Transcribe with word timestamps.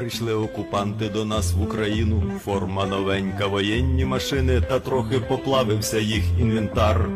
Прийшли 0.00 0.34
окупанти 0.34 1.08
до 1.08 1.24
нас 1.24 1.52
в 1.52 1.62
Україну, 1.62 2.22
форма 2.44 2.86
новенька, 2.86 3.46
воєнні 3.46 4.04
машини, 4.04 4.60
та 4.60 4.78
трохи 4.80 5.20
поплавився 5.20 5.98
їх 5.98 6.24
інвентар. 6.38 7.08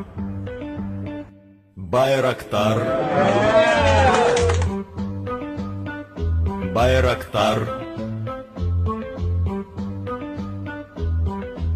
Байрактар. 1.77 2.87
Байрактар. 6.75 7.81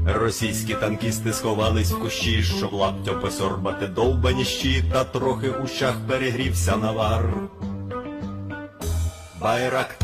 Російські 0.06 0.74
танкісти 0.74 1.32
сховались 1.32 1.92
в 1.92 2.00
кущі, 2.00 2.42
щоб 2.42 2.72
лаптя 2.72 3.12
посорбати 3.12 3.86
довбані 3.86 4.44
щі, 4.44 4.84
та 4.92 5.04
трохи 5.04 5.48
у 5.50 5.66
щах 5.66 5.94
перегрівся 6.08 6.76
навар. 6.76 7.34
Байрактар. 9.40 9.97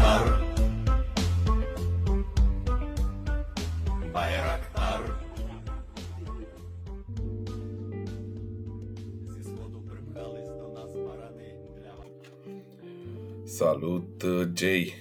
Salut, 14.55 14.61
uh, 14.61 14.85
Jay! 14.85 14.95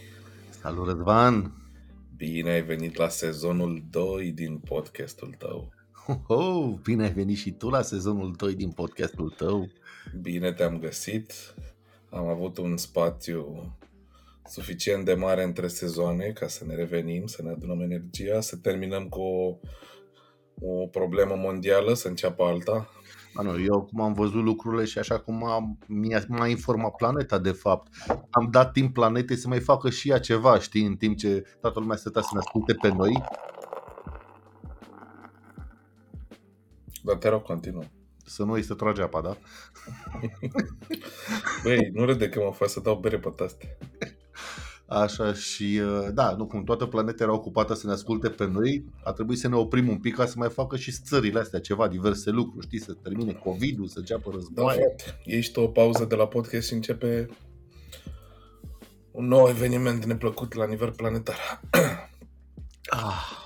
Salut, 0.62 0.88
Răzvan! 0.88 1.53
Bine 2.16 2.49
ai 2.49 2.62
venit 2.62 2.95
la 2.95 3.09
sezonul 3.09 3.84
2 3.89 4.31
din 4.31 4.57
podcastul 4.57 5.35
tău. 5.38 5.73
Oh, 6.27 6.73
bine 6.84 7.03
ai 7.03 7.13
venit 7.13 7.38
și 7.38 7.52
tu 7.52 7.70
la 7.70 7.81
sezonul 7.81 8.34
2 8.38 8.55
din 8.55 8.71
podcastul 8.71 9.29
tău. 9.29 9.70
Bine 10.21 10.53
te-am 10.53 10.79
găsit. 10.79 11.34
Am 12.09 12.27
avut 12.27 12.57
un 12.57 12.77
spațiu 12.77 13.76
suficient 14.45 15.05
de 15.05 15.13
mare 15.13 15.43
între 15.43 15.68
sezoane 15.68 16.31
ca 16.31 16.48
să 16.48 16.65
ne 16.65 16.76
revenim, 16.76 17.26
să 17.26 17.41
ne 17.41 17.49
adunăm 17.49 17.81
energia, 17.81 18.41
să 18.41 18.55
terminăm 18.55 19.09
cu 19.09 19.21
o, 19.21 19.57
o 20.62 20.87
problemă 20.87 21.35
mondială, 21.35 21.93
să 21.93 22.07
înceapă 22.07 22.43
alta. 22.43 22.90
Manu, 23.34 23.59
eu 23.59 23.81
cum 23.81 24.01
am 24.01 24.13
văzut 24.13 24.43
lucrurile 24.43 24.85
și 24.85 24.98
așa 24.98 25.20
cum 25.20 25.43
am, 25.43 25.77
mi-a, 25.87 26.23
m-a 26.27 26.48
informat 26.48 26.95
planeta 26.95 27.37
de 27.37 27.51
fapt, 27.51 27.93
am 28.29 28.48
dat 28.51 28.71
timp 28.71 28.93
planetei 28.93 29.35
să 29.35 29.48
mai 29.48 29.59
facă 29.59 29.90
și 29.90 30.09
ea 30.09 30.20
ceva, 30.20 30.59
știi, 30.59 30.85
în 30.85 30.95
timp 30.95 31.17
ce 31.17 31.43
toată 31.62 31.79
lumea 31.79 31.98
stătea 31.98 32.21
să 32.21 32.29
ne 32.34 32.40
asculte 32.40 32.73
pe 32.73 32.90
noi. 32.90 33.23
Dar 37.03 37.15
te 37.15 37.29
rog, 37.29 37.41
continuă. 37.41 37.84
Să 38.25 38.43
nu 38.43 38.51
îi 38.51 38.63
să 38.63 38.73
trage 38.73 39.01
apa, 39.01 39.21
da? 39.21 39.37
Băi, 41.63 41.90
nu 41.93 42.05
râde 42.05 42.29
că 42.29 42.40
mă 42.40 42.51
fac 42.51 42.70
să 42.70 42.79
dau 42.79 42.95
bere 42.95 43.20
pe 43.20 43.29
taste. 43.29 43.77
Așa 44.94 45.34
și, 45.34 45.82
uh, 45.84 46.08
da, 46.13 46.32
nu, 46.38 46.48
cum 46.48 46.63
toată 46.63 46.86
planeta 46.86 47.24
era 47.24 47.34
ocupată 47.34 47.74
să 47.74 47.88
ne 47.88 47.94
asculte 47.94 48.30
pe 48.30 48.48
noi, 48.48 48.86
a 49.04 49.12
trebuit 49.12 49.40
să 49.40 49.48
ne 49.48 49.55
oprim 49.55 49.90
un 49.90 49.98
pic 49.98 50.16
ca 50.16 50.26
să 50.26 50.34
mai 50.38 50.49
facă 50.49 50.77
și 50.77 50.91
țările 50.91 51.40
astea 51.40 51.60
ceva, 51.60 51.88
diverse 51.88 52.30
lucruri, 52.30 52.66
știi, 52.66 52.80
să 52.80 52.94
termine 52.94 53.34
COVID-ul, 53.34 53.88
să 53.88 53.99
înceapă 53.99 54.30
Da, 54.30 54.36
războaie. 54.36 54.80
frate. 54.80 55.21
Ești 55.26 55.60
o 55.60 55.68
pauză 55.68 56.05
de 56.05 56.16
la 56.16 56.27
podcast 56.27 56.68
și 56.68 56.74
începe 56.74 57.30
un 59.12 59.27
nou 59.27 59.48
eveniment 59.48 60.05
neplăcut 60.05 60.54
la 60.54 60.66
nivel 60.66 60.91
planetar. 60.91 61.38
Ah. 62.86 63.41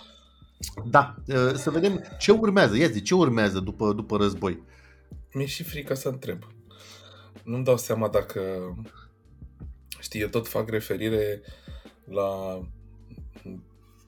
Da, 0.90 1.16
uh, 1.28 1.54
să 1.54 1.70
vedem 1.70 2.04
ce 2.20 2.32
urmează. 2.32 2.78
Ia 2.78 2.88
zi, 2.88 3.02
ce 3.02 3.16
urmează 3.16 3.60
după, 3.60 3.94
după 3.94 4.18
război? 4.18 4.64
Mi-e 5.34 5.46
și 5.46 5.64
frică 5.64 5.94
să 5.94 6.10
întreb. 6.10 6.44
Nu-mi 7.44 7.64
dau 7.64 7.78
seama 7.78 8.08
dacă... 8.08 8.42
Știi, 10.08 10.22
eu 10.22 10.28
tot 10.28 10.48
fac 10.48 10.70
referire 10.70 11.42
la 12.04 12.62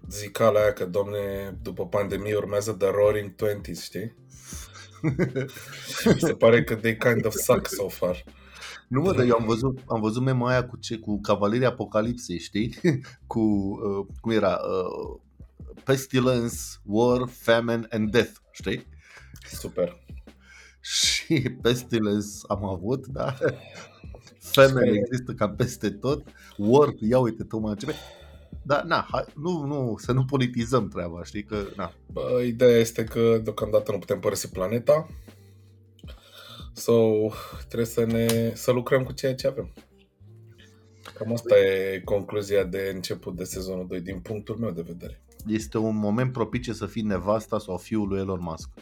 zicala 0.09 0.59
aia 0.59 0.73
că, 0.73 0.86
domne, 0.86 1.58
după 1.61 1.87
pandemie 1.87 2.36
urmează 2.36 2.71
The 2.71 2.89
Roaring 2.89 3.36
Twenties, 3.36 3.83
știi? 3.83 4.15
și 5.99 6.08
mi 6.08 6.20
se 6.20 6.33
pare 6.33 6.64
că 6.64 6.76
they 6.76 6.98
kind 6.98 7.26
of 7.26 7.33
suck 7.33 7.67
so 7.67 7.87
far. 7.87 8.23
Nu 8.87 9.02
mă, 9.02 9.14
dar 9.14 9.26
eu 9.26 9.36
am 9.36 9.45
văzut, 9.45 9.80
am 9.87 10.02
văzut 10.02 10.23
mema 10.23 10.49
aia 10.49 10.65
cu, 10.65 10.77
ce, 10.77 10.98
cu 10.98 11.20
Cavalerii 11.21 11.65
Apocalipsei, 11.65 12.39
știi? 12.39 12.76
cu, 13.31 13.39
uh, 13.39 14.05
cum 14.21 14.31
era? 14.31 14.60
Uh, 14.60 15.20
pestilence, 15.83 16.55
War, 16.83 17.27
Famine 17.27 17.87
and 17.89 18.11
Death, 18.11 18.31
știi? 18.52 18.87
Super. 19.52 19.98
Și 20.81 21.58
Pestilence 21.61 22.27
am 22.48 22.66
avut, 22.66 23.08
da? 23.08 23.37
Famine 24.40 24.80
Care- 24.80 24.98
există 24.98 25.34
cam 25.34 25.56
peste 25.56 25.90
tot. 25.90 26.23
War, 26.58 26.94
ia 27.00 27.20
uite, 27.20 27.44
tocmai 27.44 27.72
începe. 27.72 27.94
Dar, 28.64 28.84
na, 28.84 29.08
hai, 29.12 29.23
nu, 29.36 29.66
nu, 29.66 29.95
să 29.98 30.12
nu 30.12 30.26
politizăm 30.26 30.88
treaba, 30.88 31.23
știi? 31.23 31.44
Că, 31.44 31.58
na, 31.76 31.94
Bă, 32.12 32.42
ideea 32.45 32.78
este 32.78 33.04
că 33.04 33.40
deocamdată 33.44 33.92
nu 33.92 34.00
putem 34.00 34.20
părăsi 34.20 34.50
planeta. 34.50 35.08
So, 36.73 36.94
trebuie 37.67 37.88
să 37.88 38.06
ne 38.06 38.52
să 38.56 38.72
lucrăm 38.72 39.04
cu 39.04 39.12
ceea 39.12 39.36
ce 39.36 39.48
avem. 39.48 39.73
Cam 41.14 41.34
asta 41.34 41.58
e 41.58 42.02
concluzia 42.06 42.64
de 42.64 42.92
început 42.94 43.36
de 43.36 43.44
sezonul 43.44 43.88
2 43.88 44.02
din 44.02 44.20
punctul 44.20 44.58
meu 44.58 44.72
de 44.72 44.82
vedere. 44.82 45.22
este 45.48 45.78
un 45.78 45.96
moment 45.98 46.32
propice 46.32 46.73
să 46.73 46.86
fii 46.86 47.02
nevasta 47.02 47.60
sau 47.60 47.78
fiul 47.78 48.08
lui 48.08 48.20
Elon 48.20 48.40
Musk. 48.42 48.70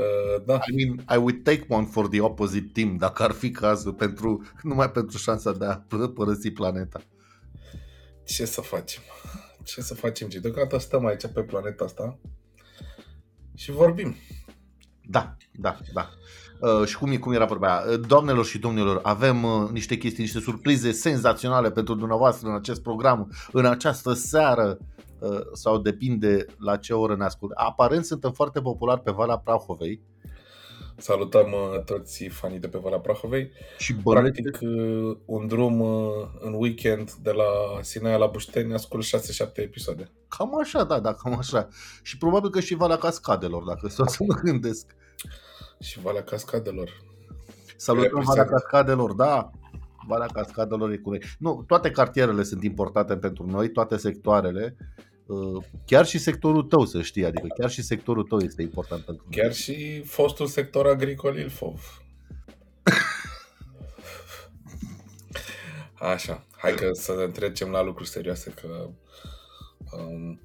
Uh, 0.00 0.44
da, 0.44 0.54
I 0.54 0.74
mean, 0.74 1.04
I 1.10 1.16
would 1.16 1.44
take 1.44 1.64
one 1.68 1.84
for 1.84 2.08
the 2.08 2.20
opposite 2.20 2.70
team, 2.72 2.96
dacă 2.96 3.22
ar 3.22 3.30
fi 3.30 3.50
cazul, 3.50 3.92
pentru, 3.92 4.42
numai 4.62 4.90
pentru 4.90 5.18
șansa 5.18 5.52
de 5.52 5.64
a 5.64 5.82
pă- 5.82 6.14
părăsi 6.14 6.50
planeta. 6.50 7.00
ce 8.24 8.44
să 8.44 8.60
facem? 8.60 9.02
Ce 9.64 9.80
să 9.80 9.94
facem? 9.94 10.28
Ce 10.28 10.38
deocamdată 10.38 10.78
stăm 10.78 11.06
aici 11.06 11.26
pe 11.26 11.42
planeta 11.42 11.84
asta 11.84 12.18
și 13.54 13.70
vorbim. 13.70 14.14
Da, 15.02 15.36
da, 15.52 15.78
da. 15.92 16.10
Uh, 16.60 16.86
și 16.86 16.96
cum, 16.98 17.10
e, 17.10 17.16
cum 17.16 17.32
era 17.32 17.44
vorba 17.44 17.78
aia? 17.78 17.92
Uh, 17.92 18.06
Doamnelor 18.06 18.44
și 18.44 18.58
domnilor, 18.58 19.00
avem 19.02 19.42
uh, 19.42 19.68
niște 19.70 19.96
chestii, 19.96 20.22
niște 20.22 20.40
surprize 20.40 20.92
senzaționale 20.92 21.70
pentru 21.70 21.94
dumneavoastră 21.94 22.48
în 22.48 22.54
acest 22.54 22.82
program, 22.82 23.32
în 23.52 23.66
această 23.66 24.12
seară, 24.12 24.78
uh, 24.80 24.86
sau 25.52 25.78
depinde 25.78 26.46
la 26.58 26.76
ce 26.76 26.94
oră 26.94 27.16
ne 27.16 27.24
ascult. 27.24 27.52
Aparent 27.54 28.04
suntem 28.04 28.32
foarte 28.32 28.60
populari 28.60 29.00
pe 29.00 29.10
Valea 29.10 29.38
Prahovei 29.38 30.00
Salutăm 31.00 31.52
uh, 31.52 31.84
toți 31.84 32.24
fanii 32.24 32.58
de 32.58 32.68
pe 32.68 32.78
Valea 32.78 32.98
Prahovei. 32.98 33.50
și 33.78 33.94
bănuiesc 33.94 34.40
Practic, 34.40 34.60
uh, 34.60 35.16
un 35.24 35.46
drum 35.46 35.80
uh, 35.80 36.10
în 36.40 36.54
weekend 36.58 37.12
de 37.12 37.30
la 37.30 37.44
Sinaia 37.80 38.16
la 38.16 38.26
Bușteni 38.26 38.74
ascult 38.74 39.04
6-7 39.04 39.08
episoade. 39.54 40.10
Cam 40.28 40.58
așa, 40.58 40.84
da, 40.84 41.00
da, 41.00 41.14
cam 41.14 41.38
așa. 41.38 41.68
Și 42.02 42.18
probabil 42.18 42.50
că 42.50 42.60
și 42.60 42.74
Valea 42.74 42.96
Cascadelor, 42.96 43.62
dacă 43.62 43.88
stau 43.88 44.06
să 44.06 44.24
mă 44.26 44.34
gândesc. 44.34 44.94
Și 45.80 46.00
Valea 46.00 46.22
Cascadelor. 46.22 46.90
Salutăm 47.76 48.08
Represent. 48.08 48.36
Valea 48.36 48.52
Cascadelor, 48.52 49.12
da. 49.12 49.50
Valea 50.06 50.26
Cascadelor 50.26 50.90
e 50.90 50.96
cu 50.96 51.08
noi. 51.08 51.22
Nu, 51.38 51.64
toate 51.66 51.90
cartierele 51.90 52.42
sunt 52.42 52.62
importante 52.62 53.16
pentru 53.16 53.46
noi, 53.46 53.70
toate 53.70 53.96
sectoarele. 53.96 54.76
Uh, 55.30 55.64
Chiar 55.86 56.06
și 56.06 56.18
sectorul 56.18 56.62
tău, 56.62 56.84
să 56.84 57.02
știi, 57.02 57.24
adică 57.24 57.46
chiar 57.58 57.70
și 57.70 57.82
sectorul 57.82 58.22
tău 58.22 58.38
este 58.38 58.62
important 58.62 59.04
pentru 59.04 59.26
noi. 59.28 59.42
Chiar 59.42 59.52
și 59.52 60.02
fostul 60.02 60.46
sector 60.46 60.86
agricol 60.86 61.38
Ilfov. 61.38 62.02
Așa, 65.94 66.46
hai 66.56 66.74
că 66.74 66.90
să 66.92 67.30
trecem 67.32 67.70
la 67.70 67.82
lucruri 67.82 68.08
serioase, 68.08 68.54
că 68.60 68.88
um, 69.96 70.40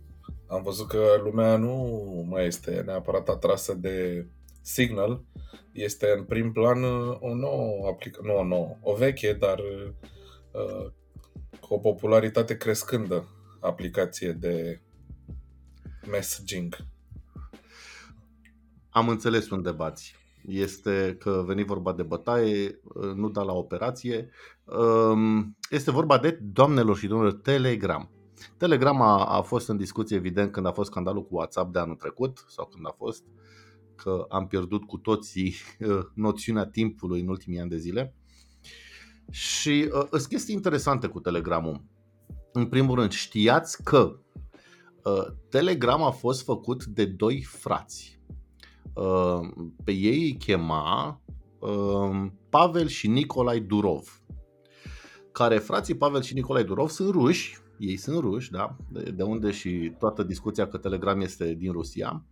am 0.48 0.64
văzut 0.64 0.88
că 0.88 1.22
lumea 1.24 1.58
nu 1.58 2.26
mai 2.30 2.46
este 2.46 2.84
neapărat 2.86 3.30
atrasă 3.30 3.74
de 3.74 4.28
Signal. 4.62 5.24
Este 5.72 6.14
în 6.18 6.24
prim 6.24 6.52
plan 6.52 6.84
uh, 6.84 7.18
o 7.20 7.34
nouă 7.34 7.88
aplicație, 7.88 8.32
nu 8.32 8.40
o 8.40 8.44
nouă, 8.44 8.78
o 8.82 8.94
veche, 8.94 9.34
dar 9.34 9.60
uh, 10.52 10.92
cu 11.60 11.74
o 11.74 11.78
popularitate 11.78 12.58
crescândă 12.58 13.35
aplicație 13.66 14.32
de 14.32 14.82
messaging. 16.10 16.76
Am 18.90 19.10
înțeles 19.10 19.50
unde 19.50 19.72
bați. 19.72 20.16
Este 20.48 21.16
că 21.20 21.44
veni 21.48 21.64
vorba 21.64 21.94
de 21.94 22.04
bătaie, 22.04 22.80
uh, 22.84 23.14
nu 23.14 23.30
da 23.30 23.42
la 23.42 23.54
operație. 23.54 24.30
Um, 24.64 25.58
Este 25.70 25.92
vorba 25.92 26.18
de, 26.18 26.40
doamnelor 26.42 26.98
și 26.98 27.08
domnilor, 27.08 27.34
Telegram. 27.34 28.10
Telegram 28.58 29.02
a, 29.02 29.26
a 29.26 29.42
fost 29.42 29.68
în 29.70 29.78
discuție, 29.78 30.18
evident, 30.18 30.52
când 30.52 30.66
a 30.66 30.72
fost 30.72 30.90
scandalul 30.90 31.26
cu 31.26 31.36
WhatsApp 31.36 31.74
de 31.74 31.80
anul 31.80 31.96
trecut, 31.96 32.46
sau 32.48 32.66
când 32.66 32.86
a 32.88 32.94
fost, 32.98 33.24
că 33.96 34.26
am 34.30 34.48
pierdut 34.48 34.84
cu 34.84 34.98
toții 34.98 35.54
uh, 35.80 36.00
noțiunea 36.14 36.66
timpului 36.66 37.22
în 37.22 37.28
ultimii 37.28 37.60
ani 37.60 37.70
de 37.70 37.78
zile. 37.78 38.16
Și 39.30 39.90
uh, 39.94 40.08
sunt 40.10 40.26
chestii 40.26 40.54
interesante 40.54 41.08
cu 41.08 41.20
Telegramul. 41.20 41.84
În 42.58 42.66
primul 42.66 42.96
rând, 42.96 43.12
știați 43.12 43.84
că 43.84 44.20
uh, 45.04 45.26
Telegram 45.50 46.04
a 46.04 46.10
fost 46.10 46.44
făcut 46.44 46.86
de 46.86 47.06
doi 47.06 47.42
frați. 47.42 48.20
Uh, 48.94 49.40
pe 49.84 49.92
ei 49.92 50.22
îi 50.22 50.38
chema 50.38 51.22
uh, 51.60 52.26
Pavel 52.50 52.88
și 52.88 53.08
Nicolai 53.08 53.60
Durov. 53.60 54.22
Care 55.32 55.58
frații 55.58 55.96
Pavel 55.96 56.22
și 56.22 56.34
Nicolai 56.34 56.64
Durov 56.64 56.90
sunt 56.90 57.10
ruși, 57.10 57.58
ei 57.80 57.98
sunt 57.98 58.20
ruși, 58.20 58.52
da? 58.52 58.76
De, 58.90 59.02
de 59.12 59.24
unde 59.24 59.52
și 59.52 59.94
toată 60.00 60.24
discuția 60.24 60.68
că 60.68 60.78
Telegram 60.78 61.22
este 61.22 61.54
din 61.54 61.72
Rusia. 61.72 62.26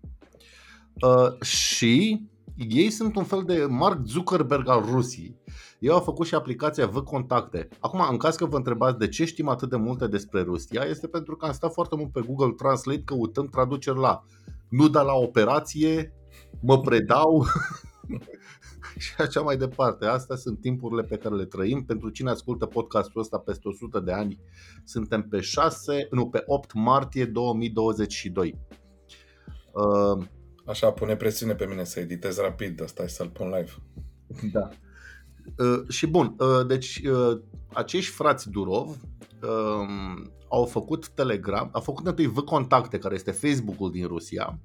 Uh, 1.02 1.42
și 1.42 2.22
ei 2.56 2.90
sunt 2.90 3.16
un 3.16 3.24
fel 3.24 3.44
de 3.44 3.66
Mark 3.70 4.06
Zuckerberg 4.06 4.70
al 4.70 4.86
Rusiei. 4.92 5.36
Ei 5.84 5.90
au 5.90 6.00
făcut 6.00 6.26
și 6.26 6.36
aplicația 6.36 6.88
V 6.88 6.98
Contacte. 6.98 7.68
Acum, 7.80 8.08
în 8.12 8.18
caz 8.18 8.36
că 8.36 8.46
vă 8.46 8.58
întrebați 8.58 8.98
de 8.98 9.08
ce 9.08 9.26
știm 9.26 9.48
atât 9.48 9.70
de 9.70 9.76
multe 9.76 10.08
despre 10.08 10.42
Rusia, 10.42 10.84
este 10.84 11.08
pentru 11.08 11.36
că 11.36 11.46
am 11.46 11.52
stat 11.52 11.74
foarte 11.74 11.96
mult 11.96 12.12
pe 12.12 12.22
Google 12.22 12.54
Translate 12.58 13.02
căutând 13.06 13.50
traduceri 13.50 14.00
la 14.00 14.26
nu 14.70 14.88
da 14.88 15.02
la 15.02 15.14
operație, 15.14 16.14
mă 16.62 16.80
predau 16.80 17.46
și 19.04 19.14
așa 19.18 19.42
mai 19.42 19.58
departe. 19.58 20.06
Astea 20.06 20.36
sunt 20.36 20.62
timpurile 20.62 21.04
pe 21.04 21.18
care 21.18 21.36
le 21.36 21.46
trăim. 21.46 21.86
Pentru 21.86 22.10
cine 22.10 22.30
ascultă 22.30 22.66
podcastul 22.66 23.22
ăsta 23.22 23.38
peste 23.38 23.68
100 23.68 24.00
de 24.00 24.12
ani, 24.12 24.40
suntem 24.84 25.22
pe 25.22 25.40
6, 25.40 26.08
nu, 26.12 26.30
pe 26.30 26.44
8 26.46 26.74
martie 26.74 27.26
2022. 27.26 28.60
Uh, 29.72 30.26
Așa, 30.66 30.92
pune 30.92 31.16
presiune 31.16 31.56
pe 31.56 31.66
mine 31.66 31.84
să 31.84 32.00
editez 32.00 32.38
rapid, 32.38 32.82
asta 32.82 33.04
e 33.04 33.08
să-l 33.08 33.30
pun 33.30 33.48
live. 33.48 33.72
Da. 34.52 34.70
Uh, 35.58 35.90
și 35.90 36.08
bun, 36.08 36.36
uh, 36.40 36.68
deci 36.68 37.02
uh, 37.06 37.40
acești 37.74 38.12
frați 38.12 38.50
Durov 38.50 38.90
uh, 38.90 40.24
au 40.50 40.66
făcut 40.66 41.08
Telegram, 41.08 41.70
au 41.74 41.82
făcut 41.82 42.08
întâi 42.08 42.26
V 42.26 42.40
Contacte, 42.40 42.98
care 42.98 43.16
este 43.16 43.32
Facebook-ul 43.32 43.92
din 43.92 44.08
Rusia, 44.08 44.60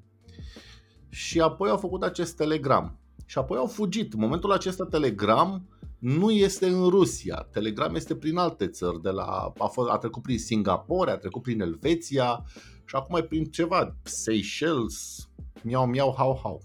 și 1.08 1.40
apoi 1.40 1.70
au 1.70 1.76
făcut 1.76 2.02
acest 2.02 2.36
Telegram. 2.36 2.98
Și 3.26 3.38
apoi 3.38 3.58
au 3.58 3.66
fugit. 3.66 4.12
În 4.12 4.20
momentul 4.20 4.52
acesta 4.52 4.84
Telegram 4.84 5.68
nu 5.98 6.30
este 6.30 6.66
în 6.66 6.88
Rusia. 6.88 7.48
Telegram 7.52 7.94
este 7.94 8.14
prin 8.14 8.36
alte 8.36 8.66
țări. 8.66 9.02
De 9.02 9.10
la, 9.10 9.52
a, 9.58 9.66
fost, 9.66 9.90
a 9.90 9.96
trecut 9.96 10.22
prin 10.22 10.38
Singapore, 10.38 11.10
a 11.10 11.16
trecut 11.16 11.42
prin 11.42 11.60
Elveția 11.60 12.44
și 12.84 12.94
acum 12.94 13.16
e 13.16 13.22
prin 13.22 13.44
ceva, 13.44 13.96
Seychelles, 14.02 15.28
miau 15.62 15.86
miau 15.86 16.14
hau 16.16 16.40
hau. 16.42 16.62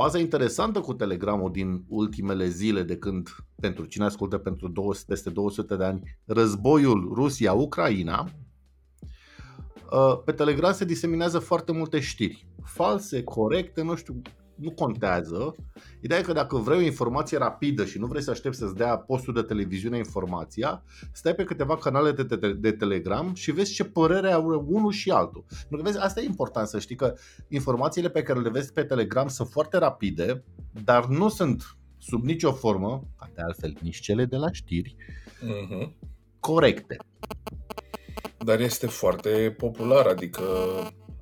Faza 0.00 0.18
interesantă 0.18 0.80
cu 0.80 0.94
Telegramul 0.94 1.52
din 1.52 1.84
ultimele 1.88 2.48
zile 2.48 2.82
de 2.82 2.96
când, 2.96 3.28
pentru 3.60 3.84
cine 3.84 4.04
ascultă 4.04 4.38
pentru 4.38 4.68
200, 4.68 5.04
peste 5.08 5.30
200 5.30 5.76
de 5.76 5.84
ani, 5.84 6.18
războiul 6.24 7.10
Rusia-Ucraina, 7.14 8.30
uh, 9.90 10.22
pe 10.24 10.32
Telegram 10.32 10.72
se 10.72 10.84
diseminează 10.84 11.38
foarte 11.38 11.72
multe 11.72 12.00
știri. 12.00 12.46
False, 12.64 13.24
corecte, 13.24 13.82
nu 13.82 13.94
știu, 13.94 14.22
nu 14.60 14.70
contează. 14.70 15.54
Ideea 16.00 16.20
e 16.20 16.22
că 16.22 16.32
dacă 16.32 16.56
vrei 16.56 16.78
o 16.78 16.82
informație 16.82 17.38
rapidă 17.38 17.84
și 17.84 17.98
nu 17.98 18.06
vrei 18.06 18.22
să 18.22 18.30
aștepți 18.30 18.58
să-ți 18.58 18.74
dea 18.74 18.96
postul 18.96 19.34
de 19.34 19.42
televiziune 19.42 19.96
informația, 19.96 20.82
stai 21.12 21.34
pe 21.34 21.44
câteva 21.44 21.76
canale 21.76 22.12
de, 22.12 22.36
de, 22.36 22.52
de 22.52 22.72
Telegram 22.72 23.34
și 23.34 23.52
vezi 23.52 23.72
ce 23.72 23.84
părere 23.84 24.32
au 24.32 24.66
unul 24.68 24.92
și 24.92 25.10
altul. 25.10 25.44
Pentru 25.48 25.76
că 25.76 25.82
vezi, 25.82 25.98
asta 25.98 26.20
e 26.20 26.24
important 26.24 26.68
să 26.68 26.78
știi 26.78 26.96
că 26.96 27.14
informațiile 27.48 28.08
pe 28.08 28.22
care 28.22 28.40
le 28.40 28.50
vezi 28.50 28.72
pe 28.72 28.82
Telegram 28.82 29.28
sunt 29.28 29.48
foarte 29.48 29.78
rapide, 29.78 30.44
dar 30.84 31.06
nu 31.06 31.28
sunt 31.28 31.76
sub 31.98 32.24
nicio 32.24 32.52
formă, 32.52 33.02
ca 33.18 33.30
de 33.34 33.42
altfel 33.42 33.76
nici 33.80 34.00
cele 34.00 34.24
de 34.24 34.36
la 34.36 34.52
știri, 34.52 34.96
Mm-hmm. 35.40 35.92
corecte. 36.40 36.96
Dar 38.38 38.60
este 38.60 38.86
foarte 38.86 39.54
popular, 39.58 40.06
adică 40.06 40.42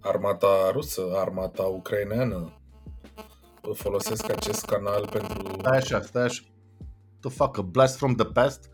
armata 0.00 0.70
rusă, 0.72 1.02
armata 1.14 1.62
ucraineană 1.62 2.52
folosesc 3.72 4.30
acest 4.30 4.64
canal 4.64 5.08
pentru... 5.08 5.56
Stai 5.58 5.76
așa, 5.76 6.00
stai 6.00 6.22
așa. 6.22 6.42
To 7.20 7.28
fuck, 7.28 7.58
a 7.58 7.62
blast 7.62 7.96
from 7.96 8.14
the 8.14 8.26
past? 8.26 8.70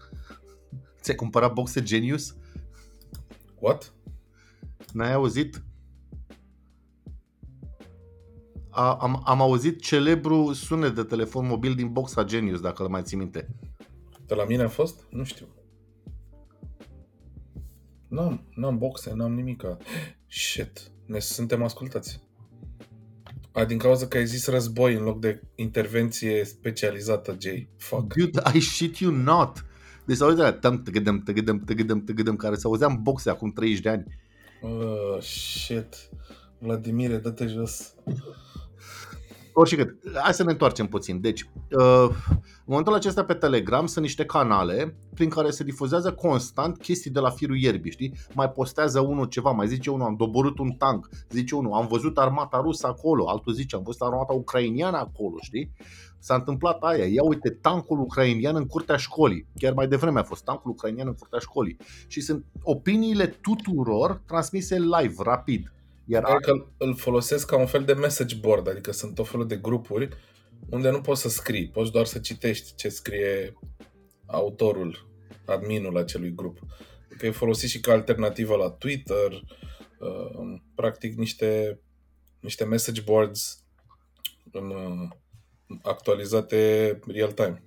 Ți-ai 1.00 1.16
cumpărat 1.16 1.52
boxe 1.52 1.82
Genius? 1.82 2.36
What? 3.58 3.92
N-ai 4.92 5.12
auzit? 5.12 5.62
A, 8.70 8.94
am, 8.94 9.22
am 9.24 9.40
auzit 9.40 9.82
celebru 9.82 10.52
sunet 10.52 10.94
de 10.94 11.02
telefon 11.02 11.46
mobil 11.46 11.74
din 11.74 11.92
boxa 11.92 12.24
Genius, 12.24 12.60
dacă 12.60 12.82
îl 12.82 12.88
mai 12.88 13.02
ții 13.02 13.16
minte. 13.16 13.48
De 14.26 14.34
la 14.34 14.44
mine 14.44 14.62
a 14.62 14.68
fost? 14.68 15.06
Nu 15.10 15.24
știu. 15.24 15.46
N-am, 18.08 18.46
n-am 18.54 18.78
boxe, 18.78 19.12
n-am 19.14 19.34
nimica. 19.34 19.76
Shit, 20.26 20.90
ne 21.06 21.18
suntem 21.18 21.62
ascultați. 21.62 22.20
A, 23.52 23.64
din 23.64 23.78
cauza 23.78 24.06
că 24.06 24.16
ai 24.16 24.26
zis 24.26 24.46
război 24.46 24.94
în 24.94 25.02
loc 25.02 25.20
de 25.20 25.42
intervenție 25.54 26.44
specializată, 26.44 27.36
Jay. 27.40 27.68
Fuck. 27.76 28.14
Dude, 28.14 28.40
I 28.54 28.60
shit 28.60 28.96
you 28.96 29.12
not. 29.12 29.64
Deci 30.04 30.16
se 30.16 30.24
auzea 30.24 30.52
tăm, 30.52 30.82
tăgădăm, 30.82 31.22
tăgădăm, 31.22 31.58
tăgădăm, 31.58 32.04
tăgădăm, 32.04 32.36
care 32.36 32.54
se 32.54 32.66
auzea 32.66 32.86
în 32.86 33.02
boxe 33.02 33.30
acum 33.30 33.52
30 33.52 33.80
de 33.80 33.88
ani. 33.88 34.04
Oh, 34.60 35.22
shit. 35.22 35.94
Vladimire, 36.58 37.16
dă-te 37.16 37.46
jos. 37.46 37.94
Oricât, 39.54 39.94
hai 40.22 40.34
să 40.34 40.44
ne 40.44 40.50
întoarcem 40.50 40.86
puțin. 40.86 41.20
Deci, 41.20 41.42
uh, 41.70 42.08
în 42.38 42.64
momentul 42.64 42.94
acesta 42.94 43.24
pe 43.24 43.34
Telegram 43.34 43.86
sunt 43.86 44.04
niște 44.04 44.24
canale 44.24 44.96
prin 45.14 45.28
care 45.28 45.50
se 45.50 45.64
difuzează 45.64 46.12
constant 46.12 46.78
chestii 46.78 47.10
de 47.10 47.20
la 47.20 47.30
firul 47.30 47.56
ierbii, 47.56 47.90
știi? 47.90 48.14
Mai 48.34 48.50
postează 48.50 49.00
unul 49.00 49.24
ceva, 49.24 49.50
mai 49.50 49.68
zice 49.68 49.90
unul, 49.90 50.06
am 50.06 50.16
doborât 50.16 50.58
un 50.58 50.70
tank, 50.70 51.08
zice 51.30 51.54
unul, 51.54 51.72
am 51.72 51.86
văzut 51.86 52.18
armata 52.18 52.60
rusă 52.60 52.86
acolo, 52.86 53.28
altul 53.28 53.52
zice, 53.52 53.76
am 53.76 53.82
văzut 53.82 54.00
armata 54.00 54.32
ucrainiană 54.32 54.96
acolo, 54.96 55.36
știi? 55.40 55.72
S-a 56.18 56.34
întâmplat 56.34 56.82
aia, 56.82 57.04
ia 57.04 57.22
uite, 57.22 57.50
tancul 57.50 58.00
ucrainian 58.00 58.56
în 58.56 58.66
curtea 58.66 58.96
școlii. 58.96 59.46
Chiar 59.58 59.72
mai 59.72 59.88
devreme 59.88 60.18
a 60.18 60.22
fost 60.22 60.44
tancul 60.44 60.70
ucrainian 60.70 61.06
în 61.06 61.14
curtea 61.14 61.38
școlii. 61.38 61.76
Și 62.06 62.20
sunt 62.20 62.44
opiniile 62.62 63.26
tuturor 63.26 64.22
transmise 64.26 64.78
live, 64.78 65.14
rapid. 65.18 65.72
Iar 66.12 66.28
Iar 66.28 66.40
că 66.40 66.66
îl 66.78 66.96
folosesc 66.96 67.46
ca 67.46 67.56
un 67.56 67.66
fel 67.66 67.84
de 67.84 67.92
message 67.92 68.34
board, 68.34 68.68
adică 68.68 68.92
sunt 68.92 69.14
tot 69.14 69.28
felul 69.28 69.46
de 69.46 69.56
grupuri 69.56 70.08
unde 70.70 70.90
nu 70.90 71.00
poți 71.00 71.20
să 71.20 71.28
scrii, 71.28 71.68
poți 71.68 71.92
doar 71.92 72.04
să 72.04 72.18
citești 72.18 72.74
ce 72.74 72.88
scrie 72.88 73.58
autorul, 74.26 75.08
adminul 75.46 75.96
acelui 75.96 76.34
grup. 76.34 76.58
Adică 77.06 77.26
e 77.26 77.30
folosit 77.30 77.68
și 77.68 77.80
ca 77.80 77.92
alternativă 77.92 78.56
la 78.56 78.70
Twitter, 78.70 79.32
uh, 79.32 80.60
practic 80.74 81.16
niște, 81.16 81.80
niște 82.40 82.64
message 82.64 83.00
boards 83.00 83.64
în, 84.52 84.70
uh, 84.70 85.08
actualizate 85.82 86.98
real-time. 87.06 87.62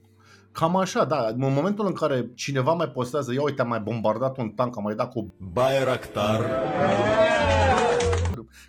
Cam 0.52 0.76
așa, 0.76 1.06
da. 1.06 1.28
În 1.28 1.54
momentul 1.54 1.86
în 1.86 1.94
care 1.94 2.32
cineva 2.36 2.74
mai 2.74 2.90
postează, 2.90 3.34
ia 3.34 3.42
uite, 3.42 3.62
am 3.62 3.68
mai 3.68 3.80
bombardat 3.80 4.38
un 4.38 4.50
tank, 4.50 4.78
am 4.78 4.84
mai 4.84 4.96
dat 4.96 5.12
cu, 5.12 5.36
Bayraktar, 5.38 6.42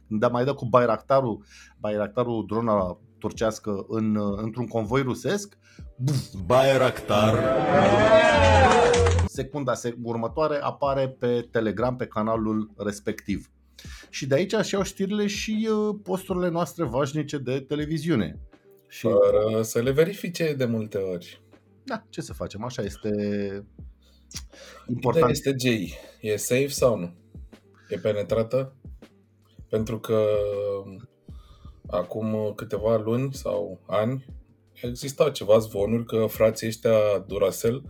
da, 0.09 0.29
mai 0.29 0.45
dat 0.45 0.55
cu 0.55 0.65
Bayraktarul, 0.67 1.45
Bayraktarul 1.79 2.45
drona 2.47 2.99
turcească 3.19 3.85
în, 3.89 4.19
într-un 4.37 4.67
convoi 4.67 5.03
rusesc, 5.03 5.59
Bayraktar, 6.47 7.35
secunda 9.27 9.75
se- 9.75 9.97
următoare 10.03 10.57
apare 10.63 11.09
pe 11.09 11.49
Telegram, 11.51 11.97
pe 11.97 12.07
canalul 12.07 12.71
respectiv. 12.77 13.51
Și 14.11 14.27
de 14.27 14.35
aici 14.35 14.55
și 14.63 14.75
au 14.75 14.83
știrile 14.83 15.27
și 15.27 15.69
uh, 15.71 15.97
posturile 16.03 16.49
noastre 16.49 16.85
vașnice 16.85 17.39
de 17.39 17.61
televiziune. 17.61 18.39
Și 18.89 19.01
Fără 19.01 19.63
să 19.63 19.81
le 19.83 19.91
verifice 19.91 20.55
de 20.55 20.65
multe 20.65 20.99
ori. 20.99 21.43
da, 21.85 22.05
ce 22.09 22.21
să 22.21 22.33
facem, 22.33 22.65
așa 22.65 22.83
este 22.83 23.09
Important. 24.87 24.87
important. 24.87 25.31
este 25.31 25.55
J. 25.59 25.91
E 26.21 26.37
safe 26.37 26.67
sau 26.69 26.99
nu? 26.99 27.15
E 27.89 27.97
penetrată? 27.99 28.75
Pentru 29.77 29.99
că 29.99 30.25
acum 31.87 32.53
câteva 32.55 32.97
luni 32.97 33.35
sau 33.35 33.81
ani 33.87 34.25
existau 34.83 35.29
ceva 35.29 35.59
zvonuri 35.59 36.05
că 36.05 36.27
frații 36.29 36.67
ăștia 36.67 37.19
Duracell 37.27 37.83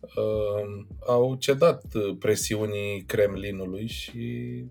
uh, 0.00 0.86
au 1.06 1.34
cedat 1.34 1.82
presiunii 2.18 3.02
Kremlinului 3.02 3.86
și 3.86 4.64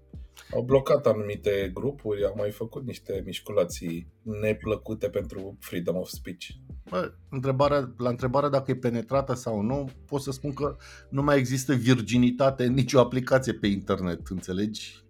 au 0.54 0.62
blocat 0.62 1.08
anumite 1.08 1.72
grupuri, 1.74 2.26
au 2.26 2.34
mai 2.38 2.52
făcut 2.52 2.86
niște 2.86 3.22
mișculații 3.26 4.08
neplăcute 4.22 5.10
pentru 5.10 5.58
freedom 5.60 5.96
of 5.96 6.10
speech. 6.10 6.48
Bă, 6.90 7.14
întrebarea, 7.30 7.94
la 7.98 8.10
întrebarea 8.10 8.50
dacă 8.50 8.72
e 8.72 8.76
penetrată 8.76 9.34
sau 9.34 9.62
nu, 9.62 9.90
pot 10.06 10.22
să 10.22 10.32
spun 10.32 10.54
că 10.54 10.76
nu 11.10 11.24
mai 11.24 11.38
există 11.38 11.74
virginitate 11.74 12.64
în 12.64 12.74
nicio 12.74 13.00
aplicație 13.00 13.54
pe 13.54 13.68
internet, 13.68 14.28
înțelegi? 14.28 15.04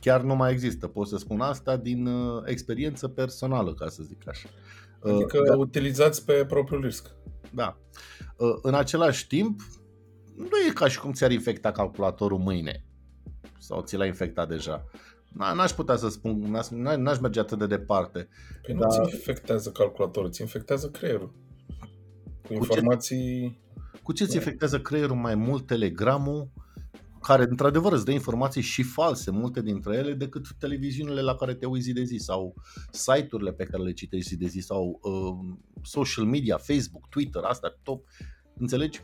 Chiar 0.00 0.22
nu 0.22 0.34
mai 0.34 0.52
există, 0.52 0.86
pot 0.86 1.06
să 1.08 1.16
spun 1.16 1.40
asta 1.40 1.76
din 1.76 2.06
uh, 2.06 2.42
experiență 2.44 3.08
personală, 3.08 3.74
ca 3.74 3.88
să 3.88 4.02
zic 4.02 4.28
așa. 4.28 4.48
Uh, 5.02 5.12
Adică 5.14 5.42
da, 5.48 5.56
utilizați 5.56 6.24
pe 6.24 6.44
propriul 6.48 6.82
risc. 6.82 7.10
da. 7.54 7.78
Uh, 8.36 8.58
în 8.62 8.74
același 8.74 9.26
timp, 9.26 9.60
nu 10.36 10.56
e 10.68 10.72
ca 10.74 10.88
și 10.88 11.00
cum 11.00 11.12
ți-ar 11.12 11.30
infecta 11.32 11.72
calculatorul 11.72 12.38
mâine 12.38 12.84
sau 13.58 13.82
ți 13.82 13.96
l-a 13.96 14.06
infectat 14.06 14.48
deja. 14.48 14.84
Na- 15.28 15.54
N-aș 15.54 15.70
putea 15.70 15.96
să 15.96 16.08
spun, 16.08 16.38
n-aș, 16.50 16.68
n-aș 16.96 17.18
merge 17.18 17.40
atât 17.40 17.58
de 17.58 17.66
departe. 17.66 18.28
Păi 18.62 18.74
nu 18.74 18.80
Da. 18.80 18.88
ți 18.88 18.98
infectează 19.14 19.70
calculatorul, 19.70 20.30
ți 20.30 20.40
infectează 20.40 20.88
creierul. 20.88 21.32
Cu 22.46 22.52
informații... 22.52 23.60
Cu 24.02 24.12
ce 24.12 24.24
ți 24.24 24.34
Da. 24.34 24.40
afectează 24.40 24.80
creierul 24.80 25.16
mai 25.16 25.34
mult 25.34 25.66
telegramul, 25.66 26.50
care 27.28 27.46
într-adevăr 27.48 27.92
îți 27.92 28.04
dă 28.04 28.10
informații 28.10 28.62
și 28.62 28.82
false, 28.82 29.30
multe 29.30 29.62
dintre 29.62 29.96
ele, 29.96 30.12
decât 30.12 30.46
televiziunile 30.58 31.20
la 31.20 31.34
care 31.34 31.54
te 31.54 31.66
uiți 31.66 31.84
zi 31.84 31.92
de 31.92 32.02
zi 32.02 32.16
sau 32.16 32.54
site-urile 32.90 33.52
pe 33.52 33.64
care 33.64 33.82
le 33.82 33.92
citești 33.92 34.28
zi 34.28 34.36
de 34.36 34.46
zi 34.46 34.60
sau 34.60 35.00
uh, 35.02 35.56
social 35.82 36.24
media, 36.24 36.56
Facebook, 36.56 37.08
Twitter, 37.08 37.42
asta 37.42 37.78
top. 37.82 38.04
Înțelegi? 38.54 39.00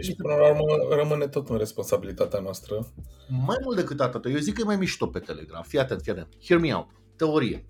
Și 0.00 0.14
până 0.14 0.34
la 0.34 0.48
urmă 0.48 0.94
rămâne 0.94 1.28
tot 1.28 1.48
în 1.48 1.56
responsabilitatea 1.56 2.40
noastră. 2.40 2.92
Mai 3.28 3.56
mult 3.62 3.76
decât 3.76 4.00
atât, 4.00 4.24
eu 4.24 4.36
zic 4.36 4.54
că 4.54 4.60
e 4.60 4.64
mai 4.64 4.76
mișto 4.76 5.06
pe 5.06 5.18
Telegram. 5.18 5.62
Fii 5.62 5.78
atent, 5.78 6.00
fii 6.02 6.12
atent. 6.12 6.28
Hear 6.44 6.60
me 6.60 6.74
out. 6.74 6.88
Teorie. 7.16 7.66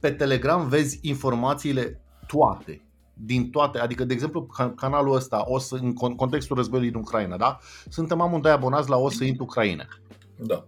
Pe 0.00 0.10
Telegram 0.10 0.68
vezi 0.68 0.98
informațiile 1.02 2.02
toate. 2.26 2.88
Din 3.14 3.50
toate, 3.50 3.78
adică, 3.78 4.04
de 4.04 4.12
exemplu, 4.14 4.46
ca- 4.46 4.74
canalul 4.74 5.14
ăsta, 5.14 5.44
o 5.46 5.58
să, 5.58 5.74
în 5.74 5.92
con- 5.92 6.16
contextul 6.16 6.56
războiului 6.56 6.90
din 6.90 7.00
Ucraina, 7.00 7.36
da? 7.36 7.58
Suntem 7.88 8.20
amândoi 8.20 8.52
abonați 8.52 8.88
la 8.88 8.96
O 8.96 9.10
să 9.10 9.24
intru 9.24 9.44
Ucraina. 9.44 9.86
Da. 10.36 10.66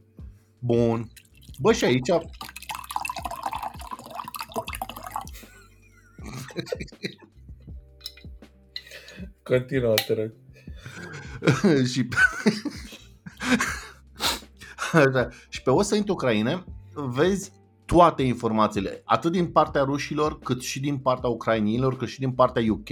Bun. 0.58 1.10
Bă, 1.60 1.72
și 1.72 1.84
aici 1.84 2.08
Continuă, 9.42 9.94
te 10.06 10.14
rog. 10.14 10.32
și 11.92 12.04
pe... 12.04 12.16
Așa. 14.98 15.28
și 15.48 15.62
pe 15.62 15.70
O 15.70 15.82
să 15.82 15.94
intru 15.94 16.12
Ucraina 16.12 16.64
vezi 16.94 17.52
toate 17.86 18.22
informațiile, 18.22 19.02
atât 19.04 19.32
din 19.32 19.46
partea 19.46 19.82
rușilor, 19.82 20.38
cât 20.38 20.62
și 20.62 20.80
din 20.80 20.98
partea 20.98 21.28
ucrainienilor, 21.28 21.96
cât 21.96 22.08
și 22.08 22.18
din 22.18 22.30
partea 22.30 22.62
UK, 22.68 22.88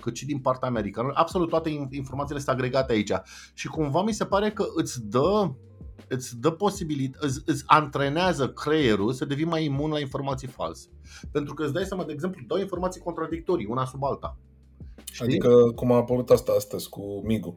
cât 0.00 0.16
și 0.16 0.26
din 0.26 0.38
partea 0.38 0.68
americanilor. 0.68 1.16
Absolut 1.16 1.48
toate 1.48 1.70
in- 1.70 1.88
informațiile 1.90 2.40
sunt 2.40 2.56
agregate 2.56 2.92
aici. 2.92 3.12
Și 3.54 3.68
cumva 3.68 4.02
mi 4.02 4.12
se 4.12 4.24
pare 4.24 4.50
că 4.50 4.64
îți 4.74 5.08
dă 5.08 5.50
îți 6.08 6.40
dă 6.40 6.50
posibilitate, 6.50 7.26
îți, 7.26 7.42
îți 7.46 7.62
antrenează 7.66 8.48
creierul 8.48 9.12
să 9.12 9.24
devii 9.24 9.44
mai 9.44 9.64
imun 9.64 9.90
la 9.90 10.00
informații 10.00 10.48
false. 10.48 10.88
Pentru 11.30 11.54
că 11.54 11.62
îți 11.62 11.72
dai 11.72 11.84
seama, 11.84 12.04
de 12.04 12.12
exemplu, 12.12 12.44
dau 12.46 12.58
informații 12.58 13.00
contradictorii, 13.00 13.66
una 13.66 13.84
sub 13.84 14.04
alta. 14.04 14.38
Știi? 15.12 15.24
Adică 15.24 15.72
cum 15.74 15.92
a 15.92 15.96
apărut 15.96 16.30
asta 16.30 16.52
astăzi 16.56 16.88
cu 16.88 17.22
Migu. 17.24 17.56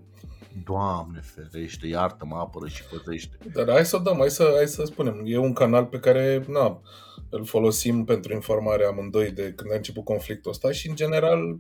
Doamne 0.63 1.21
ferește, 1.21 1.87
iartă-mă, 1.87 2.35
apără 2.35 2.67
și 2.67 2.83
păzește. 2.83 3.37
Dar 3.53 3.69
hai 3.69 3.85
să 3.85 3.95
o 3.95 3.99
dăm, 3.99 4.17
hai 4.17 4.29
să, 4.29 4.51
hai 4.55 4.67
să 4.67 4.83
spunem. 4.85 5.21
E 5.25 5.37
un 5.37 5.53
canal 5.53 5.85
pe 5.85 5.99
care 5.99 6.45
na, 6.47 6.81
îl 7.29 7.45
folosim 7.45 8.03
pentru 8.03 8.33
informare 8.33 8.85
amândoi 8.85 9.31
de 9.31 9.53
când 9.55 9.71
a 9.71 9.75
început 9.75 10.03
conflictul 10.03 10.51
ăsta 10.51 10.71
și, 10.71 10.89
în 10.89 10.95
general, 10.95 11.59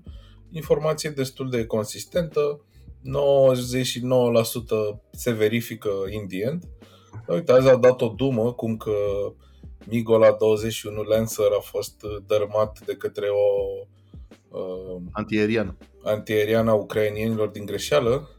informație 0.51 1.09
destul 1.09 1.49
de 1.49 1.65
consistentă. 1.65 2.65
99% 4.95 4.99
se 5.11 5.31
verifică 5.31 5.89
in 6.09 6.27
the 6.27 6.41
end. 6.41 6.63
Uite, 7.27 7.51
azi 7.51 7.69
au 7.69 7.79
dat 7.79 8.01
o 8.01 8.07
dumă 8.07 8.53
cum 8.53 8.77
că 8.77 8.93
Migola 9.85 10.31
21 10.31 11.01
Lancer 11.01 11.51
a 11.57 11.61
fost 11.61 12.01
dărmat 12.27 12.85
de 12.85 12.95
către 12.95 13.27
o 13.27 13.47
uh, 14.57 15.01
Antierian. 15.11 15.77
antiaeriană 16.03 16.71
a 16.71 16.73
ucrainienilor 16.73 17.47
din 17.47 17.65
greșeală. 17.65 18.29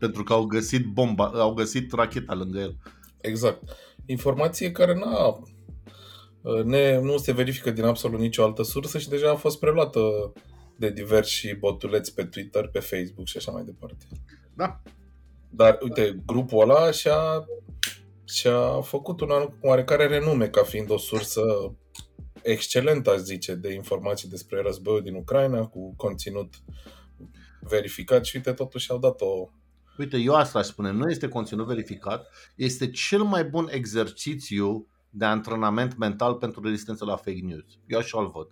Pentru 0.00 0.22
că 0.22 0.32
au 0.32 0.44
găsit 0.44 0.86
bomba, 0.86 1.30
au 1.34 1.54
găsit 1.54 1.92
racheta 1.92 2.34
lângă 2.34 2.58
el. 2.58 2.76
Exact. 3.20 3.62
Informație 4.06 4.72
care 4.72 4.94
n-a, 4.94 5.42
ne, 6.64 6.98
nu 6.98 7.16
se 7.16 7.32
verifică 7.32 7.70
din 7.70 7.84
absolut 7.84 8.20
nicio 8.20 8.44
altă 8.44 8.62
sursă 8.62 8.98
și 8.98 9.08
deja 9.08 9.30
a 9.30 9.34
fost 9.34 9.58
preluată 9.58 10.32
de 10.76 10.90
diversi 10.90 11.54
botuleți 11.54 12.14
pe 12.14 12.24
Twitter, 12.24 12.68
pe 12.68 12.78
Facebook 12.78 13.26
și 13.26 13.36
așa 13.36 13.50
mai 13.50 13.64
departe. 13.64 14.06
Da. 14.54 14.82
Dar, 15.50 15.78
uite, 15.82 16.22
grupul 16.26 16.60
ăla 16.70 16.90
și-a, 16.90 17.46
și-a 18.24 18.80
făcut 18.80 19.20
un 19.20 19.28
oarecare 19.60 20.06
renume 20.06 20.48
ca 20.48 20.62
fiind 20.62 20.90
o 20.90 20.98
sursă 20.98 21.42
excelentă, 22.42 23.10
aș 23.10 23.18
zice, 23.18 23.54
de 23.54 23.72
informații 23.72 24.28
despre 24.28 24.60
războiul 24.60 25.02
din 25.02 25.14
Ucraina, 25.14 25.66
cu 25.66 25.94
conținut 25.96 26.54
verificat 27.60 28.24
și, 28.24 28.36
uite, 28.36 28.52
totuși 28.52 28.90
au 28.90 28.98
dat 28.98 29.20
o... 29.20 29.48
Uite, 30.00 30.16
eu 30.16 30.34
asta 30.34 30.58
aș 30.58 30.66
spune, 30.66 30.90
nu 30.90 31.10
este 31.10 31.28
conținut 31.28 31.66
verificat, 31.66 32.26
este 32.56 32.90
cel 32.90 33.22
mai 33.22 33.44
bun 33.44 33.68
exercițiu 33.70 34.86
de 35.10 35.24
antrenament 35.24 35.96
mental 35.96 36.34
pentru 36.34 36.62
rezistență 36.62 37.04
la 37.04 37.16
fake 37.16 37.40
news. 37.42 37.78
Eu 37.86 37.98
așa 37.98 38.20
îl 38.20 38.30
văd. 38.34 38.46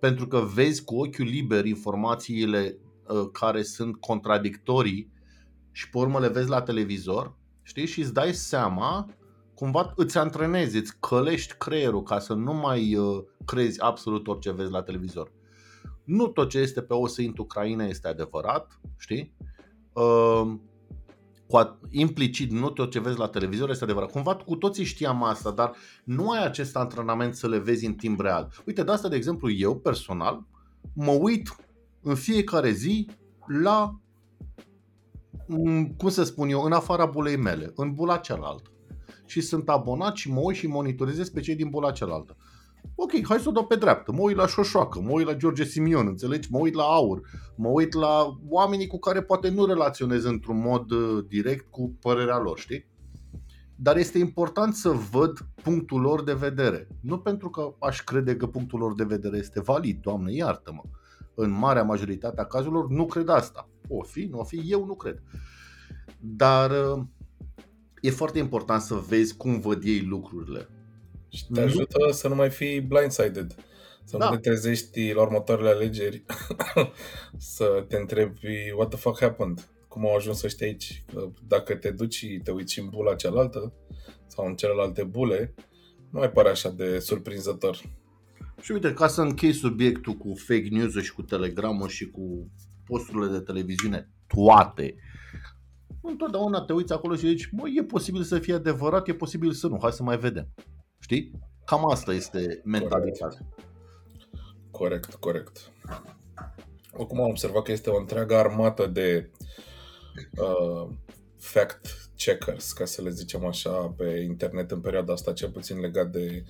Pentru 0.00 0.26
că 0.26 0.38
vezi 0.38 0.84
cu 0.84 0.96
ochiul 0.96 1.24
liber 1.24 1.64
informațiile 1.64 2.78
uh, 3.08 3.28
care 3.32 3.62
sunt 3.62 3.96
contradictorii 3.96 5.12
și 5.72 5.90
pe 5.90 5.98
urmă 5.98 6.18
le 6.18 6.28
vezi 6.28 6.48
la 6.48 6.62
televizor, 6.62 7.36
știi, 7.62 7.86
și 7.86 8.00
îți 8.00 8.12
dai 8.12 8.32
seama, 8.32 9.14
cumva 9.54 9.92
îți 9.96 10.18
antrenezi, 10.18 10.76
îți 10.76 11.00
călești 11.00 11.54
creierul 11.58 12.02
ca 12.02 12.18
să 12.18 12.34
nu 12.34 12.52
mai 12.52 12.96
uh, 12.96 13.24
crezi 13.44 13.80
absolut 13.80 14.26
orice 14.26 14.52
vezi 14.52 14.70
la 14.70 14.82
televizor. 14.82 15.32
Nu 16.04 16.26
tot 16.26 16.48
ce 16.48 16.58
este 16.58 16.82
pe 16.82 16.94
o 16.94 17.06
să 17.06 17.22
intru 17.22 17.42
Ucraina 17.42 17.84
este 17.84 18.08
adevărat, 18.08 18.80
știi? 18.96 19.34
Uh, 19.94 20.54
cu 21.46 21.56
a, 21.56 21.78
implicit 21.90 22.50
nu 22.50 22.70
tot 22.70 22.90
ce 22.90 23.00
vezi 23.00 23.18
la 23.18 23.28
televizor 23.28 23.70
este 23.70 23.84
adevărat. 23.84 24.10
Cumva 24.10 24.36
cu 24.36 24.56
toții 24.56 24.84
știam 24.84 25.22
asta, 25.22 25.50
dar 25.50 25.72
nu 26.04 26.30
ai 26.30 26.44
acest 26.44 26.76
antrenament 26.76 27.34
să 27.34 27.48
le 27.48 27.58
vezi 27.58 27.86
în 27.86 27.94
timp 27.94 28.20
real. 28.20 28.52
Uite, 28.66 28.82
de 28.82 28.92
asta, 28.92 29.08
de 29.08 29.16
exemplu, 29.16 29.50
eu 29.50 29.76
personal 29.76 30.46
mă 30.94 31.10
uit 31.10 31.56
în 32.02 32.14
fiecare 32.14 32.70
zi 32.70 33.08
la, 33.46 34.00
m, 35.46 35.84
cum 35.84 36.08
să 36.08 36.24
spun 36.24 36.48
eu, 36.48 36.62
în 36.62 36.72
afara 36.72 37.06
bulei 37.06 37.36
mele, 37.36 37.72
în 37.74 37.94
bula 37.94 38.16
cealaltă. 38.16 38.70
Și 39.26 39.40
sunt 39.40 39.68
abonat 39.68 40.16
și 40.16 40.30
mă 40.30 40.40
uit 40.40 40.56
și 40.56 40.66
monitorizez 40.66 41.28
pe 41.28 41.40
cei 41.40 41.54
din 41.54 41.68
bula 41.68 41.90
cealaltă. 41.90 42.36
Ok, 42.94 43.10
hai 43.26 43.38
să 43.38 43.48
o 43.48 43.52
dau 43.52 43.66
pe 43.66 43.76
dreaptă. 43.76 44.12
Mă 44.12 44.20
uit 44.20 44.36
la 44.36 44.46
Șoșoacă, 44.46 45.00
mă 45.00 45.10
uit 45.10 45.26
la 45.26 45.34
George 45.34 45.64
Simion, 45.64 46.06
înțelegi? 46.06 46.48
Mă 46.50 46.58
uit 46.58 46.74
la 46.74 46.82
Aur, 46.82 47.20
mă 47.56 47.68
uit 47.68 47.92
la 47.92 48.38
oamenii 48.48 48.86
cu 48.86 48.98
care 48.98 49.22
poate 49.22 49.48
nu 49.48 49.64
relaționez 49.64 50.24
într-un 50.24 50.60
mod 50.60 50.90
uh, 50.90 51.24
direct 51.28 51.70
cu 51.70 51.96
părerea 52.00 52.38
lor, 52.38 52.58
știi? 52.58 52.92
Dar 53.76 53.96
este 53.96 54.18
important 54.18 54.74
să 54.74 54.90
văd 54.90 55.38
punctul 55.62 56.00
lor 56.00 56.22
de 56.22 56.32
vedere. 56.32 56.88
Nu 57.00 57.18
pentru 57.18 57.50
că 57.50 57.74
aș 57.78 58.02
crede 58.02 58.36
că 58.36 58.46
punctul 58.46 58.78
lor 58.78 58.94
de 58.94 59.04
vedere 59.04 59.36
este 59.36 59.60
valid, 59.60 60.00
Doamne, 60.00 60.32
iartă-mă. 60.32 60.82
În 61.34 61.50
marea 61.50 61.82
majoritate 61.82 62.40
a 62.40 62.44
cazurilor 62.44 62.88
nu 62.88 63.06
cred 63.06 63.28
asta. 63.28 63.68
O 63.88 64.02
fi, 64.02 64.24
nu 64.30 64.38
o 64.38 64.44
fi, 64.44 64.62
eu 64.66 64.84
nu 64.84 64.94
cred. 64.94 65.22
Dar 66.20 66.70
uh, 66.70 67.04
e 68.00 68.10
foarte 68.10 68.38
important 68.38 68.80
să 68.80 68.94
vezi 68.94 69.36
cum 69.36 69.60
văd 69.60 69.82
ei 69.84 70.00
lucrurile. 70.00 70.68
Și 71.34 71.46
te 71.52 71.60
ajută 71.60 72.10
să 72.10 72.28
nu 72.28 72.34
mai 72.34 72.50
fii 72.50 72.80
blindsided. 72.80 73.54
Să 74.04 74.16
Da. 74.16 74.28
nu 74.28 74.34
te 74.34 74.40
trezești 74.40 75.12
la 75.12 75.22
următoarele 75.22 75.68
alegeri 75.68 76.24
să 77.56 77.84
te 77.88 77.96
întrebi 77.96 78.72
what 78.76 78.88
the 78.88 78.98
fuck 78.98 79.20
happened? 79.20 79.68
Cum 79.88 80.06
au 80.06 80.14
ajuns 80.14 80.42
ăștia 80.42 80.66
aici? 80.66 81.04
Că 81.12 81.28
Dacă 81.48 81.74
te 81.74 81.90
duci 81.90 82.14
și 82.14 82.40
te 82.44 82.50
uiți 82.50 82.78
în 82.78 82.88
bula 82.88 83.14
cealaltă 83.14 83.72
sau 84.26 84.46
în 84.46 84.54
celelalte 84.54 85.04
bule, 85.04 85.54
nu 86.10 86.18
mai 86.18 86.30
pare 86.30 86.48
așa 86.48 86.70
de 86.70 86.98
surprinzător. 86.98 87.80
Și 88.60 88.72
uite, 88.72 88.92
ca 88.92 89.06
să 89.06 89.20
închei 89.20 89.52
subiectul 89.52 90.12
cu 90.12 90.34
fake 90.36 90.68
news 90.70 91.02
și 91.02 91.12
cu 91.12 91.22
telegramul 91.22 91.88
și 91.88 92.10
cu 92.10 92.50
posturile 92.84 93.26
de 93.26 93.40
televiziune, 93.40 94.10
toate, 94.26 94.94
întotdeauna 96.02 96.64
te 96.64 96.72
uiți 96.72 96.92
acolo 96.92 97.14
și 97.14 97.26
zici, 97.26 97.48
mă, 97.52 97.68
e 97.68 97.84
posibil 97.84 98.22
să 98.22 98.38
fie 98.38 98.54
adevărat, 98.54 99.08
e 99.08 99.14
posibil 99.14 99.52
să 99.52 99.66
nu, 99.66 99.78
hai 99.82 99.92
să 99.92 100.02
mai 100.02 100.18
vedem. 100.18 100.48
Știi? 101.04 101.30
Cam 101.64 101.90
asta 101.90 102.12
este 102.12 102.60
mentalitatea. 102.64 103.46
Corect, 104.70 105.14
corect. 105.14 105.72
Oricum 106.92 107.20
am 107.20 107.28
observat 107.28 107.62
că 107.62 107.72
este 107.72 107.90
o 107.90 107.98
întreagă 107.98 108.36
armată 108.36 108.86
de 108.86 109.30
uh, 110.36 110.88
fact 111.38 112.10
checkers, 112.16 112.72
ca 112.72 112.84
să 112.84 113.02
le 113.02 113.10
zicem 113.10 113.44
așa, 113.46 113.94
pe 113.96 114.24
internet 114.28 114.70
în 114.70 114.80
perioada 114.80 115.12
asta, 115.12 115.32
cel 115.32 115.50
puțin 115.50 115.80
legat 115.80 116.10
de 116.10 116.44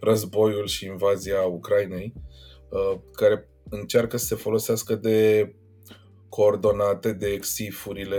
războiul 0.00 0.66
și 0.66 0.86
invazia 0.86 1.42
Ucrainei, 1.42 2.12
uh, 2.68 2.98
care 3.12 3.48
încearcă 3.70 4.16
să 4.16 4.24
se 4.24 4.34
folosească 4.34 4.94
de 4.94 5.52
coordonate, 6.28 7.12
de 7.12 7.26
exifurile 7.26 8.18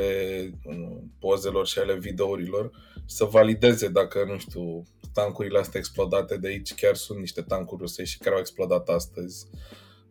uh, 0.63 0.97
pozelor 1.19 1.67
și 1.67 1.79
ale 1.79 1.97
videourilor 1.97 2.65
și 2.65 2.86
să 3.07 3.25
valideze 3.25 3.87
dacă, 3.87 4.23
nu 4.27 4.37
știu, 4.37 4.83
tancurile 5.13 5.59
astea 5.59 5.79
explodate 5.79 6.37
de 6.37 6.47
aici 6.47 6.73
chiar 6.73 6.95
sunt 6.95 7.19
niște 7.19 7.41
tancuri 7.41 7.81
rusești 7.81 8.13
și 8.13 8.19
care 8.19 8.33
au 8.33 8.39
explodat 8.39 8.89
astăzi. 8.89 9.47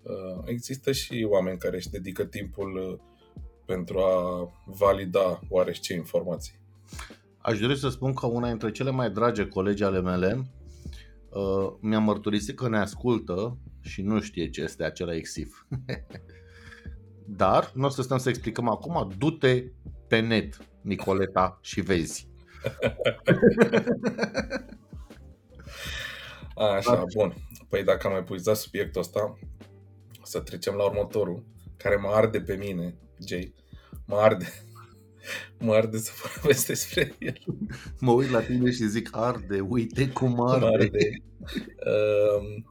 Uh, 0.02 0.42
Există 0.44 0.92
și 0.92 1.26
oameni 1.28 1.58
care 1.58 1.76
își 1.76 1.90
dedică 1.90 2.24
timpul 2.24 2.76
uh, 2.76 2.98
pentru 3.64 3.98
a 3.98 4.50
valida 4.64 5.40
oarește 5.48 5.94
informații. 5.94 6.60
aș 7.38 7.58
dori 7.58 7.78
să 7.78 7.88
spun 7.88 8.14
că 8.14 8.26
una 8.26 8.48
dintre 8.48 8.70
cele 8.70 8.90
mai 8.90 9.10
drage 9.10 9.46
colegi 9.46 9.82
ale 9.82 10.00
mele 10.00 10.46
uh, 11.30 11.72
mi-a 11.80 11.98
mărturisit 11.98 12.56
că 12.56 12.68
ne 12.68 12.78
ascultă 12.78 13.58
și 13.80 14.02
nu 14.02 14.20
știe 14.20 14.50
ce 14.50 14.62
este 14.62 14.84
acela 14.84 15.14
exif. 15.14 15.64
Dar 17.42 17.70
nu 17.74 17.84
o 17.84 17.88
să 17.88 18.02
stăm 18.02 18.18
să 18.18 18.28
explicăm 18.28 18.68
acum, 18.68 19.12
du-te 19.18 19.64
pe 20.08 20.20
net, 20.20 20.58
Nicoleta, 20.80 21.58
și 21.62 21.80
vezi. 21.80 22.28
Așa, 26.76 27.04
bun. 27.14 27.34
Păi 27.68 27.84
dacă 27.84 28.06
am 28.06 28.16
epuizat 28.16 28.56
subiectul 28.56 29.00
ăsta, 29.00 29.38
să 30.22 30.40
trecem 30.40 30.74
la 30.74 30.84
următorul, 30.84 31.44
care 31.76 31.96
mă 31.96 32.08
arde 32.08 32.40
pe 32.40 32.54
mine, 32.54 32.94
Jay. 33.26 33.54
Mă 34.06 34.16
arde. 34.16 34.46
Mă 35.58 35.74
arde 35.74 35.98
să 35.98 36.10
vorbesc 36.32 36.66
despre 36.66 37.14
el. 37.18 37.38
Mă 38.00 38.12
uit 38.12 38.30
la 38.30 38.40
tine 38.40 38.70
și 38.70 38.88
zic 38.88 39.08
arde, 39.12 39.60
uite 39.60 40.08
cum 40.08 40.40
arde. 40.40 40.64
Mă 40.64 40.70
arde. 40.72 41.22
Um, 41.86 42.64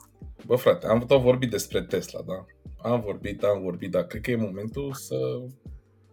Bă, 0.46 0.56
frate, 0.56 0.88
am 0.88 1.00
tot 1.00 1.22
vorbit 1.22 1.50
despre 1.50 1.84
Tesla, 1.84 2.22
da? 2.22 2.46
Am 2.90 3.02
vorbit, 3.02 3.44
am 3.44 3.62
vorbit, 3.62 3.92
dar 3.92 4.04
cred 4.04 4.22
că 4.22 4.32
e 4.32 4.36
momentul 4.36 4.94
să 4.94 5.16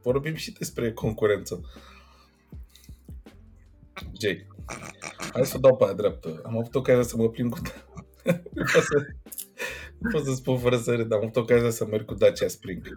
vorbim 0.02 0.34
și 0.34 0.52
despre 0.52 0.92
concurență. 0.92 1.60
Jay, 4.22 4.46
hai 5.32 5.46
să 5.46 5.54
o 5.56 5.60
dau 5.60 5.76
pe 5.76 5.84
aia 5.84 5.92
dreaptă. 5.92 6.40
Am 6.44 6.58
avut 6.58 6.74
ocazia 6.74 7.02
să 7.02 7.16
mă 7.16 7.28
plimb 7.28 7.50
cu... 7.52 7.58
nu, 8.52 8.64
pot 8.72 8.82
să, 8.82 9.06
nu 9.98 10.10
pot 10.10 10.24
să 10.24 10.32
spun 10.34 10.58
fără 10.58 10.76
să 10.76 10.94
râd, 10.94 11.08
dar 11.08 11.18
am 11.18 11.24
avut 11.24 11.36
ocazia 11.36 11.70
să 11.70 11.86
merg 11.86 12.04
cu 12.04 12.14
Dacia 12.14 12.48
Spring. 12.48 12.88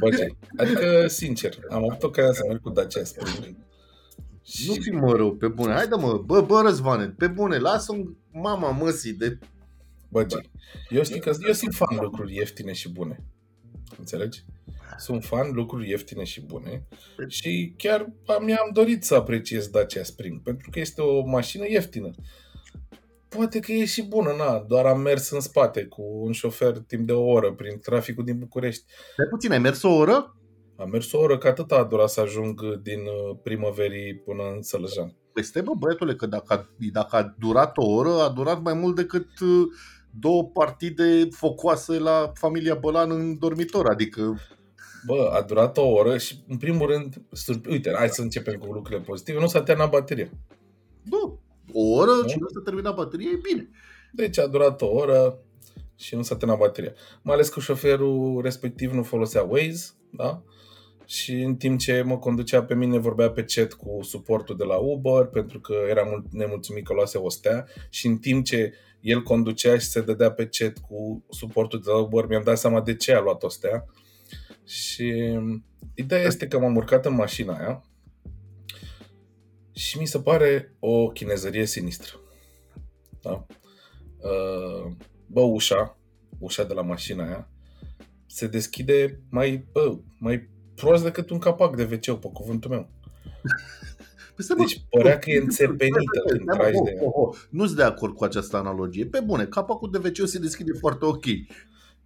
Bă, 0.00 0.10
Jay, 0.10 0.36
adică, 0.56 1.06
sincer, 1.06 1.58
am 1.68 1.84
avut 1.90 2.02
ocazia 2.02 2.32
să 2.32 2.44
merg 2.48 2.60
cu 2.60 2.70
Dacia 2.70 3.04
Spring. 3.04 3.56
Nu 4.66 4.74
fi 4.80 4.90
mă 4.90 5.12
rău, 5.12 5.34
pe 5.34 5.48
bune. 5.48 5.72
Haide 5.72 5.94
mă, 5.94 6.22
bă, 6.26 6.40
bă 6.40 6.60
Răzvane, 6.60 7.08
pe 7.08 7.26
bune, 7.26 7.58
lasă 7.58 7.92
mama 8.32 8.70
măsii 8.70 9.12
de... 9.12 9.38
Bă, 10.08 10.26
Jay, 10.30 10.50
eu 10.88 11.02
știu 11.02 11.20
că 11.20 11.32
eu 11.46 11.52
sunt 11.52 11.74
fan 11.74 11.98
lucruri 12.00 12.34
ieftine 12.34 12.72
și 12.72 12.92
bune. 12.92 13.24
Înțelegi? 13.98 14.44
Sunt 14.96 15.24
fan 15.24 15.52
lucruri 15.52 15.88
ieftine 15.88 16.24
și 16.24 16.40
bune 16.40 16.86
și 17.26 17.74
chiar 17.76 18.12
mi-am 18.40 18.70
dorit 18.72 19.04
să 19.04 19.14
apreciez 19.14 19.68
Dacia 19.68 20.02
Spring, 20.02 20.42
pentru 20.42 20.70
că 20.70 20.78
este 20.78 21.00
o 21.00 21.26
mașină 21.26 21.64
ieftină. 21.68 22.10
Poate 23.28 23.60
că 23.60 23.72
e 23.72 23.84
și 23.84 24.08
bună, 24.08 24.34
na, 24.38 24.64
doar 24.68 24.86
am 24.86 25.00
mers 25.00 25.30
în 25.30 25.40
spate 25.40 25.84
cu 25.84 26.02
un 26.02 26.32
șofer 26.32 26.78
timp 26.78 27.06
de 27.06 27.12
o 27.12 27.24
oră 27.24 27.52
prin 27.52 27.78
traficul 27.78 28.24
din 28.24 28.38
București. 28.38 28.84
Stai 29.12 29.26
puțin, 29.30 29.52
ai 29.52 29.58
mers 29.58 29.82
o 29.82 29.90
oră? 29.94 30.36
Am 30.76 30.90
mers 30.90 31.12
o 31.12 31.18
oră, 31.18 31.38
că 31.38 31.48
atât 31.48 31.72
a 31.72 31.84
durat 31.84 32.08
să 32.08 32.20
ajung 32.20 32.80
din 32.82 33.00
uh, 33.00 33.38
primăverii 33.42 34.14
până 34.14 34.42
în 34.54 34.62
Sălăjan. 34.62 35.16
Păi 35.32 35.42
stai 35.42 35.62
bă, 35.62 35.72
băiatule, 35.78 36.14
că 36.14 36.26
dacă 36.26 36.54
a, 36.54 36.68
dacă 36.92 37.16
a 37.16 37.34
durat 37.38 37.76
o 37.76 37.90
oră, 37.90 38.10
a 38.10 38.28
durat 38.28 38.62
mai 38.62 38.74
mult 38.74 38.96
decât 38.96 39.28
uh, 39.40 39.66
două 40.10 40.44
partide 40.44 41.28
focoase 41.30 41.98
la 41.98 42.32
familia 42.34 42.74
Bălan 42.74 43.10
în 43.10 43.38
dormitor, 43.38 43.86
adică... 43.90 44.40
Bă, 45.06 45.30
a 45.32 45.42
durat 45.42 45.76
o 45.76 45.86
oră 45.86 46.18
și, 46.18 46.44
în 46.48 46.56
primul 46.56 46.86
rând, 46.86 47.14
surp- 47.16 47.68
uite, 47.68 47.92
hai 47.96 48.08
să 48.08 48.22
începem 48.22 48.54
cu 48.54 48.72
lucrurile 48.72 49.04
pozitive, 49.04 49.40
nu 49.40 49.46
s-a 49.46 49.62
terminat 49.62 49.90
bateria. 49.90 50.30
Bă, 51.08 51.32
o 51.72 51.88
oră 51.88 52.10
da? 52.22 52.28
și 52.28 52.38
nu 52.38 52.46
s-a 52.48 52.60
terminat 52.64 52.94
bateria, 52.94 53.28
e 53.32 53.40
bine. 53.52 53.68
Deci 54.12 54.38
a 54.38 54.46
durat 54.46 54.82
o 54.82 54.86
oră 54.86 55.38
și 55.96 56.14
nu 56.14 56.22
s-a 56.22 56.36
terminat 56.36 56.60
bateria. 56.60 56.92
Mai 57.22 57.34
ales 57.34 57.48
că 57.48 57.60
șoferul 57.60 58.40
respectiv 58.42 58.92
nu 58.92 59.02
folosea 59.02 59.42
Waze, 59.42 59.90
da? 60.10 60.42
Și 61.06 61.32
în 61.32 61.56
timp 61.56 61.78
ce 61.78 62.02
mă 62.02 62.18
conducea 62.18 62.62
pe 62.62 62.74
mine, 62.74 62.98
vorbea 62.98 63.30
pe 63.30 63.44
chat 63.44 63.72
cu 63.72 63.98
suportul 64.02 64.56
de 64.56 64.64
la 64.64 64.76
Uber, 64.76 65.24
pentru 65.24 65.60
că 65.60 65.74
era 65.88 66.02
mult 66.02 66.32
nemulțumit 66.32 66.86
că 66.86 66.92
luase 66.92 67.18
o 67.18 67.28
stea. 67.28 67.66
Și 67.90 68.06
în 68.06 68.16
timp 68.16 68.44
ce 68.44 68.72
el 69.00 69.22
conducea 69.22 69.78
și 69.78 69.86
se 69.86 70.00
dădea 70.00 70.32
pe 70.32 70.48
chat 70.50 70.78
cu 70.78 71.24
suportul 71.30 71.80
de 71.80 71.90
la 71.90 71.96
Uber, 71.96 72.26
mi-am 72.26 72.42
dat 72.42 72.58
seama 72.58 72.80
de 72.80 72.96
ce 72.96 73.12
a 73.12 73.20
luat 73.20 73.42
o 73.42 73.48
stea. 73.48 73.84
Și 74.64 75.38
ideea 75.94 76.22
este 76.22 76.48
că 76.48 76.58
m-am 76.58 76.76
urcat 76.76 77.06
în 77.06 77.14
mașina 77.14 77.56
aia 77.56 77.82
și 79.72 79.98
mi 79.98 80.06
se 80.06 80.20
pare 80.20 80.76
o 80.78 81.08
chinezărie 81.08 81.66
sinistră. 81.66 82.20
Da? 83.22 83.46
Bă, 85.26 85.40
ușa, 85.40 85.98
ușa 86.38 86.64
de 86.64 86.72
la 86.72 86.82
mașina 86.82 87.24
aia, 87.24 87.48
se 88.26 88.46
deschide 88.46 89.20
mai, 89.30 89.66
bă, 89.72 89.98
mai 90.18 90.48
prost 90.74 91.02
decât 91.02 91.30
un 91.30 91.38
capac 91.38 91.76
de 91.76 91.82
wc 91.82 92.20
pe 92.20 92.28
cuvântul 92.32 92.70
meu. 92.70 92.90
Deci 94.56 94.82
părea 94.90 95.18
că 95.18 95.30
e 95.30 95.38
înțepenită 95.38 96.20
când 96.28 96.50
tragi 96.50 96.78
de 96.84 96.92
ea. 96.96 97.02
Oh, 97.04 97.12
oh. 97.14 97.36
Nu-s 97.50 97.74
de 97.74 97.82
acord 97.82 98.14
cu 98.14 98.24
această 98.24 98.56
analogie. 98.56 99.06
Pe 99.06 99.20
bune, 99.20 99.44
capacul 99.44 99.90
de 99.90 99.98
wc 100.08 100.28
se 100.28 100.38
deschide 100.38 100.72
foarte 100.72 101.04
ok. 101.04 101.24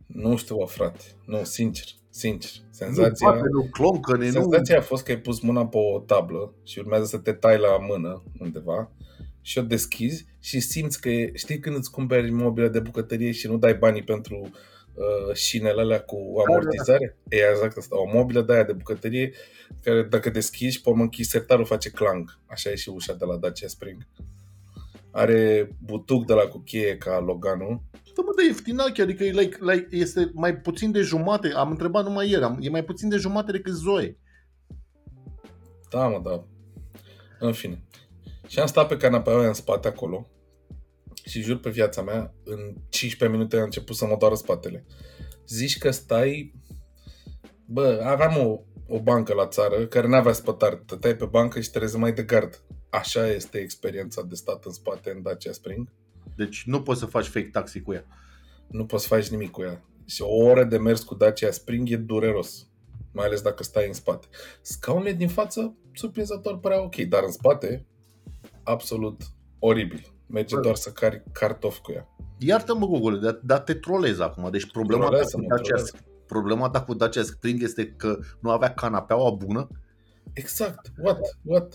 Nu 0.07 0.37
știu, 0.37 0.57
bă, 0.57 0.65
frate. 0.65 1.01
Nu, 1.27 1.45
sincer. 1.45 1.87
Sincer. 2.11 2.51
Senzația, 2.71 3.27
nu, 3.27 3.33
poate, 3.33 3.49
nu 3.53 3.69
cloncăne, 3.71 4.31
senzația 4.31 4.79
a 4.79 4.83
fost 4.83 5.05
că 5.05 5.11
ai 5.11 5.19
pus 5.19 5.41
mâna 5.41 5.67
pe 5.67 5.77
o 5.77 5.99
tablă 5.99 6.55
și 6.65 6.79
urmează 6.79 7.05
să 7.05 7.19
te 7.19 7.33
tai 7.33 7.59
la 7.59 7.79
mână 7.89 8.23
undeva 8.39 8.91
și 9.41 9.59
o 9.59 9.63
deschizi 9.63 10.27
și 10.41 10.61
simți 10.61 11.01
că 11.01 11.09
e, 11.09 11.33
știi 11.35 11.59
când 11.59 11.77
îți 11.77 11.91
cumperi 11.91 12.31
mobilă 12.31 12.69
de 12.69 12.79
bucătărie 12.79 13.31
și 13.31 13.47
nu 13.47 13.57
dai 13.57 13.75
banii 13.75 14.03
pentru 14.03 14.51
uh, 14.95 15.35
șinele 15.35 15.81
alea 15.81 16.01
cu 16.01 16.17
amortizare? 16.47 17.17
Da, 17.23 17.37
da. 17.37 17.37
E 17.37 17.51
exact 17.51 17.77
asta. 17.77 18.01
O 18.01 18.11
mobilă 18.13 18.43
de 18.43 18.53
aia 18.53 18.65
de 18.65 18.73
bucătărie 18.73 19.33
care 19.83 20.03
dacă 20.03 20.31
deschizi, 20.31 20.81
pe 20.81 20.91
închis 20.91 21.29
sertarul 21.29 21.65
face 21.65 21.91
clang. 21.91 22.39
Așa 22.47 22.71
e 22.71 22.75
și 22.75 22.89
ușa 22.89 23.13
de 23.13 23.25
la 23.25 23.37
Dacia 23.37 23.67
Spring. 23.67 24.07
Are 25.11 25.71
butuc 25.85 26.27
de 26.27 26.33
la 26.33 26.43
cu 26.43 26.59
cheie 26.59 26.97
ca 26.97 27.19
Loganul. 27.19 27.83
Da, 28.15 28.23
mă, 28.23 28.33
de 28.37 28.45
ieftinache, 28.45 29.03
adică 29.03 29.25
e, 29.25 29.31
like, 29.31 29.57
like, 29.61 29.87
este 29.91 30.31
mai 30.35 30.57
puțin 30.57 30.91
de 30.91 31.01
jumate. 31.01 31.49
Am 31.49 31.71
întrebat 31.71 32.05
numai 32.05 32.31
ieri, 32.31 32.43
am, 32.43 32.59
e 32.61 32.69
mai 32.69 32.85
puțin 32.85 33.09
de 33.09 33.17
jumate 33.17 33.53
decât 33.53 33.73
Zoe. 33.73 34.19
Da, 35.91 36.09
mă, 36.09 36.21
da. 36.25 36.45
În 37.39 37.53
fine. 37.53 37.83
Și 38.47 38.59
am 38.59 38.67
stat 38.67 38.89
pe 38.89 38.97
canapea 38.97 39.47
în 39.47 39.53
spate 39.53 39.89
acolo 39.89 40.27
și 41.25 41.41
jur 41.43 41.59
pe 41.59 41.71
viața 41.71 42.03
mea, 42.03 42.35
în 42.45 42.75
15 42.89 43.39
minute 43.39 43.57
a 43.57 43.63
început 43.63 43.97
să 43.97 44.07
mă 44.07 44.17
doară 44.19 44.35
spatele. 44.35 44.85
Zici 45.47 45.79
că 45.79 45.91
stai... 45.91 46.55
Bă, 47.65 48.03
aveam 48.05 48.47
o, 48.47 48.61
o 48.87 49.01
bancă 49.01 49.35
la 49.35 49.47
țară 49.47 49.87
care 49.87 50.07
nu 50.07 50.15
avea 50.15 50.33
spătar. 50.33 50.75
Tătai 50.75 51.17
pe 51.17 51.25
bancă 51.25 51.61
și 51.61 51.71
te 51.71 51.97
mai 51.97 52.13
de 52.13 52.23
gard. 52.23 52.63
Așa 52.91 53.27
este 53.27 53.59
experiența 53.59 54.23
de 54.23 54.35
stat 54.35 54.65
în 54.65 54.73
spate 54.73 55.11
în 55.11 55.23
Dacia 55.23 55.53
Spring. 55.53 55.89
Deci 56.37 56.63
nu 56.67 56.83
poți 56.83 57.01
să 57.01 57.07
faci 57.07 57.27
fake 57.27 57.49
taxi 57.53 57.81
cu 57.81 57.93
ea. 57.93 58.05
Nu 58.69 58.87
poți 58.87 59.03
să 59.03 59.15
faci 59.15 59.29
nimic 59.29 59.51
cu 59.51 59.63
ea. 59.63 59.85
Și 60.05 60.23
o 60.23 60.35
oră 60.35 60.65
de 60.65 60.79
mers 60.79 61.03
cu 61.03 61.15
Dacia 61.15 61.51
Spring 61.51 61.91
e 61.91 61.97
dureros. 61.97 62.67
Mai 63.13 63.27
ales 63.27 63.41
dacă 63.41 63.63
stai 63.63 63.87
în 63.87 63.93
spate. 63.93 64.27
Scaunele 64.61 65.13
din 65.13 65.29
față, 65.29 65.77
surprinzător, 65.95 66.59
părea 66.59 66.83
ok, 66.83 66.97
dar 66.97 67.23
în 67.23 67.33
spate, 67.33 67.87
absolut 68.63 69.23
oribil. 69.59 70.12
Merge 70.33 70.61
doar 70.61 70.75
să 70.75 70.91
cari 70.91 71.23
cartofi 71.33 71.81
cu 71.81 71.93
ea. 71.93 72.09
Iartă-mă, 72.39 72.87
Google, 72.87 73.19
dar, 73.19 73.41
dar 73.43 73.59
te 73.59 73.75
trolez 73.75 74.19
acum. 74.19 74.51
Deci 74.51 74.71
problema 74.71 75.09
ta, 75.09 75.25
cu 75.33 75.41
Dacia, 75.49 75.83
problema 76.27 76.71
ta 76.71 76.83
cu 76.83 76.95
Dacia 76.95 77.23
Spring 77.23 77.63
este 77.63 77.87
că 77.87 78.19
nu 78.41 78.51
avea 78.51 78.75
canapeaua 78.75 79.31
bună? 79.31 79.69
Exact. 80.33 80.93
What? 81.03 81.39
What? 81.43 81.75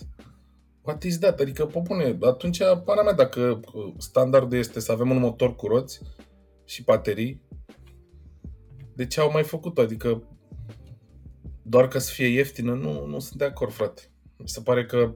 What 0.81 1.03
is 1.03 1.19
that? 1.19 1.39
Adică, 1.39 1.65
pe 1.65 1.79
bune, 1.83 2.17
atunci, 2.21 2.57
pana 2.85 3.03
mea, 3.03 3.13
dacă 3.13 3.59
standardul 3.97 4.57
este 4.57 4.79
să 4.79 4.91
avem 4.91 5.09
un 5.09 5.19
motor 5.19 5.55
cu 5.55 5.67
roți 5.67 6.01
și 6.65 6.83
baterii, 6.83 7.41
de 8.93 9.07
ce 9.07 9.19
au 9.19 9.31
mai 9.31 9.43
făcut-o? 9.43 9.81
Adică, 9.81 10.23
doar 11.61 11.87
că 11.87 11.99
să 11.99 12.11
fie 12.13 12.27
ieftină, 12.27 12.73
nu, 12.73 13.05
nu 13.05 13.19
sunt 13.19 13.39
de 13.39 13.45
acord, 13.45 13.71
frate. 13.71 14.01
Mi 14.37 14.49
se 14.49 14.61
pare 14.61 14.85
că, 14.85 15.15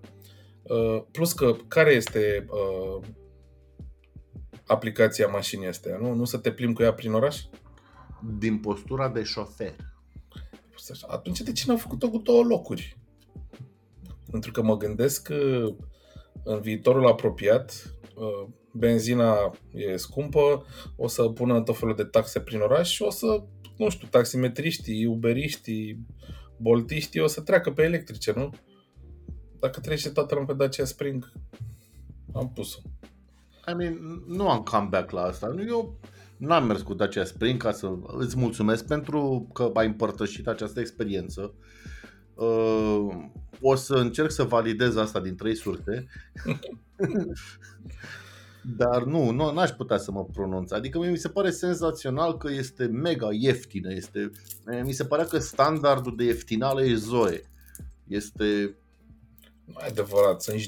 uh, 0.62 1.04
plus 1.12 1.34
că, 1.34 1.56
care 1.68 1.92
este 1.92 2.46
uh, 2.50 3.04
aplicația 4.72 5.28
mașinii 5.28 5.68
astea, 5.68 5.98
nu? 5.98 6.14
Nu 6.14 6.26
să 6.26 6.38
te 6.38 6.52
plimbi 6.52 6.76
cu 6.76 6.84
ea 6.84 6.94
prin 6.94 7.14
oraș? 7.14 7.42
Din 8.38 8.58
postura 8.58 9.10
de 9.10 9.24
șofer. 9.24 9.76
Atunci 11.08 11.42
de 11.42 11.52
ce 11.52 11.64
n-au 11.68 11.78
făcut-o 11.78 12.10
cu 12.10 12.18
două 12.18 12.44
locuri? 12.44 12.98
Pentru 14.32 14.52
că 14.52 14.62
mă 14.62 14.78
gândesc 14.78 15.22
că 15.22 15.68
în 16.44 16.62
viitorul 16.62 17.08
apropiat 17.08 17.96
uh, 18.16 18.50
benzina 18.74 19.52
e 19.74 19.96
scumpă, 19.96 20.66
o 20.96 21.08
să 21.08 21.30
pună 21.30 21.62
tot 21.62 21.78
felul 21.78 21.96
de 21.96 22.04
taxe 22.04 22.40
prin 22.40 22.60
oraș 22.60 22.90
și 22.90 23.02
o 23.02 23.10
să, 23.10 23.44
nu 23.78 23.90
știu, 23.90 24.08
taximetriștii, 24.08 25.06
uberiștii, 25.06 26.06
boltiștii 26.58 27.22
o 27.22 27.28
să 27.28 27.42
treacă 27.42 27.72
pe 27.72 27.84
electrice, 27.84 28.34
nu? 28.36 28.54
Dacă 29.60 29.80
trece 29.80 30.10
toată 30.10 30.34
lumea 30.34 30.56
pe 30.56 30.64
Dacia 30.64 30.86
Spring, 30.86 31.32
am 32.34 32.52
pus-o. 32.54 32.80
I 33.68 33.74
mean, 33.74 34.24
nu 34.28 34.50
am 34.50 34.64
comeback 34.64 35.12
la 35.12 35.22
asta. 35.22 35.56
Eu 35.68 36.00
n-am 36.38 36.66
mers 36.66 36.82
cu 36.82 36.94
Dacia 36.94 37.24
Spring 37.24 37.62
ca 37.62 37.72
să 37.72 37.94
îți 38.18 38.38
mulțumesc 38.38 38.86
pentru 38.86 39.50
că 39.54 39.72
ai 39.74 39.86
împărtășit 39.86 40.48
această 40.48 40.80
experiență. 40.80 41.54
Uh, 42.34 43.08
o 43.62 43.76
să 43.76 43.94
încerc 43.94 44.32
să 44.32 44.44
validez 44.44 44.96
asta 44.96 45.20
din 45.20 45.36
trei 45.36 45.56
surse. 45.56 46.08
Dar 48.78 49.04
nu, 49.04 49.32
nu 49.32 49.48
aș 49.48 49.70
putea 49.70 49.98
să 49.98 50.12
mă 50.12 50.26
pronunț. 50.26 50.72
Adică 50.72 51.00
mie 51.00 51.10
mi 51.10 51.18
se 51.18 51.30
pare 51.30 51.50
senzațional 51.50 52.38
că 52.38 52.52
este 52.52 52.86
mega 52.86 53.28
ieftină. 53.32 53.94
Este, 53.94 54.32
mi 54.84 54.92
se 54.92 55.06
pare 55.06 55.24
că 55.24 55.38
standardul 55.38 56.16
de 56.16 56.24
ieftinală 56.24 56.84
e 56.84 56.96
Zoe. 56.96 57.42
Este... 58.08 58.76
Nu 59.66 59.76
e 59.82 59.88
adevărat, 59.88 60.42
sunt 60.42 60.62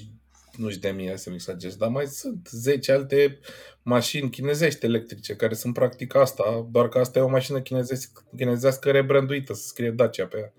și 0.54 0.62
nu 0.62 0.70
știu 0.70 0.90
de 0.90 0.96
mie 0.96 1.18
să 1.18 1.30
exagerez, 1.34 1.76
dar 1.76 1.90
mai 1.90 2.06
sunt 2.06 2.48
10 2.52 2.92
alte 2.92 3.40
mașini 3.84 4.30
chinezești 4.30 4.86
electrice 4.86 5.36
care 5.36 5.54
sunt 5.54 5.74
practic 5.74 6.16
asta, 6.16 6.68
doar 6.72 6.88
că 6.90 6.98
asta 6.98 7.20
e 7.20 7.22
o 7.22 7.30
mașină 7.30 7.62
chinezească, 7.62 8.24
chinezească 8.38 8.92
rebranduită, 8.92 9.54
să 9.54 9.68
scrie 9.68 9.92
Dacia 9.92 10.26
pe 10.26 10.38
ea. 10.38 10.54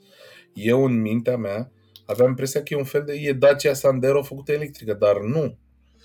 Eu, 0.55 0.85
în 0.85 1.01
mintea 1.01 1.37
mea, 1.37 1.71
aveam 2.07 2.29
impresia 2.29 2.63
că 2.63 2.75
e 2.75 2.77
un 2.77 2.85
fel 2.85 3.03
de 3.05 3.13
e 3.13 3.33
Dacia 3.33 3.73
Sandero 3.73 4.23
făcută 4.23 4.53
electrică, 4.53 4.93
dar 4.93 5.21
nu. 5.21 5.59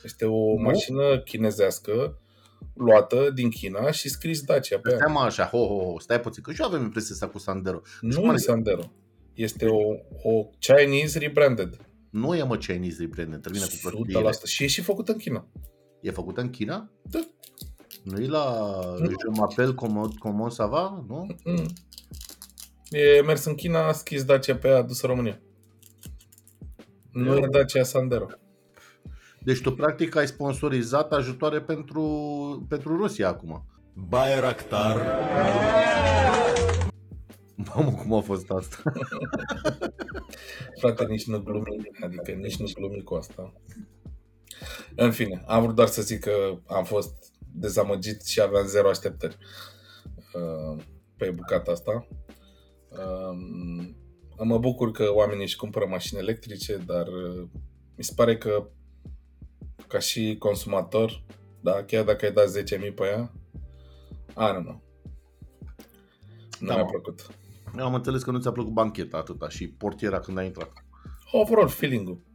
Este 0.04 0.26
o 0.26 0.54
Nu? 0.54 0.62
mașină 0.62 1.20
chinezească 1.20 2.20
luată 2.74 3.32
din 3.34 3.50
China 3.50 3.92
și 3.92 4.10
scris 4.10 4.42
Dacia 4.42 4.80
pe 4.80 4.90
ea. 4.90 4.98
Stai 4.98 5.14
mă 5.14 5.20
așa, 5.20 5.46
ho, 5.46 5.58
ho, 5.58 5.92
ho, 5.92 6.00
stai 6.00 6.20
puțin, 6.20 6.44
că 6.44 6.52
și 6.52 6.62
eu 6.62 6.68
avem 6.68 6.82
impresia 6.82 7.14
asta 7.14 7.28
cu 7.28 7.38
Sandero. 7.38 7.82
Nu 8.02 8.20
cum 8.20 8.30
e 8.30 8.32
adică? 8.32 8.52
Sandero. 8.52 8.92
Este 9.34 9.66
o, 9.66 9.80
o 10.24 10.50
Chinese 10.60 11.20
rebranded. 11.20 11.89
Nu 12.10 12.36
e 12.36 12.44
mă 12.44 12.58
Chinese 12.58 12.98
rebranded, 13.00 13.42
termină 13.42 13.66
cu 13.66 13.90
plătire. 13.90 14.28
asta. 14.28 14.46
Și 14.46 14.64
e 14.64 14.68
și 14.68 14.82
făcută 14.82 15.12
în 15.12 15.18
China. 15.18 15.48
E 16.02 16.12
făcută 16.12 16.42
în 16.42 16.50
China? 16.50 16.90
Da. 17.02 17.20
Nu 18.04 18.22
e 18.22 18.28
la 18.28 18.76
nu. 19.00 19.10
Je 19.10 19.16
m'appelle 19.16 19.76
comment, 19.76 20.18
comment 20.18 20.52
ça 20.52 20.70
va? 20.70 21.06
Nu? 21.08 21.28
Mm-mm. 21.46 21.66
E 22.90 23.22
mers 23.22 23.46
în 23.46 23.56
China, 23.56 23.92
schis 23.92 24.24
Dacia 24.24 24.56
pe-a 24.56 24.82
dus 24.82 25.02
în 25.02 25.10
România. 25.10 25.42
Nu 27.12 27.38
e 27.38 27.48
Dacia 27.52 27.84
Sandero. 27.84 28.28
Deci 29.44 29.62
tu 29.62 29.74
practic 29.74 30.16
ai 30.16 30.28
sponsorizat 30.28 31.14
ajutoare 31.14 31.62
pentru, 31.62 32.66
pentru 32.70 32.98
Rusia 32.98 33.28
acum. 33.28 33.66
Bayraktar. 33.94 34.96
Yeah! 34.96 36.49
Mamă, 37.66 37.92
cum 37.92 38.14
a 38.14 38.22
fost 38.22 38.52
asta? 38.52 38.78
Frate, 40.80 41.06
nici 41.06 41.26
nu 41.26 41.40
glumi, 41.40 41.92
adică 42.02 42.32
nici 42.32 42.58
nu 42.58 42.66
glumi 42.74 43.04
cu 43.04 43.14
asta. 43.14 43.54
În 44.96 45.12
fine, 45.12 45.44
am 45.48 45.62
vrut 45.62 45.76
doar 45.76 45.88
să 45.88 46.02
zic 46.02 46.20
că 46.20 46.60
am 46.68 46.84
fost 46.84 47.34
dezamăgit 47.54 48.26
și 48.26 48.42
aveam 48.42 48.66
zero 48.68 48.90
așteptări 48.90 49.38
uh, 50.34 50.84
pe 51.18 51.30
bucata 51.30 51.72
asta. 51.72 52.08
Um, 52.90 53.96
mă 54.44 54.58
bucur 54.58 54.92
că 54.92 55.12
oamenii 55.14 55.44
își 55.44 55.56
cumpără 55.56 55.86
mașini 55.86 56.20
electrice, 56.20 56.78
dar 56.78 57.08
uh, 57.08 57.48
mi 57.96 58.04
se 58.04 58.14
pare 58.16 58.38
că 58.38 58.70
ca 59.88 60.00
și 60.00 60.36
consumator, 60.40 61.24
da, 61.62 61.84
chiar 61.84 62.04
dacă 62.04 62.26
ai 62.26 62.32
dat 62.32 62.48
10.000 62.48 62.94
pe 62.96 63.04
ea, 63.04 63.32
I 64.30 64.54
don't 64.58 64.64
know. 64.64 64.82
Nu 66.60 66.68
Da, 66.68 66.74
mi-a 66.74 66.84
mă. 66.84 66.90
plăcut. 66.90 67.39
Eu 67.78 67.86
am 67.86 67.94
înțeles 67.94 68.24
că 68.24 68.32
nu 68.32 68.40
ți-a 68.40 68.52
plăcut 68.52 68.74
bancheta 68.74 69.18
atâta 69.18 69.50
și 69.50 69.68
portiera 69.68 70.20
când 70.20 70.38
ai 70.38 70.46
intrat. 70.46 70.72
overall 71.32 71.68
feeling-ul. 71.68 72.28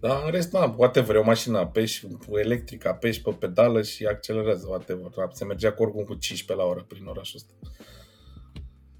Dar 0.00 0.22
în 0.24 0.30
rest, 0.30 0.52
na, 0.52 0.74
whatever, 0.76 1.14
e 1.14 1.18
o 1.18 1.24
mașină, 1.24 1.58
apeși 1.58 2.06
electrică, 2.30 2.88
apeși 2.88 3.22
pe 3.22 3.30
pedală 3.30 3.82
și 3.82 4.06
accelerează, 4.06 4.66
whatever. 4.68 5.10
Da, 5.16 5.28
Se 5.32 5.44
mergea 5.44 5.72
cu 5.72 5.82
oricum 5.82 6.04
cu 6.04 6.14
15 6.14 6.66
la 6.66 6.70
oră 6.72 6.84
prin 6.88 7.06
orașul 7.06 7.36
ăsta. 7.36 7.54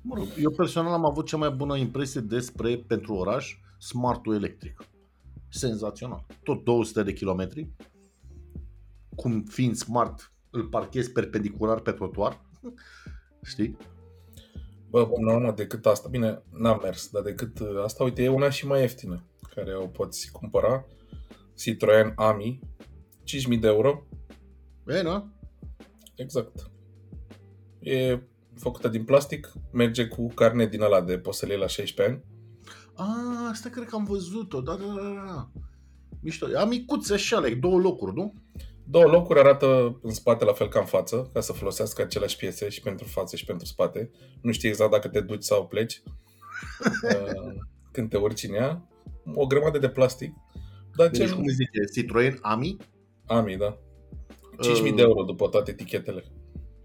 Mă 0.02 0.14
rog, 0.16 0.26
eu 0.38 0.50
personal 0.50 0.92
am 0.92 1.06
avut 1.06 1.26
cea 1.26 1.36
mai 1.36 1.50
bună 1.50 1.76
impresie 1.76 2.20
despre, 2.20 2.76
pentru 2.76 3.14
oraș, 3.14 3.58
smartul 3.78 4.34
electric. 4.34 4.88
Senzațional. 5.48 6.26
Tot 6.42 6.64
200 6.64 7.02
de 7.02 7.12
kilometri. 7.12 7.68
Cum 9.14 9.42
fiind 9.42 9.74
smart, 9.74 10.32
îl 10.50 10.64
parchezi 10.64 11.12
perpendicular 11.12 11.80
pe 11.80 11.92
trotuar. 11.92 12.40
Știi? 13.42 13.76
Bă, 14.90 15.06
până 15.06 15.30
la 15.30 15.36
urmă, 15.36 15.52
decât 15.52 15.86
asta, 15.86 16.08
bine, 16.08 16.42
n-am 16.52 16.80
mers, 16.82 17.08
dar 17.10 17.22
decât 17.22 17.58
uh, 17.58 17.82
asta, 17.84 18.04
uite, 18.04 18.22
e 18.22 18.28
una 18.28 18.50
și 18.50 18.66
mai 18.66 18.80
ieftină, 18.80 19.24
care 19.54 19.76
o 19.76 19.86
poți 19.86 20.30
cumpăra, 20.30 20.86
Citroen 21.56 22.12
Ami, 22.16 22.60
5.000 23.52 23.60
de 23.60 23.66
euro, 23.66 24.06
E, 24.86 25.02
nu? 25.02 25.32
exact. 26.14 26.70
E 27.80 28.20
făcută 28.54 28.88
din 28.88 29.04
plastic, 29.04 29.52
merge 29.72 30.06
cu 30.06 30.26
carne 30.26 30.66
din 30.66 30.82
ăla 30.82 31.00
de 31.00 31.18
poți 31.18 31.38
să 31.38 31.46
le 31.46 31.52
iei 31.52 31.60
la 31.60 31.66
16 31.66 32.14
ani. 32.14 32.24
A, 32.94 33.48
asta 33.50 33.68
cred 33.68 33.86
că 33.86 33.94
am 33.94 34.04
văzut-o. 34.04 34.60
Da, 34.60 34.74
da, 34.76 34.84
da, 34.84 35.24
da. 35.26 35.50
Mișto. 36.22 36.46
Am 36.58 36.68
micuțe 36.68 37.14
așa, 37.14 37.40
like, 37.40 37.54
două 37.58 37.78
locuri, 37.78 38.14
nu? 38.14 38.32
Două 38.90 39.04
locuri 39.04 39.38
arată 39.38 39.98
în 40.02 40.10
spate 40.12 40.44
la 40.44 40.52
fel 40.52 40.68
ca 40.68 40.78
în 40.80 40.86
față, 40.86 41.30
ca 41.32 41.40
să 41.40 41.52
folosească 41.52 42.02
aceleași 42.02 42.36
piese 42.36 42.68
și 42.68 42.80
pentru 42.80 43.06
față 43.06 43.36
și 43.36 43.44
pentru 43.44 43.66
spate. 43.66 44.10
Nu 44.42 44.52
știi 44.52 44.68
exact 44.68 44.90
dacă 44.90 45.08
te 45.08 45.20
duci 45.20 45.42
sau 45.42 45.66
pleci 45.66 46.02
uh, 47.14 47.54
când 47.92 48.08
te 48.10 48.16
urci 48.16 48.42
în 48.42 48.54
ea. 48.54 48.88
O 49.34 49.46
grămadă 49.46 49.78
de 49.78 49.88
plastic. 49.88 50.32
Dar 50.96 51.08
Deci, 51.08 51.26
ce 51.26 51.34
cum 51.34 51.42
îi 51.44 51.52
zice, 51.52 51.92
Citroen 51.94 52.38
Ami? 52.40 52.76
Ami, 53.26 53.56
da. 53.56 53.78
5.000 54.62 54.82
Uh. 54.82 54.94
de 54.94 55.02
euro 55.02 55.22
după 55.22 55.48
toate 55.48 55.70
etichetele. 55.70 56.24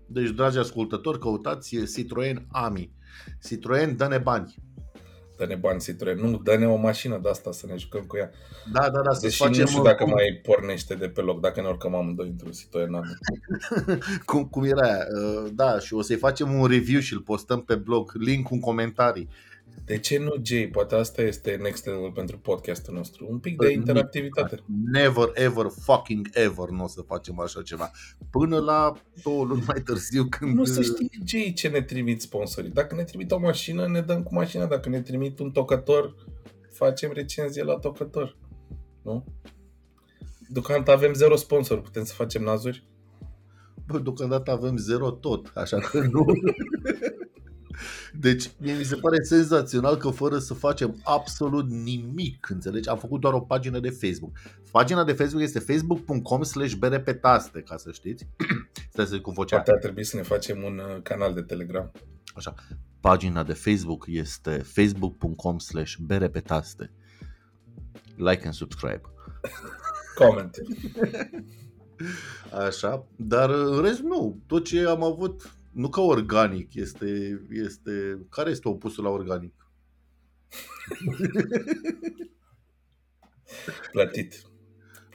Deci, 0.08 0.30
dragi 0.30 0.58
ascultători, 0.58 1.20
căutați 1.20 1.76
Citroen 1.94 2.48
Ami. 2.52 2.94
Citroen, 3.44 3.98
dă-ne 3.98 4.18
bani. 4.18 4.56
Dă-ne 5.38 5.56
bani 5.56 5.80
Citroen. 5.80 6.18
Nu, 6.18 6.38
dă-ne 6.38 6.68
o 6.68 6.76
mașină 6.76 7.20
de 7.24 7.30
asta 7.30 7.52
să 7.52 7.66
ne 7.68 7.76
jucăm 7.78 8.02
cu 8.02 8.18
ea. 8.18 8.32
Da, 8.72 8.90
da, 8.90 9.02
da, 9.02 9.14
să 9.14 9.20
Deși 9.22 9.38
facem 9.38 9.62
nu 9.62 9.68
știu 9.68 9.84
dacă 9.84 10.04
cum, 10.04 10.14
mai 10.14 10.40
pornește 10.44 10.96
de 10.96 11.10
pe 11.10 11.22
loc, 11.22 11.40
dacă 11.40 11.62
ne 11.62 11.68
urcăm 11.68 11.96
amândoi 11.96 12.28
într-un 12.28 12.52
Citroen 12.52 12.94
Ami. 12.94 13.18
cum, 14.26 14.46
cum 14.46 14.64
era 14.64 14.88
aia. 14.88 15.06
Uh, 15.44 15.52
Da, 15.54 15.80
și 15.80 15.94
o 15.94 16.02
să-i 16.02 16.16
facem 16.16 16.54
un 16.54 16.68
review 16.68 17.00
și 17.00 17.14
îl 17.14 17.20
postăm 17.20 17.62
pe 17.62 17.76
blog, 17.76 18.12
link 18.14 18.52
în 18.52 18.60
comentarii. 18.60 19.30
De 19.86 20.00
ce 20.00 20.18
nu, 20.18 20.34
Jay? 20.42 20.68
Poate 20.72 20.96
asta 20.96 21.22
este 21.22 21.56
next 21.56 21.86
level 21.86 22.12
pentru 22.12 22.38
podcastul 22.38 22.94
nostru. 22.94 23.28
Un 23.30 23.40
pic 23.40 23.58
de 23.58 23.72
interactivitate. 23.72 24.60
Never, 24.92 25.32
ever, 25.34 25.66
fucking 25.82 26.30
ever 26.34 26.70
nu 26.70 26.84
o 26.84 26.88
să 26.88 27.02
facem 27.02 27.40
așa 27.40 27.62
ceva. 27.62 27.92
Până 28.30 28.60
la 28.60 28.94
două 29.24 29.46
luni 29.46 29.64
mai 29.68 29.82
târziu 29.82 30.26
când... 30.30 30.56
Nu 30.56 30.64
se 30.64 30.82
știe 30.82 31.10
Jay 31.26 31.54
ce 31.56 31.68
ne 31.68 31.82
trimit 31.82 32.22
sponsorii. 32.22 32.70
Dacă 32.70 32.96
ne 32.96 33.04
trimit 33.04 33.32
o 33.32 33.40
mașină, 33.40 33.88
ne 33.88 34.02
dăm 34.02 34.24
cu 34.24 34.34
mașina. 34.34 34.66
Dacă 34.66 34.90
ne 34.90 35.02
trimit 35.02 35.40
un 35.40 35.52
tocător, 35.52 36.16
facem 36.72 37.12
recenzie 37.14 37.64
la 37.64 37.76
tocător. 37.76 38.38
Nu? 39.02 39.26
Deocamdată 40.48 40.92
avem 40.92 41.14
zero 41.14 41.36
sponsor. 41.36 41.82
Putem 41.82 42.04
să 42.04 42.14
facem 42.14 42.44
nazuri? 42.44 42.88
Bă, 43.88 44.00
deocamdată 44.00 44.52
avem 44.52 44.78
zero 44.78 45.12
tot, 45.12 45.52
așa 45.56 45.78
că 45.78 46.00
nu... 46.00 46.26
Deci, 48.14 48.52
mie 48.58 48.74
mi 48.74 48.84
se 48.84 48.96
pare 48.96 49.24
senzațional 49.24 49.96
că 49.96 50.10
fără 50.10 50.38
să 50.38 50.54
facem 50.54 51.02
absolut 51.04 51.70
nimic, 51.70 52.50
înțelegi? 52.50 52.90
Am 52.90 52.98
făcut 52.98 53.22
doar 53.22 53.34
o 53.34 53.40
pagină 53.40 53.80
de 53.80 53.90
Facebook. 53.90 54.38
Pagina 54.72 55.04
de 55.04 55.14
Facebook 55.14 55.44
este 55.44 55.60
facebook.com 55.60 56.44
slash 56.44 56.74
berepetaste, 56.74 57.62
ca 57.62 57.78
să 57.78 57.92
știți. 57.92 58.28
Stai 58.92 59.06
să 59.06 59.14
zic 59.14 59.22
cu 59.22 59.32
vocea. 59.32 59.56
Poate 59.56 59.72
ar 59.72 59.80
trebui 59.80 60.04
să 60.04 60.16
ne 60.16 60.22
facem 60.22 60.64
un 60.64 60.78
uh, 60.78 61.02
canal 61.04 61.34
de 61.34 61.42
Telegram. 61.42 61.92
Așa. 62.36 62.54
Pagina 63.00 63.44
de 63.44 63.54
Facebook 63.54 64.06
este 64.08 64.52
facebook.com 64.52 65.58
slash 65.58 65.96
berepetaste. 65.96 66.92
Like 68.16 68.46
and 68.46 68.54
subscribe. 68.54 69.02
Comment. 70.16 70.56
Așa, 72.68 73.08
dar 73.16 73.50
în 73.50 73.82
rest 73.82 74.00
nu. 74.00 74.42
Tot 74.48 74.66
ce 74.66 74.88
am 74.88 75.04
avut, 75.04 75.55
nu 75.76 75.90
ca 75.90 76.02
organic, 76.02 76.74
este, 76.74 77.42
este... 77.50 78.26
Care 78.30 78.50
este 78.50 78.68
opusul 78.68 79.04
la 79.04 79.10
organic? 79.10 79.54
Plătit. 83.92 84.42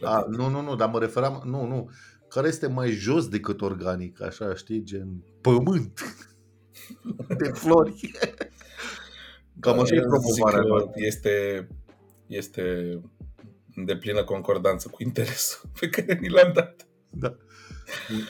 A, 0.03 0.19
Plătit. 0.19 0.37
nu, 0.37 0.49
nu, 0.49 0.61
nu, 0.61 0.77
dar 0.77 0.89
mă 0.89 0.99
referam, 0.99 1.43
nu, 1.45 1.67
nu. 1.67 1.91
Care 2.29 2.49
este 2.49 2.67
mai 2.67 2.91
jos 2.91 3.29
decât 3.29 3.61
organic, 3.61 4.23
așa, 4.23 4.55
știi, 4.55 4.83
gen 4.83 5.25
pământ 5.41 6.01
de 7.39 7.49
flori. 7.49 8.11
Cam 9.61 9.81
așa 9.81 9.95
e 9.95 9.97
Eu 9.97 10.03
zic 10.03 10.11
promovarea 10.11 10.61
că 10.61 10.67
noastră. 10.67 10.93
Este, 10.95 11.67
este 12.27 12.63
în 13.75 13.85
deplină 13.85 14.25
concordanță 14.25 14.89
cu 14.89 15.03
interesul 15.03 15.71
pe 15.81 15.89
care 15.89 16.19
ni 16.21 16.29
l-am 16.29 16.53
dat. 16.53 16.87
Da. 17.11 17.37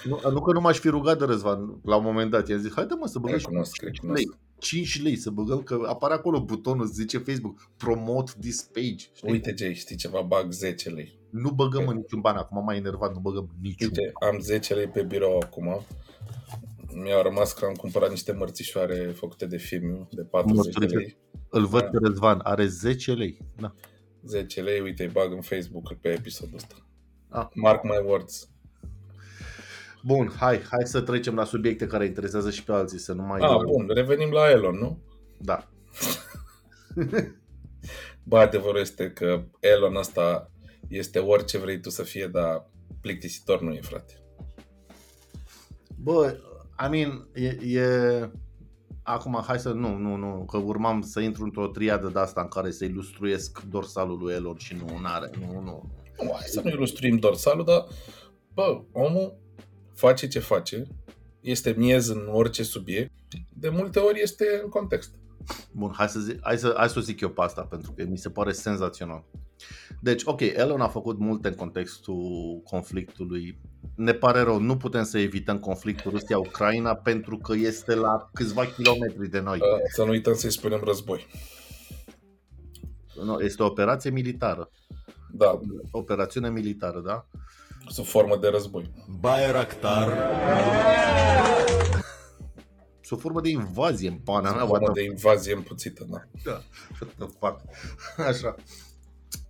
Nu, 0.04 0.20
nu 0.30 0.40
că 0.40 0.52
nu 0.52 0.60
m-aș 0.60 0.78
fi 0.78 0.88
rugat 0.88 1.18
de 1.18 1.24
Răzvan 1.24 1.80
la 1.84 1.96
un 1.96 2.02
moment 2.04 2.30
dat. 2.30 2.48
I-am 2.48 2.60
zis, 2.60 2.72
haide 2.74 2.94
mă 2.94 3.06
să 3.06 3.18
băgăm 3.18 3.38
și 3.38 3.44
Recunosc, 3.44 3.72
5 3.78 3.92
recunosc. 3.94 4.16
lei. 4.22 4.38
5 4.58 5.02
lei 5.02 5.16
să 5.16 5.30
băgăm, 5.30 5.62
că 5.62 5.80
apare 5.86 6.14
acolo 6.14 6.44
butonul, 6.44 6.86
zice 6.86 7.18
Facebook, 7.18 7.70
promote 7.76 8.32
this 8.40 8.62
page. 8.62 8.96
Știi? 9.14 9.30
Uite, 9.30 9.54
Jay, 9.58 9.74
știi 9.74 9.96
ceva? 9.96 10.20
Bag 10.20 10.52
10 10.52 10.88
lei. 10.90 11.18
Nu 11.30 11.50
băgăm 11.50 11.86
în 11.88 11.96
niciun 11.96 12.20
ban, 12.20 12.36
acum 12.36 12.64
m-am 12.64 12.76
enervat, 12.76 13.14
nu 13.14 13.20
băgăm 13.20 13.48
niciun 13.62 13.86
Uite, 13.88 14.12
am 14.32 14.40
10 14.40 14.74
lei 14.74 14.86
pe 14.86 15.02
birou 15.02 15.38
acum. 15.42 15.84
Mi-au 16.94 17.22
rămas 17.22 17.52
că 17.52 17.64
am 17.64 17.74
cumpărat 17.74 18.10
niște 18.10 18.32
mărțișoare 18.32 19.12
făcute 19.16 19.46
de 19.46 19.56
film 19.56 20.08
de 20.10 20.22
40 20.22 20.56
de 20.56 20.62
Mărțurică. 20.62 20.96
lei. 20.98 21.16
Îl 21.48 21.66
văd 21.66 21.82
Da. 21.82 21.88
pe 21.88 21.98
Răzvan, 22.02 22.40
are 22.42 22.66
10 22.66 23.12
lei. 23.12 23.38
Da. 23.60 23.74
10 24.24 24.60
lei, 24.62 24.80
uite, 24.80 25.02
îi 25.02 25.10
bag 25.10 25.32
în 25.32 25.40
Facebook 25.40 25.94
pe 25.94 26.08
episodul 26.08 26.54
ăsta. 26.56 26.74
Ah. 27.28 27.46
Mark 27.54 27.82
my 27.82 28.00
words. 28.04 28.48
Bun, 30.02 30.32
hai, 30.36 30.62
hai 30.70 30.86
să 30.86 31.00
trecem 31.00 31.34
la 31.34 31.44
subiecte 31.44 31.86
care 31.86 32.04
interesează 32.04 32.50
și 32.50 32.64
pe 32.64 32.72
alții, 32.72 32.98
să 32.98 33.12
nu 33.12 33.22
mai... 33.22 33.40
Ah, 33.40 33.56
bun, 33.66 33.90
revenim 33.94 34.30
la 34.30 34.50
Elon, 34.50 34.76
nu? 34.78 34.98
Da. 35.38 35.68
Bă, 38.22 38.38
adevărul 38.38 38.80
este 38.80 39.10
că 39.10 39.44
Elon 39.60 39.96
ăsta 39.96 40.50
este 40.88 41.18
orice 41.18 41.58
vrei 41.58 41.80
tu 41.80 41.90
să 41.90 42.02
fie, 42.02 42.26
dar 42.26 42.70
plictisitor 43.00 43.60
nu 43.60 43.72
e, 43.72 43.80
frate. 43.80 44.14
Bă, 45.96 46.36
I 46.86 46.88
mean, 46.90 47.28
e, 47.34 47.78
e... 47.78 48.30
Acum, 49.02 49.42
hai 49.46 49.58
să... 49.58 49.72
Nu, 49.72 49.96
nu, 49.96 50.16
nu, 50.16 50.44
că 50.44 50.56
urmam 50.56 51.00
să 51.00 51.20
intru 51.20 51.44
într-o 51.44 51.66
triadă 51.66 52.08
de 52.08 52.18
asta 52.18 52.40
în 52.40 52.48
care 52.48 52.70
să 52.70 52.84
ilustruiesc 52.84 53.62
dorsalul 53.62 54.18
lui 54.18 54.34
Elon 54.34 54.56
și 54.56 54.74
nu, 54.74 54.98
n-are, 54.98 55.30
nu, 55.38 55.60
nu. 55.60 55.90
Nu, 56.22 56.30
hai 56.32 56.46
să 56.46 56.60
nu 56.64 56.70
ilustruim 56.70 57.16
dorsalul, 57.16 57.64
dar, 57.64 57.86
bă, 58.54 58.82
omul 58.92 59.38
face 60.00 60.28
ce 60.28 60.38
face, 60.38 60.86
este 61.40 61.74
miez 61.76 62.08
în 62.08 62.28
orice 62.30 62.62
subiect, 62.62 63.12
de 63.54 63.68
multe 63.68 63.98
ori 63.98 64.20
este 64.20 64.60
în 64.62 64.68
context. 64.68 65.14
Bun, 65.72 65.92
hai 65.96 66.08
să, 66.08 66.20
zic, 66.20 66.38
hai, 66.42 66.58
să, 66.58 66.74
hai 66.76 66.88
să 66.88 66.98
o 66.98 67.02
zic 67.02 67.20
eu 67.20 67.28
pe 67.28 67.42
asta, 67.42 67.62
pentru 67.62 67.92
că 67.92 68.04
mi 68.04 68.18
se 68.18 68.30
pare 68.30 68.52
senzațional. 68.52 69.24
Deci, 70.00 70.22
ok, 70.24 70.40
Elon 70.40 70.80
a 70.80 70.88
făcut 70.88 71.18
multe 71.18 71.48
în 71.48 71.54
contextul 71.54 72.60
conflictului. 72.64 73.58
Ne 73.94 74.12
pare 74.12 74.40
rău, 74.40 74.60
nu 74.60 74.76
putem 74.76 75.04
să 75.04 75.18
evităm 75.18 75.58
conflictul 75.58 76.10
Rusia-Ucraina 76.10 76.94
pentru 76.94 77.36
că 77.36 77.54
este 77.54 77.94
la 77.94 78.30
câțiva 78.32 78.66
kilometri 78.66 79.28
de 79.28 79.40
noi. 79.40 79.58
Uh, 79.58 79.78
Să 79.92 80.04
nu 80.04 80.10
uităm 80.10 80.34
să-i 80.34 80.50
spunem 80.50 80.80
război. 80.84 81.26
Nu, 83.24 83.40
Este 83.40 83.62
o 83.62 83.66
operație 83.66 84.10
militară. 84.10 84.70
Da, 85.32 85.60
Operațiune 85.90 86.50
militară, 86.50 87.00
da? 87.00 87.26
Sub 87.90 88.04
formă 88.04 88.36
de 88.36 88.48
război. 88.48 88.90
Bayraktar, 89.20 90.08
Sub 93.00 93.20
formă 93.20 93.40
de 93.40 93.48
invazie 93.48 94.08
în 94.08 94.16
pana 94.16 94.50
mea. 94.50 94.60
Sub 94.60 94.70
what 94.70 94.80
formă 94.80 94.92
the 94.92 95.02
de 95.02 95.08
invazie 95.08 95.54
împuțită, 95.54 96.06
da. 96.10 96.18
Da, 96.44 96.62
what 97.00 97.14
the 97.18 97.26
fuck. 97.38 97.60
Așa. 98.30 98.54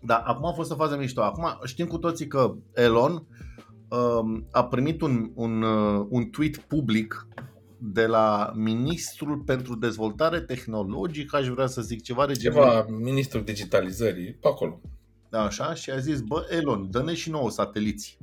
Da, 0.02 0.16
acum 0.16 0.46
a 0.46 0.52
fost 0.52 0.70
o 0.70 0.74
fază 0.74 0.96
mișto. 0.96 1.22
Acum 1.22 1.58
știm 1.64 1.86
cu 1.86 1.98
toții 1.98 2.26
că 2.26 2.54
Elon 2.74 3.26
um, 3.88 4.46
a 4.50 4.64
primit 4.64 5.00
un, 5.00 5.30
un, 5.34 5.62
uh, 5.62 6.06
un 6.08 6.30
tweet 6.30 6.56
public 6.56 7.26
de 7.78 8.06
la 8.06 8.52
Ministrul 8.54 9.38
pentru 9.38 9.74
Dezvoltare 9.74 10.40
Tehnologică, 10.40 11.36
aș 11.36 11.46
vrea 11.46 11.66
să 11.66 11.82
zic 11.82 12.02
ceva 12.02 12.26
de 12.26 12.32
genul. 12.32 12.58
Ceva 12.58 12.86
ministrul 12.88 13.44
digitalizării, 13.44 14.32
pe 14.32 14.48
acolo. 14.48 14.80
Așa, 15.30 15.74
și 15.74 15.90
a 15.90 15.98
zis, 15.98 16.20
bă, 16.20 16.46
Elon, 16.50 16.90
dă-ne 16.90 17.14
și 17.14 17.30
nouă 17.30 17.50
sateliți. 17.50 18.18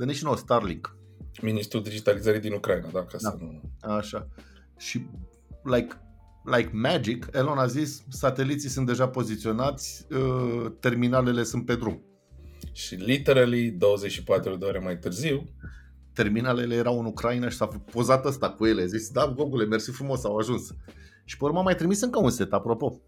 Dă-ne 0.00 0.12
și 0.12 0.24
nouă 0.24 0.36
Starlink. 0.36 0.96
Ministrul 1.42 1.82
digitalizării 1.82 2.40
din 2.40 2.52
Ucraina, 2.52 2.88
da, 2.92 2.98
ca 3.04 3.16
Da. 3.22 3.30
să 3.30 3.36
nu... 3.38 3.60
Așa. 3.80 4.28
Și, 4.76 5.06
like, 5.62 6.00
like 6.44 6.70
magic, 6.72 7.28
Elon 7.32 7.58
a 7.58 7.66
zis, 7.66 8.02
sateliții 8.08 8.68
sunt 8.68 8.86
deja 8.86 9.08
poziționați, 9.08 10.06
uh, 10.10 10.72
terminalele 10.80 11.42
sunt 11.42 11.66
pe 11.66 11.74
drum. 11.74 12.02
Și 12.72 12.94
literally 12.94 13.70
24 13.70 14.56
de 14.56 14.64
ore 14.64 14.78
mai 14.78 14.98
târziu, 14.98 15.48
terminalele 16.12 16.74
erau 16.74 16.98
în 16.98 17.04
Ucraina 17.04 17.48
și 17.48 17.56
s-a 17.56 17.66
pozat 17.66 18.24
ăsta 18.24 18.50
cu 18.50 18.66
ele. 18.66 18.82
A 18.82 18.86
zis, 18.86 19.10
da, 19.10 19.32
Gogule, 19.36 19.64
mersi 19.64 19.90
frumos, 19.90 20.24
au 20.24 20.36
ajuns. 20.36 20.74
Și 21.24 21.36
pe 21.36 21.44
urmă 21.44 21.58
a 21.58 21.62
mai 21.62 21.74
trimis 21.74 22.00
încă 22.00 22.18
un 22.18 22.30
set, 22.30 22.52
apropo. 22.52 23.00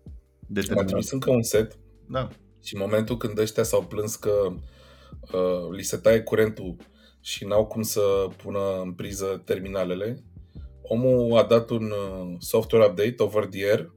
De 0.47 0.61
a 0.61 0.63
terminal. 0.63 0.87
trimis 0.87 1.11
încă 1.11 1.31
un 1.31 1.43
set 1.43 1.79
Da. 2.09 2.29
și 2.63 2.75
în 2.75 2.81
momentul 2.81 3.17
când 3.17 3.39
ăștia 3.39 3.63
s-au 3.63 3.83
plâns 3.83 4.17
că 4.17 4.31
uh, 4.47 4.55
li 5.77 5.83
se 5.83 5.97
taie 5.97 6.21
curentul 6.21 6.77
și 7.21 7.45
n-au 7.45 7.67
cum 7.67 7.83
să 7.83 8.01
pună 8.43 8.81
în 8.83 8.93
priză 8.93 9.43
terminalele, 9.45 10.25
omul 10.83 11.39
a 11.39 11.43
dat 11.43 11.71
un 11.71 11.83
uh, 11.91 12.35
software 12.39 12.87
update 12.87 13.15
over 13.19 13.47
the 13.47 13.65
air, 13.65 13.93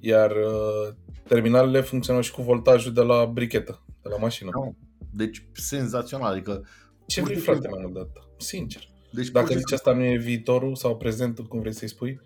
iar 0.00 0.30
uh, 0.30 0.94
terminalele 1.28 1.80
funcționau 1.80 2.22
și 2.22 2.32
cu 2.32 2.42
voltajul 2.42 2.92
de 2.92 3.00
la 3.00 3.26
brichetă, 3.26 3.84
de 4.02 4.08
la 4.08 4.16
mașină. 4.16 4.50
Da. 4.54 4.70
Deci, 5.12 5.48
senzațional. 5.52 6.32
Adică, 6.32 6.66
Ce 7.06 7.20
pur 7.20 7.28
vrei, 7.28 7.38
și 7.38 7.44
frate, 7.44 7.60
simplu- 7.60 7.78
mai 7.80 7.90
mult 7.90 7.94
de 7.94 8.00
atât? 8.00 8.40
Sincer. 8.40 8.82
deci 9.12 9.28
Dacă 9.28 9.46
pur 9.46 9.54
și 9.54 9.58
zici 9.58 9.72
asta 9.72 9.92
nu 9.92 10.04
e 10.04 10.16
viitorul 10.16 10.74
sau 10.74 10.96
prezentul, 10.96 11.44
cum 11.44 11.60
vrei 11.60 11.72
să-i 11.72 11.88
spui, 11.88 12.20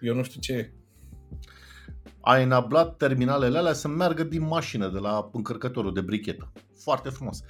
eu 0.00 0.14
nu 0.14 0.22
știu 0.22 0.40
ce 0.40 0.52
e. 0.52 0.72
a 2.20 2.38
enablat 2.40 2.96
terminalele 2.96 3.58
alea 3.58 3.72
să 3.72 3.88
meargă 3.88 4.22
din 4.22 4.42
mașină, 4.46 4.88
de 4.88 4.98
la 4.98 5.30
încărcătorul 5.32 5.94
de 5.94 6.00
brichetă. 6.00 6.52
Foarte 6.78 7.08
frumos. 7.08 7.40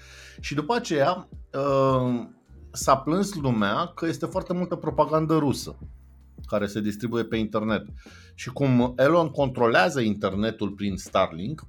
Și 0.41 0.55
după 0.55 0.75
aceea 0.75 1.29
uh, 1.53 2.27
s-a 2.73 2.97
plâns 2.97 3.35
lumea 3.35 3.87
că 3.87 4.07
este 4.07 4.27
foarte 4.27 4.53
multă 4.53 4.77
propagandă 4.77 5.37
rusă 5.37 5.79
care 6.47 6.67
se 6.67 6.81
distribuie 6.81 7.25
pe 7.25 7.37
internet. 7.37 7.87
Și 8.35 8.51
cum 8.51 8.95
Elon 8.97 9.29
controlează 9.29 10.01
internetul 10.01 10.71
prin 10.71 10.97
Starlink, 10.97 11.62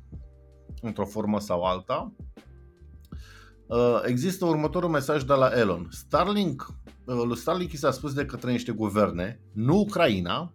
într-o 0.82 1.06
formă 1.06 1.40
sau 1.40 1.64
alta, 1.64 2.14
uh, 3.68 4.02
există 4.06 4.46
următorul 4.46 4.90
mesaj 4.90 5.24
de 5.24 5.34
la 5.34 5.52
Elon. 5.56 5.88
Starlink, 5.92 6.74
uh, 7.06 7.22
lui 7.26 7.38
Starlink 7.38 7.72
i 7.72 7.78
s-a 7.78 7.92
spus 7.92 8.14
de 8.14 8.26
către 8.26 8.52
niște 8.52 8.72
guverne, 8.72 9.40
nu 9.54 9.78
Ucraina, 9.78 10.54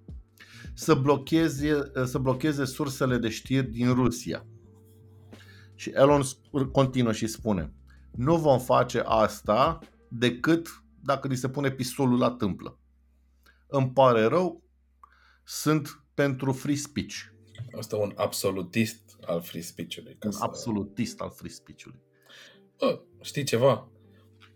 să 0.75 0.95
blocheze, 0.95 1.93
să 2.05 2.19
blocheze 2.19 2.65
sursele 2.65 3.19
de 3.19 3.29
știri 3.29 3.67
din 3.67 3.95
Rusia. 3.95 4.47
Și 5.75 5.91
Elon 5.91 6.23
sp- 6.23 6.71
continuă 6.73 7.13
și 7.13 7.27
spune 7.27 7.73
nu 8.17 8.37
vom 8.37 8.59
face 8.59 9.03
asta 9.05 9.79
decât 10.09 10.69
dacă 11.03 11.29
li 11.29 11.37
se 11.37 11.49
pune 11.49 11.71
pistolul 11.71 12.19
la 12.19 12.31
tâmplă. 12.31 12.79
Îmi 13.67 13.91
pare 13.91 14.25
rău, 14.25 14.63
sunt 15.45 16.03
pentru 16.15 16.53
free 16.53 16.75
speech. 16.75 17.15
Asta 17.79 17.97
e 17.97 18.03
un 18.03 18.13
absolutist 18.17 19.17
al 19.27 19.41
free 19.41 19.63
speech-ului. 19.63 20.17
Ca 20.19 20.27
Un 20.27 20.33
să... 20.33 20.43
absolutist 20.43 21.21
al 21.21 21.31
free 21.31 21.51
speech-ului. 21.51 22.01
Bă, 22.79 23.01
știi 23.21 23.45
ceva? 23.45 23.89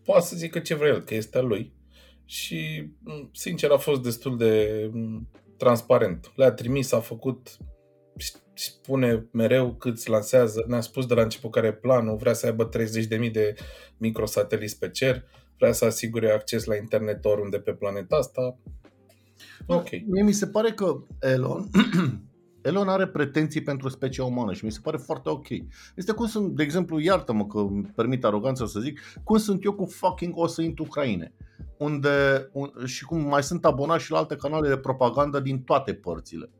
Poate 0.04 0.24
să 0.24 0.36
zică 0.36 0.58
ce 0.58 0.74
vrea 0.74 0.88
el, 0.88 1.02
că 1.02 1.14
este 1.14 1.38
al 1.38 1.46
lui. 1.46 1.72
Și, 2.24 2.90
m, 3.00 3.30
sincer, 3.32 3.70
a 3.70 3.76
fost 3.76 4.02
destul 4.02 4.36
de 4.36 4.90
m, 4.92 5.28
transparent. 5.56 6.32
Le-a 6.34 6.52
trimis, 6.52 6.92
a 6.92 7.00
făcut, 7.00 7.56
spune 8.60 9.26
mereu 9.30 9.74
cât 9.74 9.92
îți 9.92 10.10
lansează. 10.10 10.64
Ne-a 10.66 10.80
spus 10.80 11.06
de 11.06 11.14
la 11.14 11.22
început 11.22 11.50
care 11.50 11.66
e 11.66 11.72
planul, 11.72 12.16
vrea 12.16 12.32
să 12.32 12.46
aibă 12.46 12.68
30.000 12.68 13.32
de 13.32 13.54
microsateliți 13.96 14.78
pe 14.78 14.90
cer, 14.90 15.24
vrea 15.58 15.72
să 15.72 15.84
asigure 15.84 16.30
acces 16.30 16.64
la 16.64 16.76
internet 16.76 17.24
oriunde 17.24 17.58
pe 17.58 17.72
planeta 17.72 18.16
asta. 18.16 18.58
Ok. 19.66 19.88
Mie 20.06 20.22
mi 20.22 20.32
se 20.32 20.46
pare 20.46 20.72
că 20.72 21.02
Elon, 21.20 21.70
Elon 22.68 22.88
are 22.88 23.06
pretenții 23.06 23.62
pentru 23.62 23.88
specia 23.88 24.24
umană 24.24 24.52
și 24.52 24.64
mi 24.64 24.72
se 24.72 24.80
pare 24.82 24.96
foarte 24.96 25.28
ok. 25.28 25.46
Este 25.96 26.12
cum 26.12 26.26
sunt, 26.26 26.56
de 26.56 26.62
exemplu, 26.62 26.98
iartă-mă 26.98 27.46
că 27.46 27.58
îmi 27.58 27.92
permit 27.94 28.24
aroganța 28.24 28.66
să 28.66 28.80
zic, 28.80 29.00
cum 29.24 29.36
sunt 29.36 29.64
eu 29.64 29.72
cu 29.72 29.84
fucking 29.84 30.36
o 30.36 30.46
să 30.46 30.62
intru 30.62 30.84
Ucraine. 30.84 31.32
Unde, 31.78 32.48
un, 32.52 32.72
și 32.84 33.04
cum 33.04 33.20
mai 33.20 33.42
sunt 33.42 33.64
abonat 33.64 34.00
și 34.00 34.10
la 34.10 34.18
alte 34.18 34.36
canale 34.36 34.68
de 34.68 34.76
propagandă 34.76 35.40
din 35.40 35.62
toate 35.62 35.94
părțile. 35.94 36.50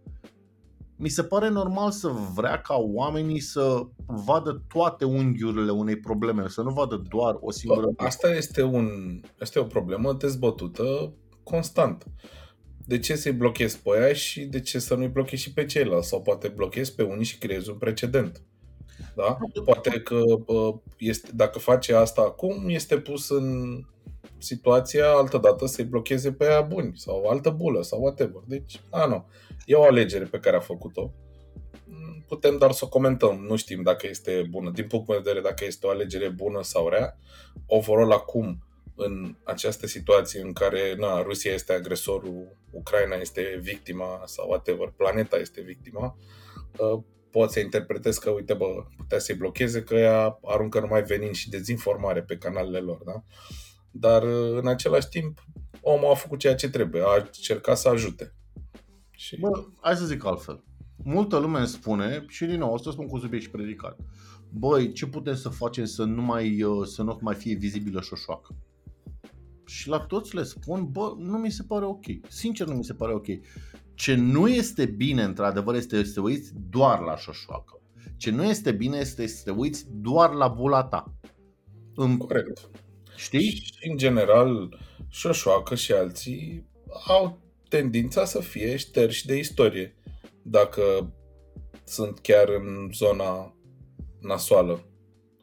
Mi 1.00 1.08
se 1.08 1.22
pare 1.22 1.48
normal 1.48 1.90
să 1.90 2.08
vrea 2.34 2.60
ca 2.60 2.74
oamenii 2.74 3.40
să 3.40 3.86
vadă 4.06 4.62
toate 4.68 5.04
unghiurile 5.04 5.70
unei 5.70 5.96
probleme, 5.96 6.48
să 6.48 6.62
nu 6.62 6.70
vadă 6.70 7.02
doar 7.08 7.36
o 7.40 7.50
singură. 7.50 7.86
Bă, 7.86 8.04
asta 8.04 8.34
este, 8.34 8.62
un, 8.62 8.88
asta 9.40 9.58
e 9.58 9.62
o 9.62 9.66
problemă 9.66 10.12
dezbătută 10.12 11.12
constant. 11.42 12.04
De 12.86 12.98
ce 12.98 13.14
să-i 13.14 13.32
blochezi 13.32 13.78
pe 13.78 13.90
aia 13.98 14.12
și 14.12 14.44
de 14.44 14.60
ce 14.60 14.78
să 14.78 14.94
nu-i 14.94 15.08
blochezi 15.08 15.42
și 15.42 15.52
pe 15.52 15.64
ceilalți? 15.64 16.08
Sau 16.08 16.22
poate 16.22 16.48
blochezi 16.48 16.94
pe 16.94 17.02
unii 17.02 17.24
și 17.24 17.38
creezi 17.38 17.70
un 17.70 17.76
precedent. 17.76 18.42
Da? 19.14 19.38
Poate 19.64 20.00
că 20.00 20.20
bă, 20.44 20.74
este, 20.98 21.30
dacă 21.34 21.58
face 21.58 21.94
asta 21.94 22.20
acum, 22.20 22.68
este 22.68 22.98
pus 22.98 23.28
în 23.30 23.78
situația 24.38 25.10
altă 25.10 25.38
dată 25.38 25.66
să-i 25.66 25.84
blocheze 25.84 26.32
pe 26.32 26.44
aia 26.44 26.60
buni 26.60 26.92
sau 26.94 27.26
altă 27.26 27.50
bulă 27.50 27.82
sau 27.82 28.00
whatever. 28.00 28.42
Deci, 28.46 28.80
a, 28.90 29.06
nu. 29.06 29.26
E 29.66 29.74
o 29.74 29.82
alegere 29.82 30.24
pe 30.24 30.38
care 30.38 30.56
a 30.56 30.60
făcut-o. 30.60 31.12
Putem 32.26 32.58
doar 32.58 32.72
să 32.72 32.84
o 32.84 32.88
comentăm. 32.88 33.44
Nu 33.48 33.56
știm 33.56 33.82
dacă 33.82 34.06
este 34.06 34.46
bună. 34.50 34.70
Din 34.70 34.86
punct 34.86 35.06
de 35.06 35.14
vedere 35.16 35.40
dacă 35.40 35.64
este 35.64 35.86
o 35.86 35.90
alegere 35.90 36.28
bună 36.28 36.62
sau 36.62 36.88
rea. 36.88 37.18
Overall 37.66 38.12
acum, 38.12 38.62
în 38.96 39.34
această 39.44 39.86
situație 39.86 40.40
în 40.40 40.52
care 40.52 40.94
na, 40.98 41.22
Rusia 41.22 41.52
este 41.52 41.72
agresorul, 41.72 42.56
Ucraina 42.70 43.16
este 43.16 43.58
victima 43.62 44.22
sau 44.24 44.48
whatever, 44.48 44.92
planeta 44.96 45.36
este 45.36 45.60
victima, 45.60 46.16
uh, 46.76 47.02
pot 47.30 47.50
să 47.50 47.60
interpretez 47.60 48.18
că, 48.18 48.30
uite, 48.30 48.54
bă, 48.54 48.84
putea 48.96 49.18
să-i 49.18 49.34
blocheze, 49.34 49.82
că 49.82 49.94
ea 49.94 50.38
aruncă 50.42 50.80
numai 50.80 51.02
venin 51.02 51.32
și 51.32 51.50
dezinformare 51.50 52.22
pe 52.22 52.36
canalele 52.36 52.78
lor, 52.78 53.02
da? 53.04 53.22
Dar, 54.00 54.22
uh, 54.22 54.58
în 54.60 54.66
același 54.66 55.08
timp, 55.08 55.44
omul 55.80 56.10
a 56.10 56.14
făcut 56.14 56.38
ceea 56.38 56.54
ce 56.54 56.70
trebuie, 56.70 57.02
a 57.02 57.16
încercat 57.16 57.78
să 57.78 57.88
ajute. 57.88 58.34
Și... 59.10 59.40
Bă, 59.40 59.64
hai 59.80 59.96
să 59.96 60.06
zic 60.06 60.24
altfel. 60.24 60.64
multă 61.04 61.38
lume 61.38 61.58
îmi 61.58 61.66
spune, 61.66 62.24
și 62.28 62.44
din 62.44 62.58
nou, 62.58 62.72
o 62.72 62.78
să 62.78 62.90
spun 62.90 63.06
cu 63.06 63.18
subiect 63.18 63.44
și 63.44 63.50
predicat, 63.50 63.96
băi, 64.50 64.92
ce 64.92 65.06
putem 65.06 65.34
să 65.34 65.48
facem 65.48 65.84
să 65.84 66.04
nu 66.04 66.22
mai, 66.22 66.62
uh, 66.62 66.86
să 66.86 67.02
nu 67.02 67.18
mai 67.20 67.34
fie 67.34 67.54
vizibilă 67.54 68.00
șoșoacă? 68.00 68.56
Și 69.66 69.88
la 69.88 69.98
toți 69.98 70.34
le 70.34 70.42
spun, 70.42 70.88
bă, 70.90 71.14
nu 71.18 71.38
mi 71.38 71.50
se 71.50 71.62
pare 71.62 71.84
ok. 71.84 72.04
Sincer, 72.28 72.66
nu 72.66 72.74
mi 72.74 72.84
se 72.84 72.94
pare 72.94 73.14
ok. 73.14 73.26
Ce 73.94 74.14
nu 74.14 74.48
este 74.48 74.86
bine, 74.86 75.22
într-adevăr, 75.22 75.74
este 75.74 76.04
să 76.04 76.12
te 76.12 76.20
uiți 76.20 76.52
doar 76.70 77.00
la 77.00 77.16
șoșoacă. 77.16 77.80
Ce 78.16 78.30
nu 78.30 78.44
este 78.44 78.72
bine 78.72 78.98
este 78.98 79.26
să 79.26 79.42
te 79.44 79.50
uiți 79.50 79.86
doar 79.90 80.32
la 80.32 80.48
bula 80.48 80.84
ta. 80.84 81.14
În, 81.94 82.16
Corect. 82.16 82.70
Știi? 83.18 83.50
Și, 83.50 83.88
în 83.90 83.96
general, 83.96 84.78
Șoșoacă 85.08 85.74
și 85.74 85.92
alții 85.92 86.68
au 87.06 87.40
tendința 87.68 88.24
să 88.24 88.40
fie 88.40 88.76
șterși 88.76 89.26
de 89.26 89.36
istorie. 89.36 89.96
Dacă 90.42 91.12
sunt 91.84 92.18
chiar 92.18 92.48
în 92.48 92.90
zona 92.92 93.54
nasoală 94.20 94.82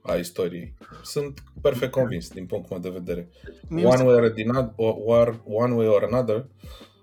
a 0.02 0.14
istoriei. 0.16 0.74
Sunt 1.04 1.44
perfect 1.62 1.92
convins 1.92 2.30
din 2.30 2.46
punctul 2.46 2.80
meu 2.80 2.92
de 2.92 2.98
vedere. 3.00 3.30
Mie 3.70 3.86
One 3.86 3.96
se- 3.98 4.04
way 4.04 4.16
or, 4.16 4.30
din- 4.30 4.74
or, 4.76 5.42
one 5.46 5.74
way 5.74 5.88
or 5.88 6.04
another, 6.12 6.48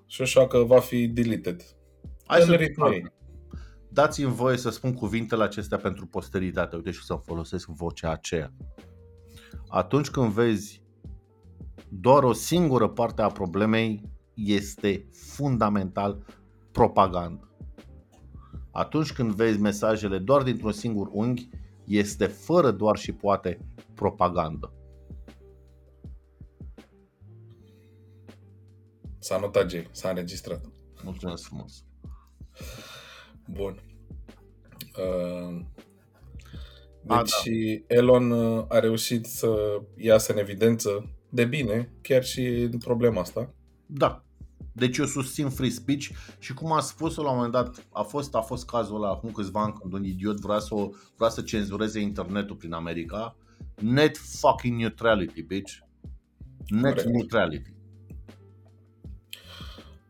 Șoșoacă 0.06 0.58
va 0.58 0.80
fi 0.80 1.06
deleted. 1.06 1.62
Hai 2.26 2.40
În 2.40 2.46
să 2.46 2.54
ritmul 2.54 2.92
ei. 2.92 3.04
Dați-mi 3.88 4.32
voie 4.32 4.56
să 4.56 4.70
spun 4.70 4.94
cuvintele 4.94 5.42
acestea 5.44 5.78
pentru 5.78 6.06
posteritate. 6.06 6.76
Uite 6.76 6.90
și 6.90 7.04
să 7.04 7.14
folosesc 7.24 7.66
vocea 7.68 8.10
aceea. 8.10 8.52
Atunci 9.74 10.10
când 10.10 10.32
vezi 10.32 10.82
doar 11.88 12.22
o 12.22 12.32
singură 12.32 12.88
parte 12.88 13.22
a 13.22 13.26
problemei, 13.26 14.10
este 14.34 15.08
fundamental 15.12 16.24
propagandă. 16.72 17.50
Atunci 18.70 19.12
când 19.12 19.32
vezi 19.32 19.60
mesajele 19.60 20.18
doar 20.18 20.42
dintr-un 20.42 20.72
singur 20.72 21.08
unghi, 21.12 21.48
este 21.84 22.26
fără 22.26 22.70
doar 22.70 22.96
și 22.96 23.12
poate 23.12 23.58
propagandă. 23.94 24.72
S-a 29.18 29.38
notat, 29.38 29.70
Jay, 29.70 29.88
s-a 29.90 30.08
înregistrat. 30.08 30.64
Mulțumesc 31.04 31.42
frumos. 31.42 31.84
Bun. 33.48 33.82
Uh, 34.98 35.64
A, 37.06 37.22
deci 37.22 37.54
Elon 37.86 38.30
uh, 38.30 38.64
a 38.68 38.78
reușit 38.78 39.24
să 39.24 39.80
iasă 39.96 40.32
în 40.32 40.38
evidență 40.38 41.10
de 41.28 41.44
bine, 41.44 41.92
chiar 42.02 42.24
și 42.24 42.40
în 42.46 42.78
problema 42.78 43.20
asta. 43.20 43.54
Da. 43.86 44.24
Deci 44.72 44.96
eu 44.96 45.04
susțin 45.04 45.48
free 45.48 45.68
speech 45.68 46.08
și 46.38 46.54
cum 46.54 46.72
a 46.72 46.80
spus 46.80 47.16
la 47.16 47.30
un 47.30 47.34
moment 47.34 47.52
dat, 47.52 47.86
a 47.92 48.02
fost, 48.02 48.34
a 48.34 48.40
fost 48.40 48.66
cazul 48.66 48.96
ăla 48.96 49.10
acum 49.10 49.30
câțiva 49.30 49.62
ani 49.62 49.72
când 49.80 49.92
un 49.92 50.04
idiot 50.04 50.38
vrea 50.38 50.58
să, 50.58 50.74
o, 50.74 50.90
vrea 51.16 51.28
să 51.28 51.42
cenzureze 51.42 52.00
internetul 52.00 52.56
prin 52.56 52.72
America. 52.72 53.36
Net 53.80 54.16
fucking 54.16 54.80
neutrality, 54.80 55.42
bitch. 55.42 55.72
Net 56.66 56.94
Corect. 56.94 57.08
neutrality. 57.08 57.72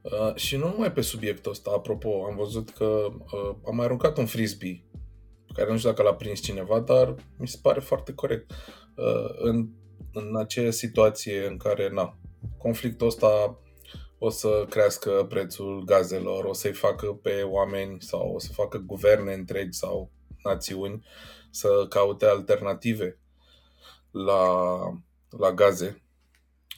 Uh, 0.03 0.35
și 0.35 0.57
nu 0.57 0.69
numai 0.69 0.93
pe 0.93 1.01
subiectul 1.01 1.51
ăsta, 1.51 1.73
apropo, 1.75 2.25
am 2.31 2.37
văzut 2.37 2.71
că 2.71 2.85
uh, 2.85 3.57
am 3.67 3.77
mai 3.77 3.85
aruncat 3.85 4.19
un 4.19 4.27
frisbee, 4.27 4.85
pe 4.91 4.92
care 5.55 5.71
nu 5.71 5.77
știu 5.77 5.91
dacă 5.91 6.03
l-a 6.03 6.15
prins 6.15 6.41
cineva, 6.41 6.81
dar 6.81 7.15
mi 7.39 7.49
se 7.49 7.59
pare 7.63 7.81
foarte 7.81 8.13
corect. 8.13 8.51
Uh, 8.97 9.35
în, 9.39 9.69
în 10.13 10.37
acea 10.37 10.71
situație 10.71 11.47
în 11.47 11.57
care, 11.57 11.89
na, 11.89 12.19
conflictul 12.59 13.07
ăsta 13.07 13.59
o 14.19 14.29
să 14.31 14.67
crească 14.69 15.27
prețul 15.29 15.83
gazelor, 15.85 16.45
o 16.45 16.53
să-i 16.53 16.73
facă 16.73 17.07
pe 17.07 17.43
oameni 17.43 18.01
sau 18.01 18.33
o 18.35 18.39
să 18.39 18.53
facă 18.53 18.79
guverne 18.79 19.33
întregi 19.33 19.79
sau 19.79 20.11
națiuni 20.43 21.05
să 21.51 21.87
caute 21.89 22.27
alternative 22.27 23.21
la, 24.11 24.79
la 25.39 25.53
gaze 25.53 26.03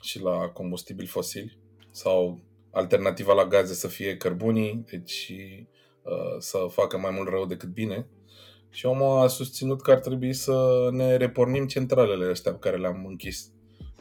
și 0.02 0.20
la 0.20 0.48
combustibili 0.48 1.06
fosili 1.06 1.58
sau 1.90 2.40
alternativa 2.70 3.32
la 3.32 3.46
gaze 3.46 3.74
să 3.74 3.88
fie 3.88 4.16
cărbunii, 4.16 4.84
deci 4.90 5.32
uh, 6.02 6.36
să 6.38 6.66
facă 6.70 6.98
mai 6.98 7.10
mult 7.10 7.28
rău 7.28 7.46
decât 7.46 7.68
bine. 7.68 8.08
Și 8.74 8.86
omul 8.86 9.22
a 9.22 9.26
susținut 9.26 9.82
că 9.82 9.90
ar 9.90 9.98
trebui 9.98 10.32
să 10.32 10.88
ne 10.92 11.16
repornim 11.16 11.66
centralele 11.66 12.30
astea 12.30 12.52
pe 12.52 12.58
care 12.58 12.76
le-am 12.76 13.04
închis. 13.06 13.50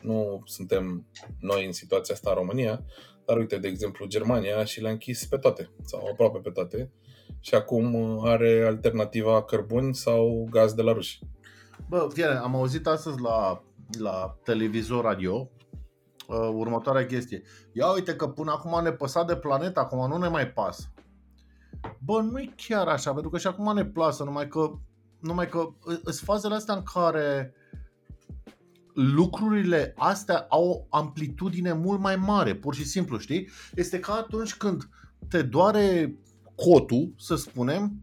Nu 0.01 0.41
suntem 0.45 1.07
noi 1.39 1.65
în 1.65 1.71
situația 1.71 2.13
asta 2.13 2.29
în 2.29 2.35
România, 2.35 2.85
dar 3.25 3.37
uite, 3.37 3.57
de 3.57 3.67
exemplu, 3.67 4.05
Germania 4.05 4.63
și 4.63 4.81
le-a 4.81 4.91
închis 4.91 5.25
pe 5.25 5.37
toate, 5.37 5.69
sau 5.83 6.07
aproape 6.11 6.39
pe 6.39 6.49
toate, 6.49 6.91
și 7.39 7.55
acum 7.55 7.93
uh, 7.93 8.21
are 8.23 8.65
alternativa 8.67 9.43
cărbuni 9.43 9.95
sau 9.95 10.47
gaz 10.51 10.73
de 10.73 10.81
la 10.81 10.91
ruși. 10.91 11.19
Bă, 11.89 12.07
fiare, 12.13 12.35
am 12.35 12.55
auzit 12.55 12.87
astăzi 12.87 13.21
la, 13.21 13.63
la 13.99 14.37
televizor 14.43 15.03
radio 15.03 15.49
uh, 16.27 16.49
următoarea 16.53 17.05
chestie. 17.05 17.41
Ia 17.73 17.93
uite 17.93 18.15
că 18.15 18.27
până 18.27 18.51
acum 18.51 18.83
ne 18.83 18.91
păsa 18.91 19.23
de 19.23 19.35
planetă, 19.35 19.79
acum 19.79 20.07
nu 20.07 20.17
ne 20.17 20.27
mai 20.27 20.47
pasă. 20.47 20.92
Bă, 21.99 22.21
nu 22.21 22.39
e 22.39 22.53
chiar 22.55 22.87
așa, 22.87 23.11
pentru 23.11 23.29
că 23.29 23.37
și 23.37 23.47
acum 23.47 23.73
ne 23.75 23.85
plasă, 23.85 24.23
numai 24.23 24.47
că 24.47 24.71
numai 25.19 25.49
că 25.49 25.69
sunt 26.03 26.15
fazele 26.15 26.55
astea 26.55 26.75
în 26.75 26.83
care 26.93 27.53
lucrurile 28.93 29.93
astea 29.97 30.45
au 30.49 30.69
o 30.69 30.97
amplitudine 30.97 31.73
mult 31.73 31.99
mai 31.99 32.15
mare, 32.15 32.55
pur 32.55 32.75
și 32.75 32.85
simplu, 32.85 33.17
știi? 33.17 33.49
Este 33.75 33.99
ca 33.99 34.13
atunci 34.13 34.55
când 34.55 34.89
te 35.27 35.41
doare 35.41 36.17
cotul, 36.55 37.13
să 37.17 37.35
spunem, 37.35 37.99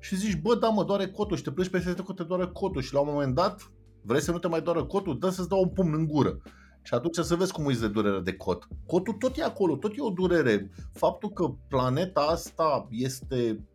și 0.00 0.16
zici, 0.16 0.40
bă, 0.40 0.54
da, 0.54 0.68
mă 0.68 0.84
doare 0.84 1.08
cotul 1.08 1.36
și 1.36 1.42
te 1.42 1.50
pleci 1.50 1.68
peste 1.68 1.94
că 1.94 2.12
te 2.12 2.22
doare 2.22 2.46
cotul 2.46 2.82
și 2.82 2.92
la 2.92 3.00
un 3.00 3.08
moment 3.10 3.34
dat 3.34 3.72
vrei 4.02 4.20
să 4.20 4.30
nu 4.30 4.38
te 4.38 4.48
mai 4.48 4.62
doară 4.62 4.84
cotul, 4.84 5.18
dă 5.18 5.28
să-ți 5.28 5.48
dau 5.48 5.62
un 5.62 5.68
pumn 5.68 5.94
în 5.94 6.06
gură. 6.06 6.40
Și 6.82 6.94
atunci 6.94 7.16
să 7.16 7.34
vezi 7.34 7.52
cum 7.52 7.66
îți 7.66 7.80
de 7.80 7.88
durere 7.88 8.20
de 8.20 8.36
cot. 8.36 8.68
Cotul 8.86 9.12
tot 9.14 9.36
e 9.36 9.42
acolo, 9.42 9.76
tot 9.76 9.96
e 9.96 10.00
o 10.00 10.10
durere. 10.10 10.70
Faptul 10.92 11.30
că 11.30 11.54
planeta 11.68 12.20
asta 12.20 12.86
este 12.90 13.68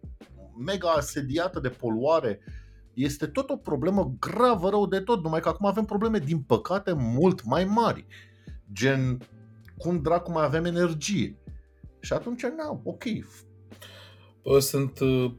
mega 0.58 0.90
asediată 0.90 1.60
de 1.60 1.70
poluare 1.70 2.40
este 2.94 3.28
tot 3.28 3.50
o 3.50 3.58
problemă 3.58 4.16
gravă 4.20 4.70
rău 4.70 4.88
de 4.88 5.00
tot, 5.00 5.24
numai 5.24 5.40
că 5.40 5.50
acum 5.50 5.66
avem 5.66 5.86
probleme, 5.86 6.20
din 6.20 6.42
păcate, 6.42 6.94
mult 6.94 7.44
mai 7.44 7.66
mari. 7.66 8.06
Gen, 8.74 9.22
cum 9.78 10.02
dracu 10.02 10.32
mai 10.32 10.44
avem 10.44 10.66
energie. 10.66 11.38
Și 12.00 12.14
atunci, 12.14 12.42
na, 12.42 12.82
ok, 12.84 13.04
Eu 14.44 14.60
sunt 14.60 15.00
uh, 15.00 15.32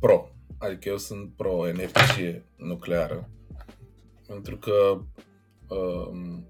pro, 0.00 0.28
adică 0.58 0.88
eu 0.88 0.96
sunt 0.96 1.32
pro 1.36 1.68
energie 1.68 2.44
nucleară, 2.56 3.30
pentru 4.26 4.56
că 4.56 5.00
um, 5.74 6.46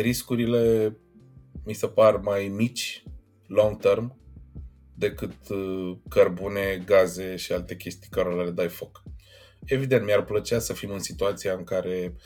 riscurile 0.00 0.96
mi 1.64 1.72
se 1.72 1.86
par 1.88 2.16
mai 2.16 2.48
mici 2.48 3.02
long 3.46 3.80
term 3.80 4.18
decât 4.94 5.48
uh, 5.48 5.96
cărbune, 6.08 6.82
gaze 6.86 7.36
și 7.36 7.52
alte 7.52 7.76
chestii 7.76 8.10
care 8.10 8.44
le 8.44 8.50
dai 8.50 8.68
foc. 8.68 9.02
Evident, 9.64 10.04
mi-ar 10.04 10.24
plăcea 10.24 10.58
să 10.58 10.72
fim 10.72 10.90
în 10.90 10.98
situația 10.98 11.52
în 11.52 11.64
care 11.64 12.16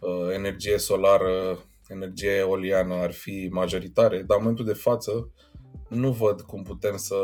uh, 0.00 0.34
energie 0.34 0.78
solară, 0.78 1.58
energie 1.88 2.30
eoliană 2.30 2.94
ar 2.94 3.12
fi 3.12 3.48
majoritare, 3.50 4.22
dar 4.22 4.36
în 4.36 4.42
momentul 4.42 4.64
de 4.64 4.72
față 4.72 5.32
nu 5.88 6.12
văd 6.12 6.40
cum 6.40 6.62
putem 6.62 6.96
să 6.96 7.14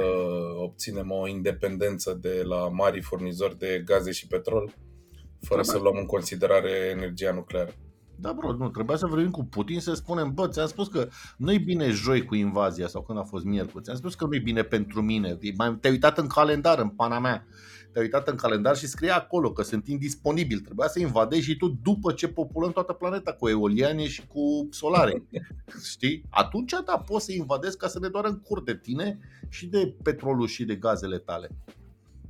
obținem 0.56 1.10
o 1.10 1.28
independență 1.28 2.18
de 2.20 2.42
la 2.42 2.68
mari 2.68 3.00
furnizori 3.00 3.58
de 3.58 3.82
gaze 3.84 4.10
și 4.10 4.26
petrol 4.26 4.74
fără 5.40 5.62
să 5.62 5.78
luăm 5.78 5.96
în 5.96 6.06
considerare 6.06 6.70
energia 6.70 7.32
nucleară. 7.32 7.74
Da, 8.16 8.32
bro, 8.32 8.52
nu, 8.52 8.68
trebuia 8.68 8.96
să 8.96 9.06
vorbim 9.06 9.30
cu 9.30 9.44
Putin 9.44 9.80
să 9.80 9.94
spunem, 9.94 10.34
bă, 10.34 10.48
ți-am 10.48 10.66
spus 10.66 10.88
că 10.88 11.08
nu-i 11.36 11.58
bine 11.58 11.90
joi 11.90 12.24
cu 12.24 12.34
invazia 12.34 12.86
sau 12.88 13.02
când 13.02 13.18
a 13.18 13.22
fost 13.22 13.44
miercuri, 13.44 13.84
ți-am 13.84 13.96
spus 13.96 14.14
că 14.14 14.26
nu-i 14.26 14.40
bine 14.40 14.62
pentru 14.62 15.02
mine, 15.02 15.38
mai 15.56 15.76
te-ai 15.80 15.92
uitat 15.92 16.18
în 16.18 16.26
calendar, 16.26 16.78
în 16.78 16.88
pana 16.88 17.18
mea, 17.18 17.46
te-ai 17.92 18.04
uitat 18.04 18.28
în 18.28 18.36
calendar 18.36 18.76
și 18.76 18.86
scrie 18.86 19.10
acolo 19.10 19.52
că 19.52 19.62
sunt 19.62 19.88
indisponibili, 19.88 20.60
trebuia 20.60 20.88
să 20.88 21.00
invadezi 21.00 21.42
și 21.42 21.56
tu 21.56 21.78
după 21.82 22.12
ce 22.12 22.28
populăm 22.28 22.72
toată 22.72 22.92
planeta 22.92 23.32
cu 23.32 23.48
eoliane 23.48 24.06
și 24.06 24.26
cu 24.26 24.68
solare, 24.70 25.22
știi? 25.92 26.24
Atunci, 26.30 26.74
da, 26.84 26.98
poți 26.98 27.24
să 27.24 27.32
invadezi 27.32 27.76
ca 27.76 27.88
să 27.88 27.98
ne 27.98 28.08
doară 28.08 28.28
în 28.28 28.40
cur 28.40 28.62
de 28.62 28.76
tine 28.76 29.18
și 29.48 29.66
de 29.66 29.94
petrolul 30.02 30.46
și 30.46 30.64
de 30.64 30.74
gazele 30.74 31.18
tale. 31.18 31.48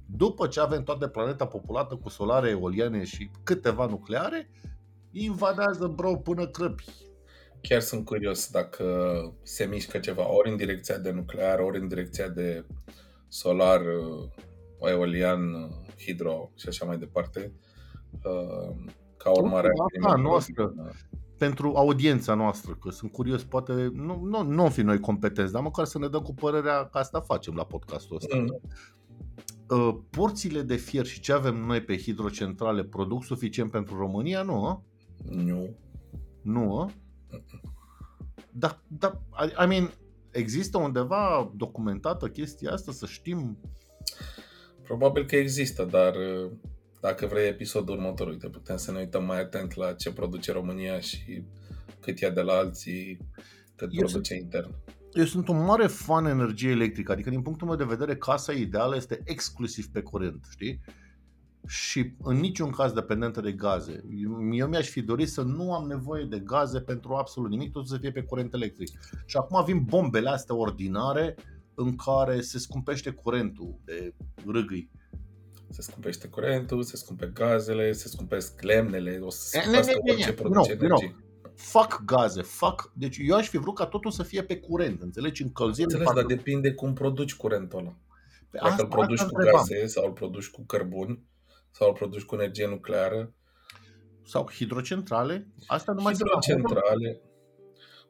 După 0.07 0.47
ce 0.47 0.61
avem 0.61 0.83
toată 0.83 1.07
planeta 1.07 1.47
populată 1.47 1.95
cu 1.95 2.09
solare, 2.09 2.49
eoliane 2.49 3.05
și 3.05 3.31
câteva 3.43 3.87
nucleare, 3.87 4.51
invadează, 5.23 5.87
bro, 5.87 6.17
până 6.17 6.47
crăpi. 6.47 6.85
Chiar 7.61 7.81
sunt 7.81 8.05
curios 8.05 8.51
dacă 8.51 8.85
se 9.43 9.65
mișcă 9.65 9.99
ceva 9.99 10.33
ori 10.35 10.51
în 10.51 10.57
direcția 10.57 10.99
de 10.99 11.11
nuclear, 11.11 11.59
ori 11.59 11.81
în 11.81 11.89
direcția 11.89 12.29
de 12.29 12.65
solar, 13.29 13.81
uh, 13.81 14.89
eolian, 14.91 15.53
uh, 15.55 15.71
hidro 16.05 16.51
și 16.55 16.69
așa 16.69 16.87
mai 16.87 16.99
departe, 16.99 17.53
uh, 18.13 18.93
ca 19.17 19.31
urmare 19.31 19.67
a 19.67 19.71
Asta 19.71 19.85
evenimentelor 19.93 20.31
noastră. 20.31 20.73
din, 20.75 20.85
uh, 20.85 20.91
Pentru 21.39 21.73
audiența 21.77 22.35
noastră, 22.35 22.77
că 22.81 22.91
sunt 22.91 23.13
curios, 23.13 23.45
poate 23.45 23.73
nu, 23.93 24.21
nu, 24.23 24.43
nu 24.43 24.63
am 24.63 24.71
fi 24.71 24.83
noi 24.83 25.01
competenți, 25.01 25.53
dar 25.53 25.63
măcar 25.63 25.85
să 25.85 25.99
ne 25.99 26.09
dăm 26.09 26.23
cu 26.23 26.35
părerea 26.35 26.89
că 26.89 26.99
asta 26.99 27.21
facem 27.21 27.55
la 27.55 27.65
podcastul 27.65 28.17
ăsta. 28.17 28.37
Mm. 28.37 28.61
uh, 29.69 29.97
porțiile 30.11 30.63
de 30.63 30.77
fier 30.77 31.07
și 31.07 31.21
ce 31.21 31.33
avem 31.33 31.57
noi 31.57 31.83
pe 31.83 31.99
hidrocentrale 31.99 32.85
produc 32.85 33.25
suficient 33.25 33.71
pentru 33.71 33.97
România? 33.97 34.43
Nu, 34.43 34.65
a? 34.65 34.83
Nu. 35.31 35.77
Nu, 36.43 36.79
a? 36.79 36.91
Da, 38.51 38.83
da, 38.89 39.23
I 39.47 39.65
I 39.65 39.67
mean, 39.67 39.93
există 40.31 40.79
undeva 40.79 41.53
documentată 41.57 42.29
chestia 42.29 42.73
asta 42.73 42.93
să 42.93 43.07
știm? 43.07 43.59
Probabil 44.83 45.25
că 45.25 45.37
există, 45.37 45.85
dar 45.85 46.15
uh, 46.15 46.51
dacă 47.01 47.27
vrei 47.27 47.49
episodul 47.49 47.95
următor, 47.95 48.29
uite, 48.29 48.49
putem 48.49 48.77
să 48.77 48.93
ne 48.93 48.99
uităm 48.99 49.25
mai 49.25 49.41
atent 49.41 49.75
la 49.75 49.93
ce 49.93 50.13
produce 50.13 50.53
România 50.53 51.01
și 51.01 51.45
cât 52.01 52.21
ia 52.21 52.31
de 52.31 52.41
la 52.41 52.53
alții, 52.53 53.19
cât 53.77 53.89
Eu 53.93 54.05
produce 54.05 54.35
intern. 54.35 54.75
Eu 55.13 55.25
sunt 55.25 55.49
un 55.49 55.65
mare 55.65 55.87
fan 55.87 56.27
energie 56.27 56.71
electrică, 56.71 57.13
adică 57.13 57.31
din 57.31 57.43
punctul 57.43 57.67
meu 57.67 57.77
de 57.77 57.85
vedere 57.85 58.17
casa 58.17 58.53
ideală 58.53 58.97
este 58.97 59.21
exclusiv 59.25 59.87
pe 59.87 60.01
curent, 60.01 60.47
știi? 60.51 60.81
Și 61.67 62.15
în 62.23 62.37
niciun 62.37 62.71
caz 62.71 62.93
dependentă 62.93 63.41
de 63.41 63.53
gaze. 63.53 64.05
Eu, 64.23 64.55
eu 64.55 64.67
mi-aș 64.69 64.89
fi 64.89 65.03
dorit 65.03 65.29
să 65.29 65.43
nu 65.43 65.75
am 65.75 65.87
nevoie 65.87 66.25
de 66.25 66.39
gaze 66.39 66.81
pentru 66.81 67.15
absolut 67.15 67.51
nimic, 67.51 67.73
tot 67.73 67.89
să 67.89 67.97
fie 67.99 68.13
pe 68.13 68.23
curent 68.23 68.55
electric. 68.55 68.89
Și 69.27 69.37
acum 69.37 69.65
vin 69.65 69.83
bombele 69.85 70.29
astea 70.29 70.55
ordinare 70.55 71.35
în 71.75 71.97
care 71.97 72.41
se 72.41 72.59
scumpește 72.59 73.11
curentul 73.11 73.75
de 73.85 74.15
râgâi. 74.47 74.91
Se 75.69 75.83
scumpește 75.83 76.29
curentul, 76.29 76.83
se 76.83 76.97
scumpe 76.97 77.31
gazele, 77.35 77.93
se 77.93 78.09
scumpesc 78.09 78.63
lemnele, 78.63 79.19
o 79.23 79.31
să 79.31 79.49
se 79.49 79.57
Eh, 79.57 79.63
scumpească 79.63 79.91
ne, 79.95 79.97
ne, 79.97 80.03
ne, 80.05 80.13
orice 80.13 80.29
ne. 80.29 80.35
produce 80.35 80.73
Nu, 80.73 80.79
nu. 80.79 80.85
energie. 80.87 81.17
Fac 81.55 82.05
gaze, 82.05 82.43
fac... 82.43 82.93
Deci 82.95 83.17
eu 83.21 83.37
aș 83.37 83.49
fi 83.49 83.57
vrut 83.59 83.75
ca 83.75 83.87
totul 83.87 84.11
să 84.11 84.23
fie 84.23 84.43
pe 84.43 84.57
curent, 84.59 85.03
înțelegi? 85.03 85.43
Încălzire. 85.43 85.85
Înțeles, 85.93 86.15
dar 86.15 86.25
depinde 86.25 86.73
cum 86.73 86.93
produci 86.93 87.35
curentul 87.37 87.79
ăla. 87.79 87.97
Pe 88.51 88.59
Dacă 88.63 88.83
îl 88.83 88.89
produci 88.89 89.19
cu 89.21 89.29
întrebam. 89.37 89.65
gaze 89.69 89.87
sau 89.87 90.07
îl 90.07 90.13
produci 90.13 90.51
cu 90.51 90.65
cărbuni 90.67 91.23
sau 91.77 91.89
îl 91.89 91.95
produci 91.95 92.23
cu 92.23 92.35
energie 92.35 92.67
nucleară, 92.67 93.33
Sau 94.27 94.51
hidrocentrale. 94.51 95.47
Asta 95.67 95.93
nu 95.93 96.03
mai 96.03 96.15
sunt 96.15 96.29
la 96.29 96.35
modă. 96.35 96.47
hidrocentrale. 96.47 97.21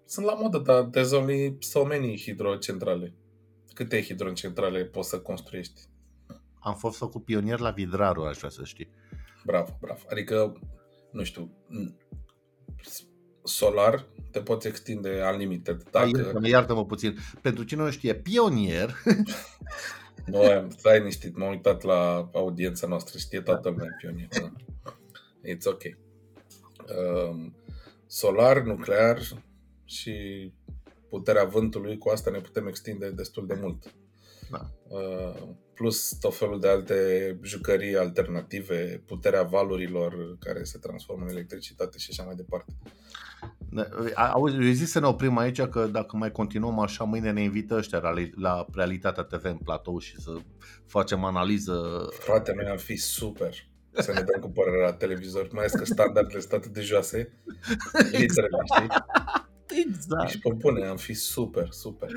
Sunt 0.04 0.26
la 0.26 0.34
modă, 0.34 0.58
dar 0.58 0.90
there's 0.90 1.12
only 1.12 1.56
so 1.60 1.84
many 1.84 2.18
hidrocentrale. 2.18 3.14
Câte 3.74 4.02
hidrocentrale 4.02 4.84
poți 4.84 5.08
să 5.08 5.20
construiești? 5.20 5.80
Am 6.60 6.74
fost 6.74 6.96
făcut 6.96 7.24
pionier 7.24 7.58
la 7.58 7.70
Vidraru, 7.70 8.22
aș 8.24 8.36
vrea 8.36 8.50
să 8.50 8.64
știi. 8.64 8.88
Bravo, 9.44 9.76
bravo. 9.80 10.00
Adică, 10.10 10.60
nu 11.10 11.22
știu, 11.22 11.50
solar 13.42 14.06
te 14.30 14.40
poți 14.40 14.66
extinde 14.66 15.22
unlimited. 15.32 15.82
Dacă... 15.90 16.06
Dacă 16.06 16.18
Iartă-mă, 16.22 16.48
iartă-mă 16.48 16.86
puțin. 16.86 17.16
Pentru 17.40 17.64
cine 17.64 17.82
nu 17.82 17.90
știe, 17.90 18.14
pionier, 18.14 18.94
nu 20.26 20.40
am, 20.40 20.70
stai 20.70 21.02
niștit, 21.02 21.36
m-am 21.36 21.50
uitat 21.50 21.82
la 21.82 22.30
audiența 22.32 22.86
noastră, 22.86 23.18
știe 23.18 23.40
toată 23.40 23.68
lumea 23.68 23.96
pionier. 23.98 24.28
Da. 24.28 24.52
It's 25.48 25.64
ok. 25.64 25.82
Um, 27.30 27.54
solar, 28.06 28.62
nuclear 28.62 29.18
și 29.84 30.12
puterea 31.08 31.44
vântului, 31.44 31.98
cu 31.98 32.08
asta 32.08 32.30
ne 32.30 32.40
putem 32.40 32.66
extinde 32.66 33.10
destul 33.10 33.46
de 33.46 33.58
mult. 33.60 33.94
Da. 34.50 34.70
Uh, 34.88 35.48
plus 35.74 36.16
tot 36.20 36.36
felul 36.36 36.60
de 36.60 36.68
alte 36.68 37.38
jucării 37.42 37.96
alternative, 37.96 39.02
puterea 39.06 39.42
valurilor 39.42 40.36
care 40.38 40.64
se 40.64 40.78
transformă 40.78 41.24
în 41.24 41.30
electricitate 41.30 41.98
și 41.98 42.08
așa 42.10 42.22
mai 42.22 42.34
departe. 42.34 42.72
A- 44.14 44.30
auzi, 44.30 44.56
eu 44.56 44.70
zic 44.72 44.86
să 44.86 45.00
ne 45.00 45.06
oprim 45.06 45.38
aici 45.38 45.62
că 45.62 45.86
dacă 45.86 46.16
mai 46.16 46.32
continuăm 46.32 46.78
așa, 46.78 47.04
mâine 47.04 47.30
ne 47.30 47.42
invită 47.42 47.74
ăștia 47.74 47.98
la, 47.98 48.12
la 48.34 48.66
Realitatea 48.72 49.22
TV 49.22 49.44
în 49.44 49.56
platou 49.56 49.98
și 49.98 50.20
să 50.20 50.36
facem 50.86 51.24
analiză. 51.24 52.06
Frate, 52.18 52.52
noi 52.54 52.66
am 52.66 52.76
fi 52.76 52.96
super 52.96 53.54
să 54.02 54.12
ne 54.12 54.20
dăm 54.20 54.40
cu 54.40 54.50
părerea 54.50 54.86
la 54.86 54.92
televizor, 54.92 55.48
mai 55.52 55.64
ales 55.64 55.72
că 55.72 55.84
standardele 55.84 56.40
sunt 56.40 56.52
atât 56.52 56.72
de 56.72 56.80
joase, 56.80 57.32
literele, 58.18 58.58
știi? 58.74 58.88
Exact. 59.86 60.28
Și 60.28 60.38
pe 60.38 60.52
bune, 60.56 60.86
am 60.86 60.96
fi 60.96 61.14
super, 61.14 61.68
super. 61.70 62.08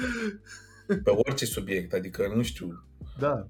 Pe 0.87 1.09
orice 1.09 1.45
subiect, 1.45 1.93
adică 1.93 2.31
nu 2.35 2.41
știu 2.41 2.83
Da. 3.19 3.47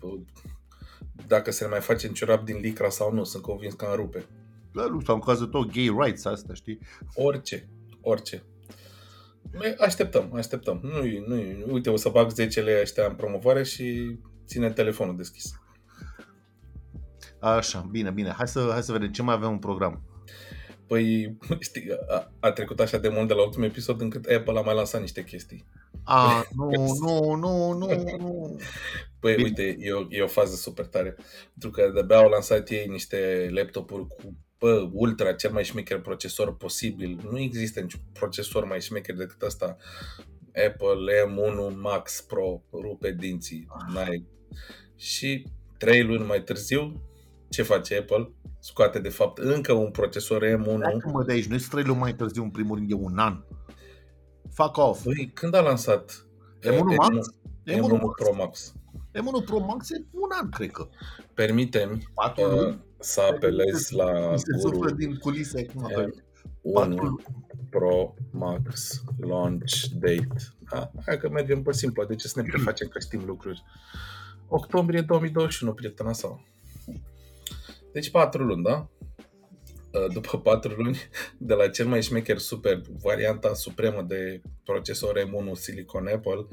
dacă 1.28 1.52
se 1.52 1.66
mai 1.68 1.80
face 1.80 2.08
în 2.08 2.14
ciorap 2.14 2.46
din 2.46 2.58
licra 2.58 2.90
sau 2.90 3.14
nu, 3.14 3.24
sunt 3.24 3.44
convins 3.44 3.74
că 3.74 3.86
am 3.86 3.96
rupe. 3.96 4.26
Da, 4.74 4.86
nu 4.86 5.00
știu, 5.00 5.14
am 5.14 5.20
cazul 5.20 5.48
tot 5.48 5.72
gay 5.72 5.96
rights 6.00 6.26
asta, 6.26 6.54
știi? 6.54 6.80
Orice, 7.16 7.70
orice. 8.02 8.44
Băi, 9.58 9.76
Așteptăm, 9.80 10.34
așteptăm. 10.34 10.80
Nu, 10.84 11.26
nu, 11.28 11.74
uite, 11.74 11.90
o 11.90 11.96
să 11.96 12.10
bag 12.10 12.30
10 12.30 12.62
lei 12.62 12.82
ăștia 12.82 13.06
în 13.08 13.16
promovare 13.16 13.64
și 13.64 14.18
ține 14.46 14.72
telefonul 14.72 15.16
deschis. 15.18 15.60
Așa, 17.40 17.88
bine, 17.92 18.12
bine. 18.12 18.30
Hai 18.30 18.48
să, 18.48 18.68
hai 18.72 18.84
să 18.84 18.92
vedem 18.92 19.12
ce 19.12 19.22
mai 19.22 19.34
avem 19.36 19.50
în 19.50 19.60
program. 19.60 20.02
Păi, 20.88 21.38
știi, 21.60 21.90
a, 22.08 22.32
a 22.40 22.52
trecut 22.52 22.80
așa 22.80 22.98
de 22.98 23.10
mult 23.10 23.28
de 23.28 23.34
la 23.34 23.44
ultimul 23.44 23.68
episod 23.68 24.02
încât 24.02 24.26
Apple 24.26 24.58
a 24.58 24.62
mai 24.62 24.76
lansat 24.76 25.02
niște 25.02 25.24
chestii. 25.24 25.66
A, 26.04 26.46
nu, 26.58 26.70
nu, 27.00 27.34
nu, 27.34 27.72
nu, 27.72 28.18
nu. 28.18 28.60
Păi, 29.20 29.36
Bine. 29.36 29.48
uite, 29.48 29.78
e 29.80 29.92
o, 29.92 30.06
e 30.10 30.22
o 30.22 30.28
fază 30.28 30.56
super 30.56 30.86
tare. 30.86 31.16
Pentru 31.52 31.70
că 31.70 31.92
de-abia 31.94 32.18
au 32.18 32.30
lansat 32.30 32.70
ei 32.70 32.88
niște 32.88 33.50
laptopuri 33.52 34.08
cu 34.08 34.36
bă, 34.60 34.90
ultra, 34.94 35.34
cel 35.34 35.52
mai 35.52 35.64
șmecher 35.64 36.02
procesor 36.02 36.58
posibil. 36.58 37.20
Nu 37.32 37.40
există 37.40 37.80
niciun 37.80 38.02
procesor 38.14 38.66
mai 38.66 38.82
șmecher 38.82 39.16
decât 39.16 39.42
ăsta. 39.42 39.78
Apple 40.66 41.14
M1 41.28 41.76
Max 41.82 42.22
Pro 42.22 42.62
rupe 42.72 43.12
dinții. 43.12 43.68
N-ai. 43.94 44.26
Și 44.96 45.46
trei 45.78 46.04
luni 46.04 46.26
mai 46.26 46.44
târziu, 46.44 47.02
ce 47.50 47.62
face 47.62 47.98
Apple? 47.98 48.32
Scoate 48.60 49.00
de 49.00 49.10
fapt 49.10 49.38
încă 49.38 49.74
un 49.74 49.92
procesor 49.92 50.42
M1. 50.46 50.78
Dacă 50.80 51.10
mă 51.12 51.24
de 51.24 51.32
aici, 51.32 51.46
noi 51.48 51.60
trei 51.70 51.84
luni 51.84 52.00
mai 52.00 52.16
târziu, 52.16 52.44
în 52.44 52.50
primul 52.50 52.76
rând, 52.78 52.92
e 52.92 52.94
un 52.94 53.18
an. 53.18 53.44
Fuck 54.54 54.78
off. 54.78 55.04
Păi, 55.04 55.32
când 55.34 55.54
a 55.54 55.62
lansat 55.62 56.26
M1 56.62 56.80
Max? 56.96 57.28
M1, 57.66 57.78
M1 57.78 58.00
Pro 58.16 58.36
Max? 58.36 58.74
M1 59.14 59.46
Pro 59.46 59.60
Max 59.60 59.90
e 59.92 60.06
un 60.12 60.30
an, 60.42 60.50
cred 60.50 60.72
că. 60.72 60.88
Permite-mi 61.34 62.08
Patru 62.14 62.44
uh, 62.52 62.60
luni. 62.62 62.80
să 63.00 63.22
apelez 63.32 63.90
la 63.90 64.32
Mi 64.32 64.40
se 64.40 64.46
guru 64.62 64.76
suflă 64.76 64.92
din 64.92 65.16
culise 65.16 65.66
acum. 65.70 65.88
că- 65.96 66.10
1 66.62 66.74
Patru 66.74 67.22
Pro 67.70 68.14
Max 68.32 69.02
Launch 69.20 69.84
Date. 69.94 70.28
Da? 70.72 70.92
Hai 71.06 71.18
că 71.18 71.30
mergem 71.30 71.62
pe 71.62 71.72
simplu, 71.74 72.04
de 72.06 72.16
ce 72.16 72.28
să 72.28 72.42
ne 72.42 72.48
prefacem 72.54 72.88
că 72.88 73.00
știm 73.00 73.24
lucruri? 73.26 73.64
Octombrie 74.48 75.02
2021, 75.02 75.74
prietena 75.74 76.14
sau. 76.14 76.46
Deci 77.98 78.10
4 78.10 78.44
luni, 78.44 78.64
da? 78.64 78.90
Uh, 79.92 80.14
După 80.14 80.40
4 80.52 80.74
luni, 80.78 80.98
de 81.38 81.54
la 81.54 81.68
cel 81.68 81.88
mai 81.88 82.02
șmecher 82.02 82.38
super, 82.38 82.82
varianta 83.02 83.54
supremă 83.54 84.02
de 84.02 84.42
procesor 84.64 85.20
M1 85.20 85.52
Silicon 85.54 86.08
Apple, 86.08 86.48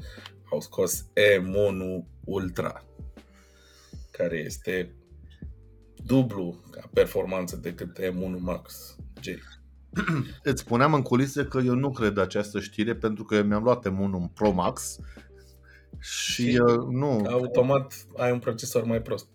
au 0.51 0.59
scos 0.59 1.05
M1 1.39 2.05
Ultra, 2.23 2.85
care 4.11 4.37
este 4.37 4.95
dublu 5.95 6.61
ca 6.71 6.89
performanță 6.93 7.55
decât 7.55 7.99
M1 7.99 8.39
Max 8.39 8.95
J. 9.21 9.27
Îți 10.43 10.61
spuneam 10.61 10.93
în 10.93 11.01
culise 11.01 11.45
că 11.45 11.57
eu 11.57 11.73
nu 11.73 11.91
cred 11.91 12.17
această 12.17 12.59
știre 12.59 12.95
pentru 12.95 13.23
că 13.23 13.35
eu 13.35 13.43
mi-am 13.43 13.63
luat 13.63 13.87
M1 13.89 14.33
Pro 14.33 14.51
Max 14.51 14.99
și 15.99 16.51
Și 16.51 16.57
uh, 16.57 16.87
nu, 16.89 17.25
Automat 17.29 18.05
ai 18.17 18.31
un 18.31 18.39
procesor 18.39 18.83
mai 18.83 19.01
prost. 19.01 19.27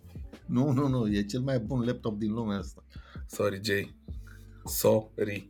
Nu, 0.51 0.71
nu, 0.71 0.87
nu, 0.87 1.13
e 1.13 1.23
cel 1.23 1.41
mai 1.41 1.59
bun 1.59 1.85
laptop 1.85 2.19
din 2.19 2.31
lumea 2.31 2.57
asta. 2.57 2.83
Sorry, 3.27 3.59
Jay. 3.63 3.95
Sorry. 4.65 5.49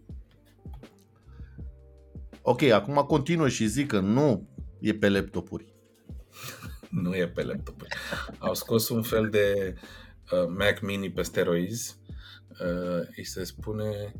Ok, 2.41 2.61
acum 2.61 2.93
continuă 2.93 3.47
și 3.47 3.67
zic 3.67 3.87
că 3.87 3.99
nu 3.99 4.47
e 4.79 4.93
pe 4.93 5.09
laptopuri. 5.09 5.65
Nu 6.89 7.15
e 7.15 7.27
pe 7.27 7.43
laptop. 7.43 7.81
Au 8.39 8.53
scos 8.53 8.89
un 8.89 9.01
fel 9.01 9.29
de 9.29 9.75
uh, 10.31 10.47
Mac 10.57 10.81
Mini 10.81 11.11
pe 11.11 11.21
steroizi. 11.21 11.97
Uh, 12.49 13.07
îi 13.15 13.25
se 13.25 13.43
spune 13.43 14.13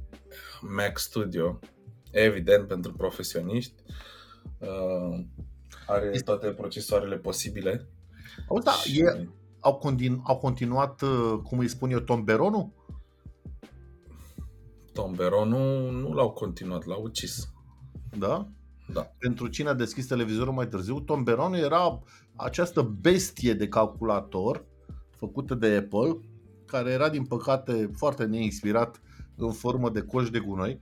Mac 0.61 0.97
Studio. 0.97 1.59
Evident, 2.11 2.67
pentru 2.67 2.93
profesioniști. 2.93 3.83
Uh, 4.57 5.25
are 5.87 6.19
toate 6.25 6.47
procesoarele 6.47 7.17
posibile. 7.17 7.87
Auzi, 8.47 8.65
da, 8.65 8.71
Și 8.71 8.99
e, 8.99 9.29
au, 9.61 9.75
continu, 9.75 10.21
au 10.23 10.37
continuat, 10.37 11.01
uh, 11.01 11.39
cum 11.43 11.59
îi 11.59 11.67
spun 11.67 11.91
eu, 11.91 11.99
tomberonul? 11.99 12.69
Tomberon 14.93 15.49
nu, 15.49 15.89
nu 15.89 16.13
l-au 16.13 16.31
continuat, 16.31 16.85
l-au 16.85 17.01
ucis. 17.01 17.53
Da? 18.17 18.47
Da. 18.93 19.01
Pentru 19.17 19.47
cine 19.47 19.69
a 19.69 19.73
deschis 19.73 20.07
televizorul 20.07 20.53
mai 20.53 20.67
târziu, 20.67 20.99
tomberonul 20.99 21.57
era 21.57 21.99
această 22.35 22.81
bestie 22.81 23.53
de 23.53 23.67
calculator 23.67 24.65
făcută 25.09 25.55
de 25.55 25.75
Apple, 25.75 26.19
care 26.65 26.91
era, 26.91 27.09
din 27.09 27.25
păcate, 27.25 27.89
foarte 27.95 28.25
neinspirat 28.25 29.01
în 29.35 29.51
formă 29.51 29.89
de 29.89 30.01
coș 30.01 30.29
de 30.29 30.39
gunoi. 30.39 30.81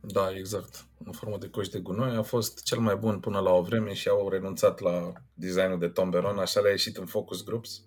Da, 0.00 0.30
exact. 0.36 0.85
În 1.06 1.12
formă 1.12 1.36
de 1.38 1.48
coș 1.48 1.68
de 1.68 1.78
gunoi 1.78 2.16
a 2.16 2.22
fost 2.22 2.62
cel 2.62 2.78
mai 2.78 2.96
bun 2.96 3.20
până 3.20 3.38
la 3.38 3.52
o 3.52 3.62
vreme 3.62 3.92
și 3.92 4.08
au 4.08 4.28
renunțat 4.28 4.80
la 4.80 5.12
designul 5.34 5.78
de 5.78 5.88
tomberon, 5.88 6.38
așa 6.38 6.60
le-a 6.60 6.70
ieșit 6.70 6.96
în 6.96 7.06
focus 7.06 7.44
groups 7.44 7.84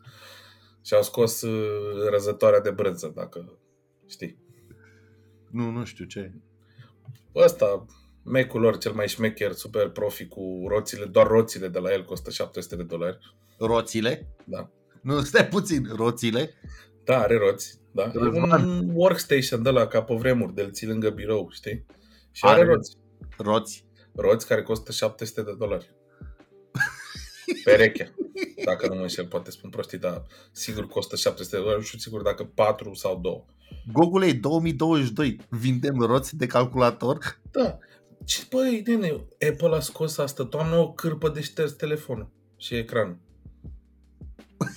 și 0.82 0.94
au 0.94 1.02
scos 1.02 1.42
uh, 1.42 2.10
răzătoarea 2.10 2.60
de 2.60 2.72
brânză, 2.72 3.12
dacă 3.16 3.58
știi. 4.08 4.38
Nu, 5.52 5.70
nu 5.70 5.84
știu 5.86 6.06
ce. 6.06 6.34
Ăsta, 7.36 7.86
Mac-ul 8.24 8.62
lor 8.62 8.78
cel 8.78 8.92
mai 8.92 9.08
șmecher, 9.08 9.52
super 9.52 9.90
profi 9.90 10.28
cu 10.28 10.66
roțile, 10.68 11.06
doar 11.06 11.28
roțile 11.28 11.68
de 11.68 11.80
la 11.80 11.92
el 11.92 12.06
costă 12.06 12.30
700 12.30 12.76
de 12.76 12.84
dolari. 12.84 13.18
Roțile? 13.60 14.28
Da. 14.46 14.70
Nu, 15.02 15.22
stai 15.22 15.48
puțin, 15.48 15.88
roțile? 15.96 16.54
Da, 17.04 17.20
are 17.20 17.38
roți. 17.38 17.80
Da. 17.92 18.04
E 18.04 18.12
Răzvan. 18.14 18.70
un 18.70 18.90
workstation 18.94 19.64
de 19.64 19.70
la 19.70 19.88
ca 19.88 20.04
pe 20.04 20.14
vremuri, 20.16 20.54
de-l 20.54 20.72
ții 20.72 20.88
lângă 20.88 21.10
birou, 21.10 21.50
știi? 21.52 21.86
Și 22.32 22.46
are, 22.46 22.54
Are 22.54 22.62
are 22.62 22.74
roți. 22.74 22.98
Roți. 23.38 23.86
Roți 24.16 24.48
care 24.48 24.62
costă 24.62 24.92
700 24.92 25.42
de 25.42 25.56
dolari. 25.58 25.96
Perechea. 27.64 28.14
Dacă 28.66 28.88
nu 28.88 28.96
mă 28.96 29.02
înșel, 29.02 29.28
poate 29.28 29.52
spun 29.52 29.70
prostii, 29.70 29.98
dar 29.98 30.24
sigur 30.52 30.88
costă 30.88 31.16
700 31.16 31.56
de 31.56 31.62
dolari. 31.62 31.80
Nu 31.80 31.86
știu 31.86 32.00
sigur 32.00 32.22
dacă 32.22 32.44
4 32.44 32.94
sau 32.94 33.20
2. 33.20 33.46
Google 33.94 34.32
2022. 34.32 35.40
Vindem 35.50 36.00
roți 36.00 36.36
de 36.36 36.48
calculator? 36.48 37.42
Da. 37.52 37.78
Ce, 38.26 38.46
băi, 38.50 38.84
nene, 38.86 39.26
Apple 39.50 39.76
a 39.76 39.80
scos 39.80 40.18
asta 40.18 40.46
toamnă 40.46 40.76
o 40.76 40.94
cârpă 40.94 41.30
de 41.30 41.42
șters 41.42 41.72
telefonul 41.72 42.32
și 42.58 42.76
ecranul. 42.76 43.18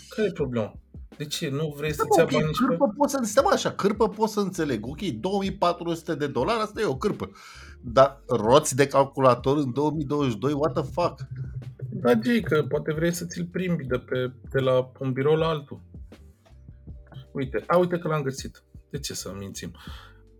Care 0.08 0.28
e 0.28 0.32
problema? 0.32 0.74
De 1.16 1.24
ce? 1.24 1.48
Nu 1.48 1.74
vrei 1.76 1.90
Da, 1.90 1.94
să-ți 1.96 2.08
mă, 2.08 2.16
ia 2.18 2.22
ok, 2.22 2.30
bani 2.30 2.44
nici 2.46 2.58
pe... 2.58 2.66
cârpă 2.66 2.94
pot 2.96 3.10
să 3.10 3.20
stai 3.22 3.42
mă, 3.46 3.50
așa, 3.52 3.72
cârpă 3.72 4.08
pot 4.08 4.28
să 4.28 4.40
înțeleg. 4.40 4.86
Ok, 4.86 5.00
2400 5.00 6.14
de 6.14 6.26
dolari, 6.26 6.60
asta 6.60 6.80
e 6.80 6.84
o 6.84 6.96
cârpă. 6.96 7.30
Dar 7.84 8.22
roți 8.26 8.76
de 8.76 8.86
calculator 8.86 9.56
în 9.56 9.72
2022, 9.72 10.52
what 10.52 10.72
the 10.72 10.82
fuck? 10.82 11.20
Da, 11.90 12.12
Jay, 12.24 12.40
că 12.40 12.62
poate 12.62 12.92
vrei 12.92 13.12
să 13.12 13.24
ți-l 13.24 13.48
primi 13.52 13.76
de, 13.76 13.98
pe, 13.98 14.32
de 14.50 14.58
la 14.58 14.92
un 14.98 15.12
birou 15.12 15.34
la 15.34 15.46
altul. 15.46 15.80
Uite, 17.32 17.64
a, 17.66 17.76
uite 17.76 17.98
că 17.98 18.08
l-am 18.08 18.22
găsit. 18.22 18.62
De 18.90 18.98
ce 18.98 19.14
să 19.14 19.34
mințim? 19.38 19.72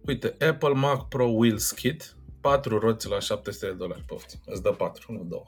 Uite, 0.07 0.36
Apple 0.49 0.72
Mac 0.72 1.09
Pro 1.09 1.24
Wheels 1.24 1.70
Kit, 1.70 2.16
4 2.40 2.78
roți 2.78 3.09
la 3.09 3.18
700 3.18 3.66
de 3.66 3.72
dolari, 3.72 4.05
poftim. 4.07 4.40
Îți 4.47 4.62
dă 4.62 4.70
4, 4.70 5.12
nu 5.12 5.24
2. 5.28 5.43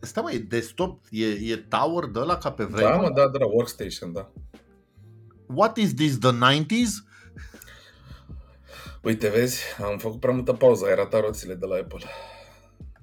Stai 0.00 0.22
mă, 0.22 0.32
e 0.32 0.38
desktop, 0.38 1.04
e, 1.10 1.26
e 1.26 1.56
tower 1.56 2.04
de 2.04 2.18
ăla 2.18 2.36
ca 2.36 2.52
pe 2.52 2.64
vremea? 2.64 2.96
Da, 2.96 3.00
mă, 3.00 3.10
da, 3.14 3.28
da, 3.28 3.44
workstation, 3.44 4.12
da. 4.12 4.32
What 5.46 5.76
is 5.76 5.94
this, 5.94 6.18
the 6.18 6.30
90s? 6.30 6.90
Uite, 9.04 9.28
vezi, 9.28 9.62
am 9.82 9.98
făcut 9.98 10.20
prea 10.20 10.34
multă 10.34 10.52
pauză, 10.52 10.84
ai 10.84 10.94
ratat 10.94 11.20
roțile 11.20 11.54
de 11.54 11.66
la 11.66 11.74
Apple. 11.74 12.04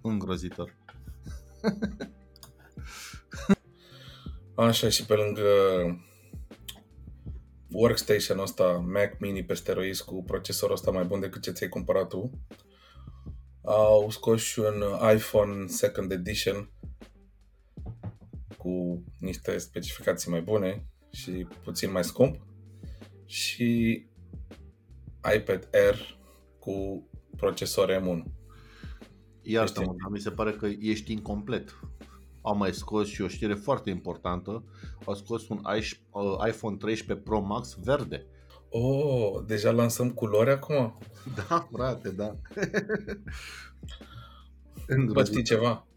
Îngrozitor. 0.02 0.76
Așa, 4.56 4.89
și 4.89 5.06
pe 5.06 5.14
lângă 5.14 5.43
workstation-ul 7.72 8.43
ăsta, 8.43 8.72
Mac 8.72 9.20
Mini 9.20 9.43
pe 9.43 9.54
steroizi 9.54 10.06
cu 10.06 10.24
procesorul 10.24 10.76
ăsta 10.76 10.91
mai 10.91 11.04
bun 11.04 11.20
decât 11.20 11.41
ce 11.41 11.52
ți-ai 11.52 11.70
cumpărat 11.70 12.08
tu, 12.08 12.32
au 13.64 14.10
scos 14.10 14.41
și 14.41 14.60
un 14.60 14.84
iPhone 15.16 15.68
Second 15.68 16.12
Edition 16.12 16.72
cu 18.58 19.04
niște 19.20 19.58
specificații 19.58 20.32
mai 20.32 20.41
bune 20.41 20.86
și 21.12 21.47
puțin 21.64 21.91
mai 21.91 22.04
scump 22.04 22.41
și 23.26 24.06
iPad 25.36 25.69
Air 25.74 26.17
cu 26.59 27.05
procesor 27.38 27.89
M1. 27.91 28.24
Iartă-mă, 29.41 29.86
Este- 29.86 29.95
dar 30.01 30.11
mi 30.11 30.19
se 30.19 30.32
pare 30.32 30.51
că 30.51 30.67
ești 30.80 31.11
incomplet. 31.11 31.80
Am 32.41 32.57
mai 32.57 32.74
scos 32.74 33.07
și 33.07 33.22
o 33.22 33.28
știre 33.28 33.53
foarte 33.53 33.89
importantă. 33.89 34.63
Au 35.05 35.13
scos 35.15 35.49
un 35.49 35.57
i- 35.57 35.99
uh, 36.11 36.47
iPhone 36.47 36.76
13 36.78 37.26
Pro 37.26 37.39
Max 37.41 37.78
verde. 37.84 38.26
Oh, 38.69 39.43
deja 39.45 39.72
lansăm 39.72 40.11
culori 40.11 40.49
acum? 40.51 40.97
Da, 41.36 41.67
frate, 41.72 42.09
da. 42.09 42.36
Bă, 42.55 42.63
Îngrozitor. 44.88 45.26
știi 45.26 45.43
ceva? 45.43 45.88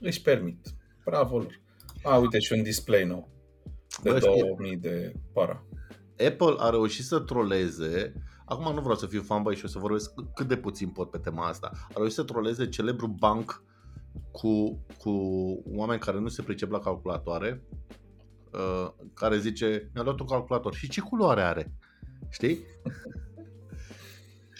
Își 0.00 0.22
permit. 0.22 0.66
Bravo 1.04 1.38
lor. 1.38 1.60
A, 2.02 2.16
uite 2.16 2.38
și 2.38 2.52
un 2.52 2.62
display 2.62 3.04
nou. 3.04 3.28
De 4.02 4.10
Bă, 4.10 4.18
știi- 4.18 4.40
2000 4.40 4.76
de 4.76 5.12
para. 5.32 5.64
Apple 6.26 6.54
a 6.58 6.70
reușit 6.70 7.04
să 7.04 7.18
troleze 7.18 8.14
Acum 8.50 8.74
nu 8.74 8.80
vreau 8.80 8.96
să 8.96 9.06
fiu 9.06 9.22
fanboy 9.22 9.56
și 9.56 9.64
o 9.64 9.68
să 9.68 9.78
vorbesc 9.78 10.12
cât 10.34 10.48
de 10.48 10.56
puțin 10.56 10.88
pot 10.88 11.10
pe 11.10 11.18
tema 11.18 11.46
asta. 11.46 11.70
A 11.74 11.92
reușit 11.94 12.14
să 12.14 12.22
troleze 12.22 12.68
celebru 12.68 13.06
banc 13.06 13.62
cu, 14.30 14.84
cu 14.98 15.10
oameni 15.66 16.00
care 16.00 16.18
nu 16.18 16.28
se 16.28 16.42
pricep 16.42 16.70
la 16.70 16.78
calculatoare, 16.78 17.62
uh, 18.52 18.90
care 19.14 19.38
zice, 19.38 19.90
mi-a 19.94 20.02
luat 20.02 20.20
un 20.20 20.26
calculator. 20.26 20.74
Și 20.74 20.88
ce 20.88 21.00
culoare 21.00 21.42
are? 21.42 21.72
Știi? 22.28 22.58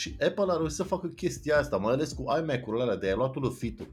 și 0.00 0.16
Apple 0.20 0.44
a 0.48 0.56
reușit 0.56 0.76
să 0.76 0.82
facă 0.82 1.06
chestia 1.06 1.58
asta, 1.58 1.76
mai 1.76 1.92
ales 1.92 2.12
cu 2.12 2.22
iMac-urile 2.22 2.82
alea 2.82 2.96
de 2.96 3.06
ai 3.06 3.16
luat 3.16 3.34
lui 3.34 3.52
fitul. 3.52 3.92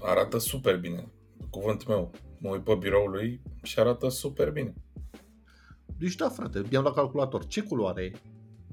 Arată 0.00 0.38
super 0.38 0.78
bine. 0.78 1.12
Cuvântul 1.50 1.94
meu. 1.94 2.10
Mă 2.38 2.48
uit 2.48 2.64
pe 2.64 2.74
biroul 2.74 3.10
lui 3.10 3.40
și 3.62 3.78
arată 3.78 4.08
super 4.08 4.50
bine. 4.50 4.74
Deci 5.98 6.14
da, 6.14 6.28
frate, 6.28 6.62
mi-am 6.70 6.82
luat 6.82 6.94
calculator. 6.94 7.46
Ce 7.46 7.62
culoare 7.62 8.02
e? 8.02 8.12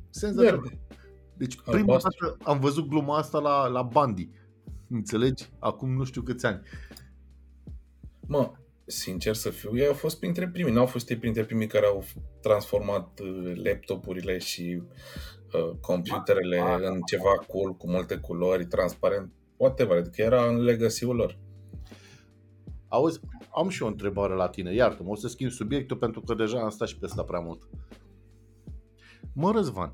Senzațional. 0.10 0.60
Verde. 0.60 0.80
Deci 1.38 1.62
prima 1.62 1.78
Albastru. 1.78 2.26
dată 2.26 2.38
am 2.44 2.60
văzut 2.60 2.88
gluma 2.88 3.18
asta 3.18 3.40
la, 3.40 3.68
la 3.68 3.82
Bandi. 3.82 4.30
Înțelegi? 4.90 5.50
Acum 5.60 5.94
nu 5.94 6.04
știu 6.04 6.22
câți 6.22 6.46
ani. 6.46 6.62
Mă, 8.28 8.52
sincer 8.86 9.36
să 9.36 9.50
fiu, 9.50 9.78
ei 9.78 9.88
au 9.88 9.94
fost 9.94 10.20
printre 10.20 10.50
primii. 10.50 10.74
N-au 10.74 10.86
fost 10.86 11.10
ei 11.10 11.18
printre 11.18 11.44
primii 11.44 11.68
care 11.68 11.86
au 11.86 12.04
transformat 12.42 13.20
uh, 13.20 13.62
laptopurile 13.64 14.38
și 14.38 14.82
uh, 15.54 15.76
computerele 15.82 16.58
Da, 16.58 16.80
da, 16.80 16.90
în 16.90 17.02
ceva 17.02 17.36
cool, 17.48 17.76
cu 17.76 17.90
multe 17.90 18.16
culori, 18.16 18.66
transparent. 18.66 19.32
Whatever, 19.58 19.98
adică 19.98 20.22
era 20.22 20.46
în 20.46 20.64
legacy-ul 20.64 21.16
lor. 21.16 21.38
Auzi, 22.92 23.20
am 23.56 23.70
și 23.70 23.84
o 23.84 23.88
întrebare 23.88 24.34
la 24.34 24.48
tine. 24.48 24.74
Iartă-mă, 24.74 25.10
o 25.10 25.16
să 25.16 25.28
schimb 25.28 25.52
subiectul 25.52 25.98
pentru 25.98 26.22
că 26.22 26.34
deja 26.34 26.62
am 26.62 26.70
stat 26.70 26.88
și 26.88 26.98
pe 26.98 27.06
asta 27.06 27.24
prea 27.24 27.40
mult. 27.40 27.70
Mă, 29.34 29.52
Răzvan, 29.52 29.94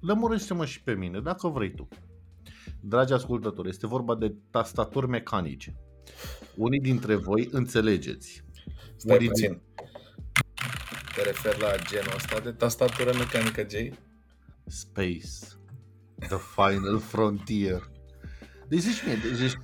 lămurește-mă 0.00 0.64
și 0.64 0.82
pe 0.82 0.94
mine, 0.94 1.20
dacă 1.20 1.48
vrei 1.48 1.74
tu. 1.74 1.88
Dragi 2.80 3.12
ascultători, 3.12 3.68
este 3.68 3.86
vorba 3.86 4.14
de 4.14 4.34
tastaturi 4.50 5.08
mecanice. 5.08 5.74
Unii 6.56 6.80
dintre 6.80 7.14
voi 7.14 7.48
înțelegeți. 7.52 8.44
Stai 8.96 9.16
Unii 9.16 9.28
puțin. 9.28 9.60
Te 11.14 11.22
referi 11.22 11.60
la 11.60 11.68
genul 11.90 12.12
ăsta 12.14 12.40
de 12.40 12.52
tastatură 12.52 13.12
mecanică, 13.18 13.66
Jay? 13.70 13.98
Space. 14.66 15.58
The 16.18 16.38
Final 16.54 16.98
Frontier. 16.98 17.90
Deci 18.68 18.80
zici 18.80 19.04
mie, 19.04 19.14
deci, 19.38 19.58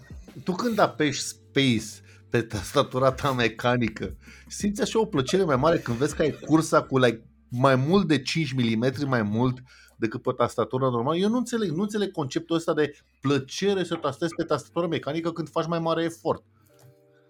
tu 0.44 0.52
când 0.52 0.78
apeși 0.78 1.20
Space 1.20 2.07
pe 2.30 2.42
tastatura 2.42 3.12
ta 3.12 3.32
mecanică, 3.32 4.16
simți 4.48 4.82
așa 4.82 5.00
o 5.00 5.04
plăcere 5.04 5.44
mai 5.44 5.56
mare 5.56 5.78
când 5.78 5.96
vezi 5.96 6.16
că 6.16 6.22
ai 6.22 6.32
cursa 6.32 6.82
cu 6.82 6.98
like, 6.98 7.22
mai 7.48 7.76
mult 7.76 8.08
de 8.08 8.22
5 8.22 8.52
mm 8.52 8.92
mai 9.06 9.22
mult 9.22 9.58
decât 9.96 10.22
pe 10.22 10.32
tastatura 10.36 10.88
normală. 10.88 11.16
Eu 11.16 11.28
nu 11.28 11.36
înțeleg, 11.36 11.70
nu 11.70 11.82
înțeleg 11.82 12.10
conceptul 12.10 12.56
ăsta 12.56 12.74
de 12.74 12.92
plăcere 13.20 13.84
să 13.84 13.94
tastezi 13.94 14.34
pe 14.34 14.44
tastatura 14.44 14.86
mecanică 14.86 15.32
când 15.32 15.48
faci 15.48 15.66
mai 15.66 15.78
mare 15.78 16.04
efort. 16.04 16.44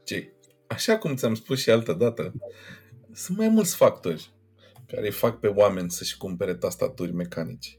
Jay, 0.08 0.32
așa 0.66 0.98
cum 0.98 1.14
ți-am 1.14 1.34
spus 1.34 1.60
și 1.60 1.70
altă 1.70 1.92
dată, 1.92 2.32
sunt 3.12 3.38
mai 3.38 3.48
mulți 3.48 3.76
factori 3.76 4.32
care 4.86 5.06
îi 5.06 5.12
fac 5.12 5.40
pe 5.40 5.46
oameni 5.46 5.90
să-și 5.90 6.16
cumpere 6.16 6.54
tastaturi 6.54 7.12
mecanice. 7.12 7.70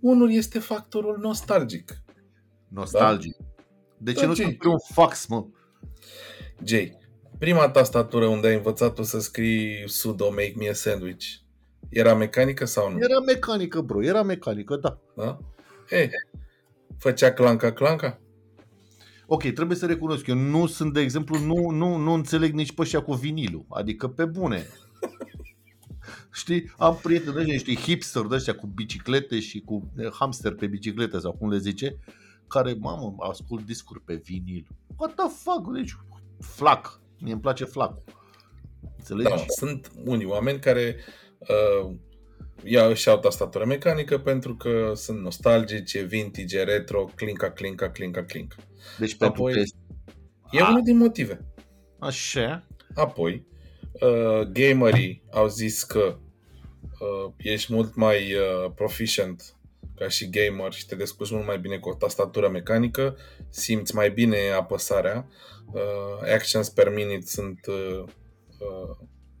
Unul 0.00 0.32
este 0.32 0.58
factorul 0.58 1.18
nostalgic. 1.18 2.02
Nostalgic. 2.68 3.36
De 3.98 4.12
ce 4.12 4.20
Da, 4.20 4.26
nu 4.26 4.34
ce? 4.34 4.42
sunt 4.42 4.58
pe 4.58 4.68
un 4.68 4.78
fax, 4.92 5.26
mă? 5.26 5.46
Jay, 6.64 6.98
prima 7.38 7.68
tastatură 7.68 8.26
unde 8.26 8.46
ai 8.46 8.54
învățat 8.54 8.94
tu 8.94 9.02
să 9.02 9.20
scrii 9.20 9.88
sudo 9.88 10.28
make 10.30 10.54
me 10.56 10.68
a 10.68 10.72
sandwich, 10.72 11.26
era 11.88 12.14
mecanică 12.14 12.64
sau 12.64 12.92
nu? 12.92 12.98
Era 13.00 13.20
mecanică, 13.20 13.80
bro, 13.80 14.04
era 14.04 14.22
mecanică, 14.22 14.76
da. 14.76 14.98
Da? 15.16 15.38
Ei, 15.90 16.10
făcea 16.98 17.32
clanca 17.32 17.72
clanca? 17.72 18.20
Ok, 19.26 19.42
trebuie 19.42 19.76
să 19.76 19.86
recunosc, 19.86 20.26
eu 20.26 20.34
nu 20.34 20.66
sunt, 20.66 20.92
de 20.92 21.00
exemplu, 21.00 21.38
nu, 21.38 21.70
nu, 21.70 21.96
nu 21.96 22.12
înțeleg 22.12 22.52
nici 22.52 22.72
pe 22.72 22.82
ăștia 22.82 23.02
cu 23.02 23.14
vinilul. 23.14 23.66
Adică 23.68 24.08
pe 24.08 24.24
bune. 24.24 24.66
Știi, 26.32 26.72
am 26.78 26.98
prieteni 27.02 27.34
de 27.34 27.40
ăștia, 27.40 27.54
niște 27.54 27.74
hipster 27.74 28.22
de 28.22 28.34
ăștia 28.34 28.54
cu 28.54 28.66
biciclete 28.66 29.40
și 29.40 29.60
cu 29.60 29.90
eh, 29.96 30.10
hamster 30.12 30.54
pe 30.54 30.66
biciclete 30.66 31.18
sau 31.18 31.32
cum 31.32 31.50
le 31.50 31.58
zice, 31.58 31.98
care, 32.48 32.76
mamă, 32.80 33.14
ascult 33.18 33.66
discuri 33.66 34.00
pe 34.00 34.14
vinil. 34.14 34.66
What 34.96 35.14
the 35.14 35.28
fuck? 35.28 35.72
Deci, 35.74 35.96
flac. 36.40 37.00
Mie 37.18 37.32
îmi 37.32 37.40
place 37.40 37.64
flacul. 37.64 38.02
Înțelegi? 38.96 39.28
Da, 39.28 39.44
sunt 39.48 39.90
unii 40.04 40.26
oameni 40.26 40.58
care 40.58 40.96
uh, 41.38 41.92
ia 42.64 42.86
își 42.86 43.08
iau 43.08 43.18
tastatură 43.18 43.64
mecanică 43.64 44.18
pentru 44.18 44.56
că 44.56 44.92
sunt 44.94 45.20
nostalgice, 45.20 46.02
vintage, 46.02 46.62
retro, 46.62 47.04
clinca, 47.14 47.50
clinca, 47.50 47.90
clinca, 47.90 48.24
clinca. 48.24 48.56
Deci 48.98 49.14
pentru 49.14 49.42
Apoi- 49.42 49.52
că 49.54 49.62
E 50.50 50.62
unul 50.62 50.82
din 50.82 50.96
motive. 50.96 51.44
Așa. 51.98 52.66
Apoi, 52.94 53.46
uh, 53.92 54.40
gamerii 54.52 55.22
au 55.30 55.48
zis 55.48 55.82
că 55.82 56.18
uh, 57.00 57.32
ești 57.36 57.72
mult 57.72 57.94
mai 57.94 58.16
uh, 58.34 58.70
proficient 58.74 59.56
ca 60.00 60.08
și 60.08 60.30
gamer 60.30 60.72
și 60.72 60.86
te 60.86 60.94
descurci 60.94 61.30
mult 61.30 61.46
mai 61.46 61.58
bine 61.58 61.78
cu 61.78 61.88
o 61.88 61.94
tastatură 61.94 62.48
mecanică, 62.48 63.16
simți 63.48 63.94
mai 63.94 64.10
bine 64.10 64.36
apăsarea, 64.50 65.28
uh, 65.72 66.32
actions 66.34 66.68
per 66.68 66.92
minute 66.94 67.26
sunt 67.26 67.66
uh, 67.66 68.04
uh, 68.58 68.96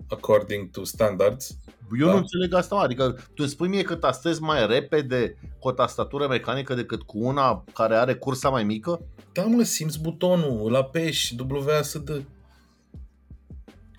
according 0.08 0.70
to 0.70 0.84
standards. 0.84 1.56
Eu 1.98 2.06
Da. 2.06 2.12
nu 2.12 2.16
înțeleg 2.18 2.54
asta, 2.54 2.74
mă. 2.74 2.80
adică 2.80 3.10
tu 3.10 3.34
îmi 3.36 3.48
spui 3.48 3.68
mie 3.68 3.82
că 3.82 3.94
tastezi 3.94 4.40
mai 4.42 4.66
repede 4.66 5.36
cu 5.58 5.68
o 5.68 5.72
tastatură 5.72 6.26
mecanică 6.28 6.74
decât 6.74 7.02
cu 7.02 7.18
una 7.18 7.64
care 7.74 7.94
are 7.94 8.14
cursa 8.14 8.48
mai 8.48 8.64
mică? 8.64 9.00
Da, 9.32 9.42
mă, 9.42 9.62
simți 9.62 10.00
butonul, 10.00 10.66
îl 10.66 10.74
apeși, 10.74 11.34
WASD. 11.48 12.24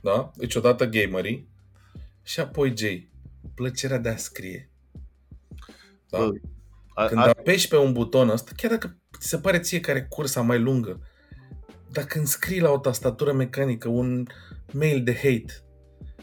Da? 0.01 0.32
Deci 0.36 0.55
odată 0.55 0.86
gamerii 0.86 1.47
și 2.24 2.39
apoi 2.39 2.74
J. 2.78 2.84
Plăcerea 3.55 3.97
de 3.97 4.09
a 4.09 4.16
scrie. 4.16 4.70
Da? 6.09 6.18
Bă, 6.18 6.32
A, 6.94 7.06
Când 7.06 7.20
a, 7.20 7.28
apeși 7.28 7.68
pe 7.68 7.78
un 7.78 7.94
buton 7.94 8.30
ăsta, 8.30 8.52
chiar 8.56 8.72
dacă 8.72 8.98
ți 9.20 9.28
se 9.28 9.38
pare 9.38 9.60
ție 9.60 9.80
care 9.80 10.06
cursa 10.10 10.42
mai 10.42 10.60
lungă, 10.60 11.02
dacă 11.92 12.20
înscrii 12.20 12.60
la 12.60 12.72
o 12.72 12.78
tastatură 12.78 13.34
mecanică 13.34 13.88
un 13.88 14.28
mail 14.72 15.04
de 15.04 15.14
hate, 15.14 15.64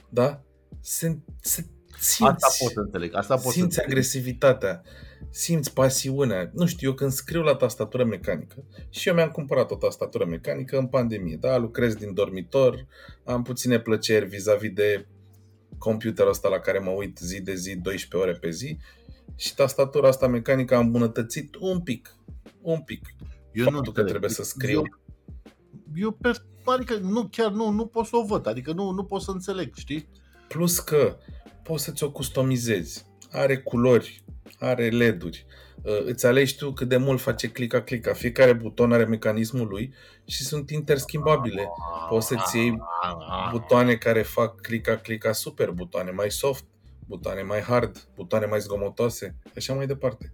da? 0.09 0.43
Se, 0.81 1.19
se 1.41 1.65
simți, 1.99 2.33
asta 2.33 2.47
pot 2.59 2.73
să 2.73 2.81
înțeleg. 2.81 3.15
Asta 3.15 3.35
pot 3.35 3.45
să 3.45 3.51
simți 3.51 3.63
înțeleg. 3.63 3.91
agresivitatea, 3.91 4.83
simți 5.31 5.73
pasiunea. 5.73 6.51
Nu 6.55 6.67
știu, 6.67 6.89
eu 6.89 6.95
când 6.95 7.11
scriu 7.11 7.43
la 7.43 7.55
tastatură 7.55 8.05
mecanică, 8.05 8.65
și 8.91 9.09
eu 9.09 9.15
mi-am 9.15 9.31
cumpărat 9.31 9.71
o 9.71 9.77
tastatură 9.77 10.25
mecanică 10.25 10.79
în 10.79 10.87
pandemie, 10.87 11.37
da? 11.41 11.57
Lucrez 11.57 11.95
din 11.95 12.15
dormitor, 12.15 12.87
am 13.25 13.43
puține 13.43 13.81
plăceri 13.81 14.27
vis-a-vis 14.27 14.73
de 14.73 15.07
computerul 15.79 16.31
ăsta 16.31 16.49
la 16.49 16.59
care 16.59 16.79
mă 16.79 16.91
uit 16.91 17.19
zi 17.19 17.41
de 17.41 17.55
zi, 17.55 17.77
12 17.77 18.29
ore 18.29 18.39
pe 18.39 18.51
zi, 18.51 18.79
și 19.37 19.55
tastatura 19.55 20.09
asta 20.09 20.27
mecanică 20.27 20.75
a 20.75 20.79
îmbunătățit 20.79 21.55
un 21.61 21.81
pic, 21.81 22.17
un 22.61 22.81
pic. 22.81 23.15
Eu 23.53 23.65
Faptul 23.65 23.83
că 23.83 23.89
înțeleg. 23.89 24.09
trebuie 24.09 24.31
să 24.31 24.43
scriu. 24.43 24.77
Eu, 24.79 24.85
eu 25.95 26.11
pe, 26.11 26.31
adică 26.65 26.95
nu, 26.95 27.29
chiar 27.31 27.51
nu, 27.51 27.71
nu 27.71 27.87
pot 27.87 28.07
să 28.07 28.17
o 28.17 28.25
văd, 28.25 28.47
adică 28.47 28.73
nu, 28.73 28.91
nu 28.91 29.05
pot 29.05 29.23
să 29.23 29.31
înțeleg, 29.31 29.75
știi? 29.75 30.09
Plus 30.49 30.79
că 30.79 31.17
poți 31.63 31.85
să 31.85 31.91
ți-o 31.93 32.11
customizezi. 32.11 33.07
Are 33.31 33.59
culori, 33.59 34.25
are 34.59 34.89
LED-uri. 34.89 35.47
Uh, 35.83 36.05
Îți 36.05 36.27
alegi 36.27 36.57
tu 36.57 36.73
cât 36.73 36.89
de 36.89 36.97
mult 36.97 37.21
face 37.21 37.51
clica-clica. 37.51 38.13
Fiecare 38.13 38.53
buton 38.53 38.93
are 38.93 39.05
mecanismul 39.05 39.67
lui 39.69 39.95
și 40.25 40.43
sunt 40.45 40.71
interschimbabile. 40.71 41.69
Poți 42.09 42.27
să-ți 42.27 42.57
iei 42.57 42.79
butoane 43.51 43.95
care 43.95 44.23
fac 44.23 44.61
clica-clica 44.61 45.33
super, 45.33 45.71
butoane 45.71 46.11
mai 46.11 46.31
soft, 46.31 46.65
butoane 47.09 47.43
mai 47.43 47.61
hard, 47.61 48.09
butoane 48.15 48.47
mai 48.47 48.61
zgomotoase, 48.61 49.37
așa 49.57 49.75
mai 49.75 49.87
departe. 49.87 50.33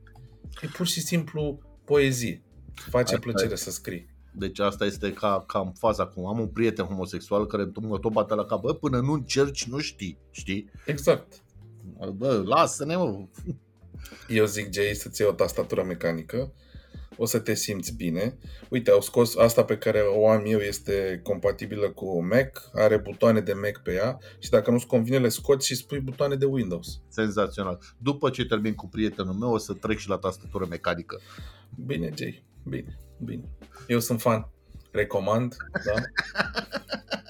E 0.63 0.67
pur 0.67 0.87
și 0.87 1.01
simplu 1.01 1.59
poezie. 1.85 2.43
Face 2.75 3.15
Asta 3.15 3.19
plăcere 3.19 3.53
e. 3.53 3.57
să 3.57 3.71
scrii. 3.71 4.13
Deci 4.33 4.59
asta 4.59 4.85
este 4.85 5.13
ca, 5.13 5.45
ca 5.47 5.59
în 5.59 5.73
faza 5.73 6.07
cum 6.07 6.27
am 6.27 6.39
un 6.39 6.49
prieten 6.49 6.85
homosexual 6.85 7.47
care 7.47 7.71
mă 7.81 7.99
tot 7.99 8.13
bate 8.13 8.35
la 8.35 8.45
cap. 8.45 8.61
Bă, 8.61 8.75
până 8.75 9.01
nu 9.01 9.13
încerci, 9.13 9.65
nu 9.65 9.79
știi, 9.79 10.19
știi? 10.31 10.71
Exact. 10.87 11.43
Bă, 12.17 12.43
lasă-ne, 12.47 12.97
mă. 12.97 13.27
Eu 14.29 14.45
zic, 14.45 14.73
Jay, 14.73 14.95
să-ți 14.95 15.21
iei 15.21 15.31
o 15.31 15.35
tastatură 15.35 15.83
mecanică, 15.83 16.53
o 17.17 17.27
să 17.27 17.39
te 17.39 17.55
simți 17.55 17.95
bine. 17.95 18.39
Uite, 18.69 18.91
au 18.91 19.01
scos 19.01 19.37
asta 19.37 19.65
pe 19.65 19.77
care 19.77 20.01
o 20.01 20.29
am 20.29 20.45
eu, 20.47 20.59
este 20.59 21.21
compatibilă 21.23 21.91
cu 21.91 22.25
Mac, 22.25 22.71
are 22.75 22.97
butoane 22.97 23.41
de 23.41 23.53
Mac 23.53 23.83
pe 23.83 23.93
ea 23.93 24.19
și 24.39 24.51
dacă 24.51 24.71
nu-ți 24.71 24.87
convine, 24.87 25.19
le 25.19 25.29
scoți 25.29 25.67
și 25.67 25.75
spui 25.75 26.01
butoane 26.01 26.35
de 26.35 26.45
Windows. 26.45 27.01
Senzațional. 27.09 27.79
După 27.99 28.31
ce 28.31 28.45
termin 28.45 28.75
cu 28.75 28.89
prietenul 28.89 29.35
meu, 29.35 29.53
o 29.53 29.59
să 29.59 29.73
trec 29.73 29.99
și 29.99 30.09
la 30.09 30.17
tastatură 30.17 30.67
mecanică. 30.71 31.21
Bine, 31.87 32.11
Jay, 32.17 32.45
bine, 32.65 32.99
bine. 33.25 33.45
Eu 33.87 33.99
sunt 33.99 34.21
fan. 34.21 34.49
Recomand, 34.91 35.57
da? 35.85 36.03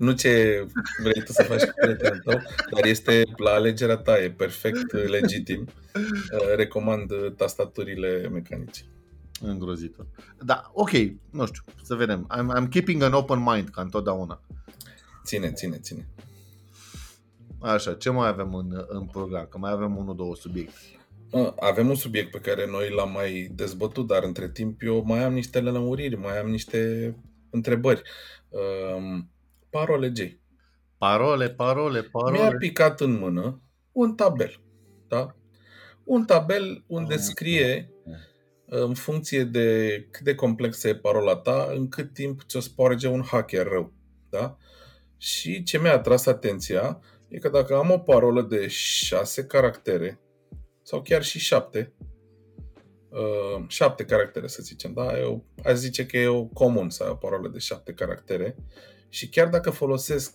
Nu 0.00 0.12
ce 0.12 0.66
vrei 1.02 1.22
tu 1.24 1.32
să 1.32 1.42
faci 1.42 1.62
cu 1.62 1.72
prietenul 1.80 2.20
tău, 2.24 2.40
dar 2.70 2.84
este 2.84 3.22
la 3.36 3.50
alegerea 3.50 3.96
ta, 3.96 4.22
e 4.22 4.30
perfect 4.30 4.92
legitim. 4.92 5.68
Uh, 5.94 6.54
Recomand 6.56 7.10
uh, 7.10 7.32
tastaturile 7.36 8.28
mecanice. 8.28 8.82
Îngrozitor. 9.40 10.06
Da, 10.44 10.70
ok, 10.74 10.90
nu 11.30 11.46
știu, 11.46 11.62
să 11.82 11.94
vedem. 11.94 12.30
I'm, 12.36 12.58
I'm 12.58 12.68
keeping 12.68 13.02
an 13.02 13.12
open 13.12 13.42
mind, 13.42 13.68
ca 13.68 13.82
întotdeauna. 13.82 14.40
Ține, 15.24 15.52
ține, 15.52 15.76
ține. 15.76 16.08
Așa, 17.60 17.94
ce 17.94 18.10
mai 18.10 18.28
avem 18.28 18.54
în, 18.54 18.84
în 18.88 19.06
program? 19.06 19.46
Că 19.50 19.58
mai 19.58 19.70
avem 19.70 19.96
unul, 19.96 20.16
două 20.16 20.36
subiecte. 20.36 20.78
Uh, 21.30 21.52
Avem 21.58 21.88
un 21.88 21.94
subiect 21.94 22.30
pe 22.30 22.38
care 22.38 22.66
noi 22.66 22.90
l-am 22.90 23.12
mai 23.12 23.50
dezbătut, 23.54 24.06
dar 24.06 24.22
între 24.22 24.50
timp 24.50 24.82
eu 24.82 25.02
mai 25.06 25.24
am 25.24 25.32
niște 25.32 25.60
lămuriri, 25.60 26.16
mai 26.16 26.38
am 26.38 26.50
niște 26.50 27.14
întrebări. 27.50 28.02
Um, 28.48 29.30
Parole, 29.70 30.12
J. 30.16 30.20
Parole, 30.98 31.50
parole, 31.50 32.00
Mi-a 32.00 32.08
parole. 32.12 32.56
picat 32.58 33.00
în 33.00 33.18
mână 33.18 33.62
un 33.92 34.14
tabel. 34.14 34.60
Da? 35.08 35.36
Un 36.04 36.24
tabel 36.24 36.84
unde 36.86 37.16
scrie 37.16 37.92
în 38.66 38.94
funcție 38.94 39.44
de 39.44 40.00
cât 40.10 40.24
de 40.24 40.34
complexă 40.34 40.88
e 40.88 40.94
parola 40.96 41.36
ta, 41.36 41.70
în 41.74 41.88
cât 41.88 42.12
timp 42.12 42.42
ți-o 42.42 42.60
sparge 42.60 43.08
un 43.08 43.22
hacker 43.22 43.66
rău. 43.66 43.92
Da? 44.30 44.56
Și 45.16 45.62
ce 45.62 45.78
mi-a 45.78 45.92
atras 45.92 46.26
atenția 46.26 47.00
e 47.28 47.38
că 47.38 47.48
dacă 47.48 47.74
am 47.74 47.90
o 47.90 47.98
parolă 47.98 48.42
de 48.42 48.66
șase 48.68 49.44
caractere, 49.44 50.20
sau 50.82 51.02
chiar 51.02 51.22
și 51.22 51.38
șapte, 51.38 51.92
uh, 53.08 53.64
șapte 53.68 54.04
caractere 54.04 54.46
să 54.46 54.62
zicem, 54.62 54.92
da? 54.92 55.18
Eu 55.18 55.44
aș 55.64 55.74
zice 55.74 56.06
că 56.06 56.16
e 56.16 56.26
o 56.26 56.44
comun 56.44 56.90
să 56.90 57.02
ai 57.02 57.10
o 57.10 57.14
parolă 57.14 57.48
de 57.48 57.58
șapte 57.58 57.92
caractere 57.92 58.56
și 59.10 59.28
chiar 59.28 59.48
dacă 59.48 59.70
folosesc 59.70 60.34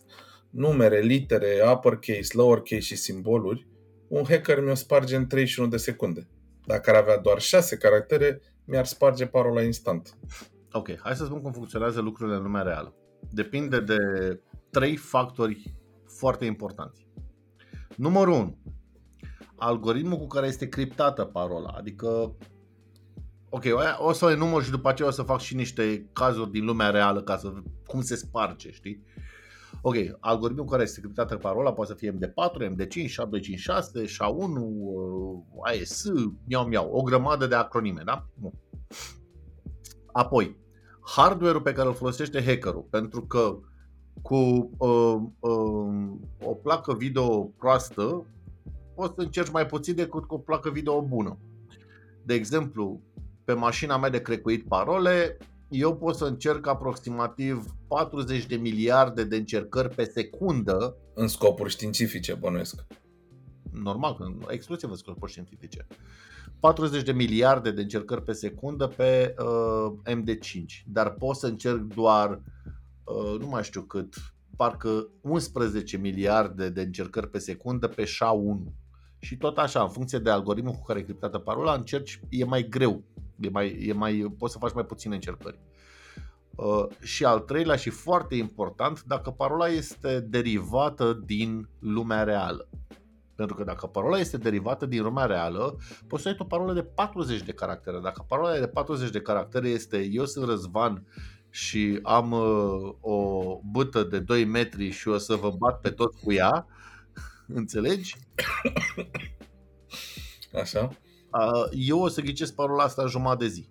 numere, 0.49 0.99
litere, 0.99 1.61
uppercase, 1.73 2.29
lowercase 2.31 2.79
și 2.81 2.95
simboluri, 2.95 3.67
un 4.07 4.23
hacker 4.27 4.63
mi-o 4.63 4.73
sparge 4.73 5.15
în 5.15 5.27
31 5.27 5.69
de 5.69 5.77
secunde. 5.77 6.29
Dacă 6.65 6.89
ar 6.89 6.95
avea 6.95 7.17
doar 7.17 7.39
6 7.39 7.77
caractere, 7.77 8.41
mi-ar 8.65 8.85
sparge 8.85 9.25
parola 9.25 9.61
instant. 9.61 10.17
Ok, 10.71 10.99
hai 10.99 11.15
să 11.15 11.25
spun 11.25 11.41
cum 11.41 11.51
funcționează 11.51 12.01
lucrurile 12.01 12.35
în 12.35 12.43
lumea 12.43 12.61
reală. 12.61 12.95
Depinde 13.31 13.79
de 13.79 13.97
trei 14.71 14.95
factori 14.95 15.75
foarte 16.17 16.45
importanți. 16.45 17.07
Numărul 17.95 18.33
1. 18.33 18.57
Algoritmul 19.55 20.17
cu 20.17 20.27
care 20.27 20.47
este 20.47 20.67
criptată 20.67 21.23
parola. 21.23 21.69
Adică, 21.77 22.35
ok, 23.55 23.63
o 23.97 24.11
să 24.11 24.25
o 24.25 24.31
enumăr 24.31 24.63
și 24.63 24.69
după 24.69 24.89
aceea 24.89 25.07
o 25.07 25.11
să 25.11 25.21
fac 25.21 25.39
și 25.39 25.55
niște 25.55 26.09
cazuri 26.13 26.51
din 26.51 26.65
lumea 26.65 26.89
reală 26.89 27.21
ca 27.21 27.37
să 27.37 27.53
cum 27.85 28.01
se 28.01 28.15
sparge, 28.15 28.71
știi? 28.71 29.03
Ok, 29.81 29.95
algoritmul 30.19 30.65
cu 30.65 30.71
care 30.71 30.83
este 30.83 31.01
criptată 31.01 31.35
parola 31.35 31.73
poate 31.73 31.91
să 31.91 31.97
fie 31.97 32.11
MD4, 32.11 32.75
MD5, 32.75 33.09
SHA-256, 33.09 34.05
SHA-1, 34.05 34.57
uh, 34.59 35.39
AES, 35.63 36.03
miau 36.47 36.65
miau, 36.67 36.89
o 36.91 37.01
grămadă 37.01 37.47
de 37.47 37.55
acronime, 37.55 38.01
da? 38.05 38.27
Bun. 38.33 38.51
Apoi, 40.11 40.57
hardware-ul 41.15 41.61
pe 41.61 41.73
care 41.73 41.87
îl 41.87 41.93
folosește 41.93 42.43
hackerul, 42.43 42.87
pentru 42.89 43.21
că 43.21 43.59
cu 44.21 44.35
uh, 44.77 45.15
uh, 45.39 46.11
o 46.43 46.53
placă 46.53 46.93
video 46.93 47.43
proastă 47.43 48.25
poți 48.95 49.13
să 49.15 49.21
încerci 49.21 49.51
mai 49.51 49.65
puțin 49.65 49.95
decât 49.95 50.25
cu 50.25 50.33
o 50.33 50.37
placă 50.37 50.69
video 50.69 51.01
bună. 51.01 51.37
De 52.25 52.33
exemplu, 52.33 53.01
pe 53.45 53.53
mașina 53.53 53.97
mea 53.97 54.09
de 54.09 54.21
crecuit 54.21 54.67
parole, 54.67 55.37
eu 55.69 55.95
pot 55.97 56.15
să 56.15 56.25
încerc 56.25 56.67
aproximativ 56.67 57.65
40 57.87 58.45
de 58.45 58.55
miliarde 58.55 59.23
de 59.23 59.35
încercări 59.35 59.95
pe 59.95 60.03
secundă 60.03 60.97
În 61.13 61.27
scopuri 61.27 61.69
științifice, 61.69 62.33
bănuiesc. 62.33 62.85
normal, 63.71 64.15
că 64.15 64.53
exclusiv 64.53 64.89
în 64.89 64.95
scopuri 64.95 65.31
științifice. 65.31 65.87
40 66.59 67.03
de 67.03 67.11
miliarde 67.11 67.71
de 67.71 67.81
încercări 67.81 68.23
pe 68.23 68.31
secundă 68.31 68.87
pe 68.87 69.35
uh, 69.39 70.15
MD5, 70.15 70.83
dar 70.85 71.11
pot 71.11 71.35
să 71.35 71.47
încerc 71.47 71.79
doar, 71.79 72.41
uh, 73.03 73.39
nu 73.39 73.47
mai 73.47 73.63
știu 73.63 73.81
cât, 73.81 74.15
parcă 74.55 75.07
11 75.21 75.97
miliarde 75.97 76.69
de 76.69 76.81
încercări 76.81 77.29
pe 77.29 77.37
secundă 77.37 77.87
pe 77.87 78.03
SHA-1. 78.03 78.73
Și 79.19 79.37
tot 79.37 79.57
așa, 79.57 79.81
în 79.81 79.89
funcție 79.89 80.19
de 80.19 80.29
algoritmul 80.29 80.73
cu 80.73 80.83
care 80.83 80.99
e 80.99 81.03
criptată 81.03 81.37
parola, 81.37 81.73
încerci, 81.73 82.19
e 82.29 82.45
mai 82.45 82.67
greu, 82.69 83.03
e 83.39 83.49
mai, 83.49 83.85
e 83.87 83.93
mai, 83.93 84.33
poți 84.37 84.53
să 84.53 84.59
faci 84.59 84.73
mai 84.73 84.85
puține 84.85 85.15
încercări. 85.15 85.59
Uh, 86.55 86.85
și 87.01 87.25
al 87.25 87.39
treilea 87.39 87.75
și 87.75 87.89
foarte 87.89 88.35
important, 88.35 89.03
dacă 89.03 89.31
parola 89.31 89.67
este 89.67 90.19
derivată 90.19 91.21
din 91.25 91.69
lumea 91.79 92.23
reală. 92.23 92.69
Pentru 93.35 93.55
că 93.55 93.63
dacă 93.63 93.87
parola 93.87 94.17
este 94.17 94.37
derivată 94.37 94.85
din 94.85 95.03
lumea 95.03 95.25
reală, 95.25 95.77
poți 96.07 96.21
să 96.21 96.27
ai 96.27 96.35
o 96.37 96.43
parolă 96.43 96.73
de 96.73 96.83
40 96.83 97.41
de 97.41 97.51
caractere. 97.51 97.99
Dacă 97.99 98.25
parola 98.27 98.59
de 98.59 98.67
40 98.67 99.09
de 99.09 99.21
caractere 99.21 99.69
este 99.69 100.09
eu 100.11 100.25
sunt 100.25 100.45
Răzvan 100.45 101.07
și 101.49 101.99
am 102.03 102.31
uh, 102.31 102.95
o 102.99 103.59
bâtă 103.71 104.03
de 104.03 104.19
2 104.19 104.45
metri 104.45 104.89
și 104.89 105.07
o 105.07 105.17
să 105.17 105.35
vă 105.35 105.51
bat 105.57 105.79
pe 105.79 105.89
tot 105.89 106.13
cu 106.23 106.31
ea, 106.31 106.67
înțelegi? 107.47 108.15
Așa, 110.61 110.89
Uh, 110.89 111.04
eu 111.71 111.99
o 111.99 112.07
să 112.07 112.21
ghicesc 112.21 112.53
parola 112.53 112.83
asta 112.83 113.01
în 113.01 113.07
jumătate 113.07 113.43
de 113.43 113.49
zi. 113.49 113.69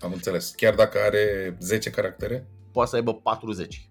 am 0.00 0.12
înțeles. 0.12 0.50
Chiar 0.50 0.74
dacă 0.74 0.98
are 1.06 1.56
10 1.60 1.90
caractere? 1.90 2.48
Poate 2.72 2.90
să 2.90 2.96
aibă 2.96 3.14
40. 3.14 3.90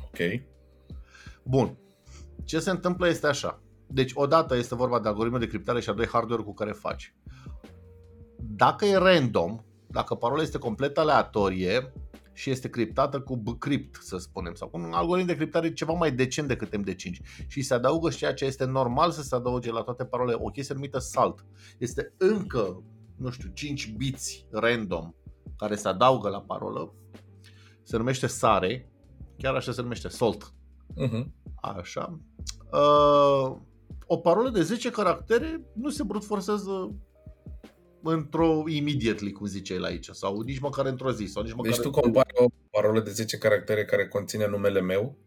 Ok. 0.00 0.18
Bun. 1.42 1.78
Ce 2.44 2.58
se 2.58 2.70
întâmplă 2.70 3.08
este 3.08 3.26
așa. 3.26 3.62
Deci, 3.86 4.10
odată 4.14 4.56
este 4.56 4.74
vorba 4.74 5.00
de 5.00 5.08
algoritmul 5.08 5.40
de 5.40 5.46
criptare 5.46 5.80
și 5.80 5.88
a 5.88 5.92
doi 5.92 6.06
hardware 6.06 6.42
cu 6.42 6.54
care 6.54 6.72
faci. 6.72 7.14
Dacă 8.36 8.84
e 8.84 8.96
random, 8.96 9.60
dacă 9.86 10.14
parola 10.14 10.42
este 10.42 10.58
complet 10.58 10.98
aleatorie 10.98 11.92
și 12.38 12.50
este 12.50 12.68
criptată 12.68 13.20
cu 13.20 13.36
bcrypt, 13.36 14.02
să 14.02 14.16
spunem, 14.16 14.54
sau 14.54 14.68
cu 14.68 14.78
un 14.78 14.92
algoritm 14.92 15.26
de 15.26 15.36
criptare 15.36 15.72
ceva 15.72 15.92
mai 15.92 16.12
decent 16.12 16.48
decât 16.48 16.76
MD5 16.76 17.10
și 17.46 17.62
se 17.62 17.74
adaugă 17.74 18.10
și 18.10 18.16
ceea 18.16 18.34
ce 18.34 18.44
este 18.44 18.64
normal 18.64 19.10
să 19.10 19.22
se 19.22 19.34
adauge 19.34 19.72
la 19.72 19.82
toate 19.82 20.04
parolele, 20.04 20.38
o 20.40 20.48
chestie 20.50 20.74
numită 20.74 20.98
salt. 20.98 21.46
Este 21.78 22.14
încă, 22.16 22.82
nu 23.16 23.30
știu, 23.30 23.50
5 23.54 23.92
biți 23.96 24.46
random 24.50 25.14
care 25.56 25.74
se 25.74 25.88
adaugă 25.88 26.28
la 26.28 26.40
parolă, 26.40 26.94
se 27.82 27.96
numește 27.96 28.26
sare, 28.26 28.92
chiar 29.36 29.54
așa 29.54 29.72
se 29.72 29.82
numește 29.82 30.08
salt. 30.08 30.52
Uh-huh. 30.96 31.26
Așa. 31.60 32.20
Uh, 32.72 33.56
o 34.06 34.16
parolă 34.16 34.50
de 34.50 34.62
10 34.62 34.90
caractere 34.90 35.62
nu 35.74 35.88
se 35.88 36.02
brut 36.02 36.24
forțează 36.24 36.94
într-o 38.02 38.62
immediately, 38.66 39.32
cum 39.32 39.46
zice 39.46 39.74
el 39.74 39.84
aici, 39.84 40.08
sau 40.12 40.40
nici 40.40 40.58
măcar 40.58 40.86
într-o 40.86 41.12
zi, 41.12 41.24
sau 41.24 41.42
nici 41.42 41.52
măcar... 41.52 41.72
Deci 41.72 41.80
tu 41.80 41.90
compari 41.90 42.32
o 42.34 42.46
parolă 42.70 43.00
de 43.00 43.10
10 43.10 43.38
caractere 43.38 43.84
care 43.84 44.08
conține 44.08 44.46
numele 44.46 44.80
meu 44.80 45.18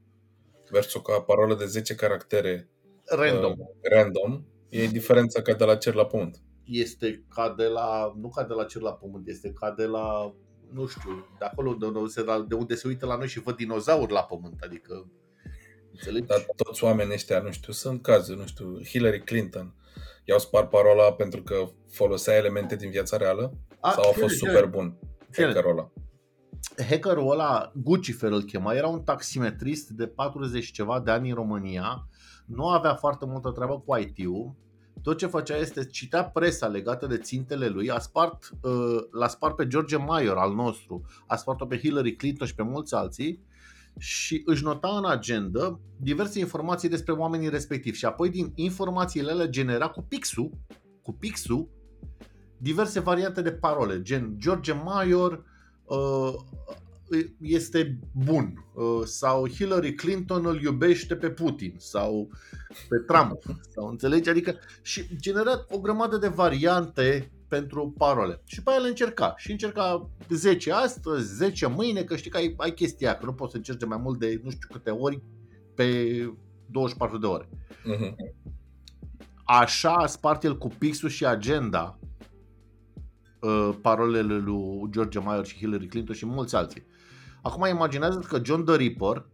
versus 0.70 1.02
ca 1.02 1.22
parolă 1.22 1.56
de 1.56 1.66
10 1.66 1.96
caractere 1.96 2.70
random. 3.06 3.52
uh, 3.52 3.68
random, 3.82 4.44
e 4.70 4.88
diferența 4.88 5.42
ca 5.42 5.54
de 5.54 5.64
la 5.64 5.76
cer 5.76 5.94
la 5.94 6.06
pământ. 6.06 6.42
Este 6.64 7.26
ca 7.30 7.54
de 7.58 7.66
la, 7.66 8.14
nu 8.22 8.30
ca 8.30 8.44
de 8.44 8.54
la 8.54 8.64
cer 8.64 8.82
la 8.82 8.94
pământ, 8.94 9.28
este 9.28 9.52
ca 9.52 9.72
de 9.72 9.86
la, 9.86 10.36
nu 10.74 10.86
știu, 10.88 11.26
de 11.40 11.46
acolo 11.46 11.74
de 11.74 11.86
unde 11.86 12.08
se, 12.08 12.26
de 12.48 12.56
unde 12.56 12.76
se 12.76 12.88
uită 12.88 13.06
la 13.06 13.18
noi 13.18 13.28
și 13.28 13.40
văd 13.40 13.56
dinozauri 13.56 14.12
la 14.12 14.24
pământ, 14.24 14.62
adică, 14.62 15.12
înțelegi? 15.92 16.26
Dar 16.26 16.46
toți 16.56 16.84
oamenii 16.84 17.14
ăștia, 17.14 17.40
nu 17.40 17.52
știu, 17.52 17.74
sunt 17.74 18.02
cazuri, 18.02 18.40
nu 18.40 18.46
știu, 18.46 18.84
Hillary 18.84 19.24
Clinton 19.24 19.76
i-au 20.32 20.40
spart 20.40 20.70
parola 20.70 21.14
pentru 21.14 21.42
că 21.44 21.56
folosea 21.90 22.36
elemente 22.36 22.76
din 22.76 22.90
viața 22.90 23.18
reală 23.18 23.54
A, 23.80 23.92
sau 23.92 24.10
a 24.10 24.12
fost 24.12 24.38
fie, 24.38 24.48
super 24.48 24.66
bun 24.66 24.98
fie. 25.30 25.46
hackerul 25.46 25.72
ăla? 25.72 25.92
hackerul 26.90 27.32
ăla, 27.32 27.72
Guccifer 27.76 28.32
îl 28.32 28.44
chema, 28.44 28.74
era 28.74 28.88
un 28.88 29.04
taximetrist 29.04 29.90
de 29.90 30.08
40 30.08 30.64
și 30.64 30.72
ceva 30.72 31.00
de 31.00 31.12
ani 31.12 31.30
în 31.30 31.36
România, 31.36 32.08
nu 32.46 32.68
avea 32.68 32.96
foarte 32.96 33.26
multă 33.26 33.50
treabă 33.50 33.80
cu 33.80 33.98
IT-ul, 33.98 34.56
tot 35.02 35.18
ce 35.18 35.26
făcea 35.26 35.58
este 35.58 35.86
citea 35.86 36.24
presa 36.24 36.68
legată 36.68 37.08
de 37.08 37.18
țintele 37.18 37.68
lui, 37.68 37.90
a 37.90 38.00
spart, 38.00 38.50
uh, 38.62 38.98
l-a 39.12 39.28
spart 39.28 39.56
pe 39.56 39.68
George 39.68 39.98
Mayer 39.98 40.36
al 40.36 40.54
nostru, 40.54 41.02
a 41.28 41.36
spart-o 41.36 41.66
pe 41.66 41.78
Hillary 41.78 42.16
Clinton 42.16 42.48
și 42.48 42.56
pe 42.56 42.64
mulți 42.64 42.94
alții 42.94 43.44
și 43.98 44.42
își 44.46 44.64
nota 44.64 44.98
în 44.98 45.06
agenda 45.06 45.80
diverse 45.98 46.40
informații 46.40 46.90
despre 46.90 47.14
oamenii 47.14 47.50
respectivi 47.50 47.98
și 47.98 48.06
apoi 48.06 48.30
din 48.30 48.52
informațiile 48.56 49.32
alea 49.32 49.48
genera 49.48 49.88
cu 49.88 50.02
pixul, 50.02 50.52
cu 51.02 51.14
pixul 51.14 51.70
diverse 52.58 53.00
variante 53.00 53.42
de 53.42 53.52
parole, 53.52 54.02
gen 54.02 54.36
George 54.38 54.74
Mayer 54.74 55.44
uh, 55.84 56.34
este 57.42 58.00
bun 58.12 58.66
uh, 58.74 59.06
sau 59.06 59.50
Hillary 59.50 59.94
Clinton 59.94 60.46
îl 60.46 60.62
iubește 60.62 61.16
pe 61.16 61.30
Putin 61.30 61.76
sau 61.78 62.30
pe 62.90 62.98
Trump 62.98 63.42
sau 63.70 63.88
înțelegi? 63.88 64.30
Adică 64.30 64.56
și 64.82 65.16
genera 65.16 65.66
o 65.70 65.80
grămadă 65.80 66.18
de 66.18 66.28
variante 66.28 67.32
pentru 67.52 67.94
parole. 67.98 68.42
Și 68.46 68.64
pe 68.64 68.70
aia 68.70 68.80
le 68.80 68.88
încerca. 68.88 69.34
Și 69.38 69.52
încerca 69.52 70.10
10 70.30 70.72
astăzi, 70.72 71.36
10 71.36 71.68
mâine, 71.68 72.04
că 72.04 72.16
știi 72.16 72.32
că 72.32 72.38
ai, 72.38 72.54
ai 72.58 72.74
chestia, 72.74 73.16
că 73.16 73.26
nu 73.26 73.34
poți 73.34 73.52
să 73.52 73.58
încerci 73.58 73.80
de 73.80 73.86
mai 73.86 73.98
mult 73.98 74.20
de 74.20 74.40
nu 74.44 74.50
știu 74.50 74.68
câte 74.72 74.90
ori 74.90 75.22
pe 75.76 75.86
24 76.66 77.18
de 77.18 77.26
ore. 77.26 77.50
Uh-huh. 77.50 78.14
Așa 79.44 79.94
a 79.94 80.06
spart 80.06 80.44
el 80.44 80.58
cu 80.58 80.68
pixul 80.68 81.10
și 81.10 81.26
agenda 81.26 82.00
uh, 83.40 83.70
parolele 83.82 84.38
lui 84.38 84.90
George 84.90 85.20
Mayer 85.20 85.46
și 85.46 85.58
Hillary 85.58 85.88
Clinton 85.88 86.16
și 86.16 86.26
mulți 86.26 86.56
alții. 86.56 86.86
Acum 87.42 87.66
imaginează 87.66 88.20
că 88.20 88.42
John 88.44 88.64
the 88.64 88.76
Ripper 88.76 89.26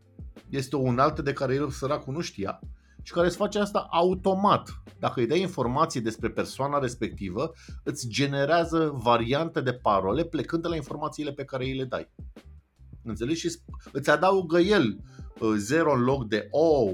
este 0.50 0.76
o 0.76 0.80
unealtă 0.80 1.22
de 1.22 1.34
care 1.34 1.56
el 1.56 1.70
săracul 1.70 2.14
nu 2.14 2.22
știa 2.22 2.60
și 3.08 3.14
care 3.14 3.28
îți 3.28 3.38
face 3.38 3.60
asta 3.60 3.88
automat. 3.90 4.82
Dacă 5.00 5.20
îi 5.20 5.28
dai 5.28 5.42
informații 5.42 6.02
despre 6.02 6.30
persoana 6.30 6.80
respectivă, 6.80 7.52
îți 7.84 8.08
generează 8.08 8.92
variante 8.96 9.62
de 9.62 9.74
parole 9.74 10.26
plecând 10.26 10.62
de 10.62 10.68
la 10.68 10.76
informațiile 10.76 11.32
pe 11.32 11.44
care 11.44 11.64
îi 11.64 11.76
le 11.76 11.84
dai. 11.84 12.10
Înțelegi? 13.04 13.40
Și 13.40 13.60
îți 13.92 14.10
adaugă 14.10 14.60
el 14.60 15.00
0 15.56 15.94
în 15.94 16.04
loc 16.04 16.28
de 16.28 16.48
O, 16.52 16.92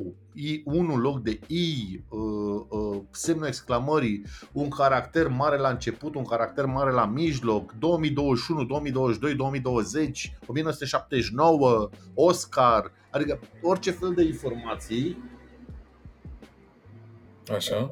1 0.64 0.94
în 0.94 1.00
loc 1.00 1.22
de 1.22 1.40
I, 1.48 2.02
uh, 2.10 2.66
uh, 2.70 3.02
semnul 3.12 3.48
exclamării, 3.48 4.26
un 4.52 4.70
caracter 4.70 5.28
mare 5.28 5.58
la 5.58 5.70
început, 5.70 6.16
un 6.16 6.26
caracter 6.26 6.66
mare 6.66 6.92
la 6.92 7.06
mijloc, 7.06 7.74
2021, 7.80 8.64
2022, 8.64 9.36
2020, 9.36 10.38
1979, 10.46 11.90
Oscar, 12.14 12.92
adică 13.12 13.40
orice 13.62 13.92
fel 13.92 14.14
de 14.14 14.24
informații 14.24 15.32
Așa. 17.52 17.90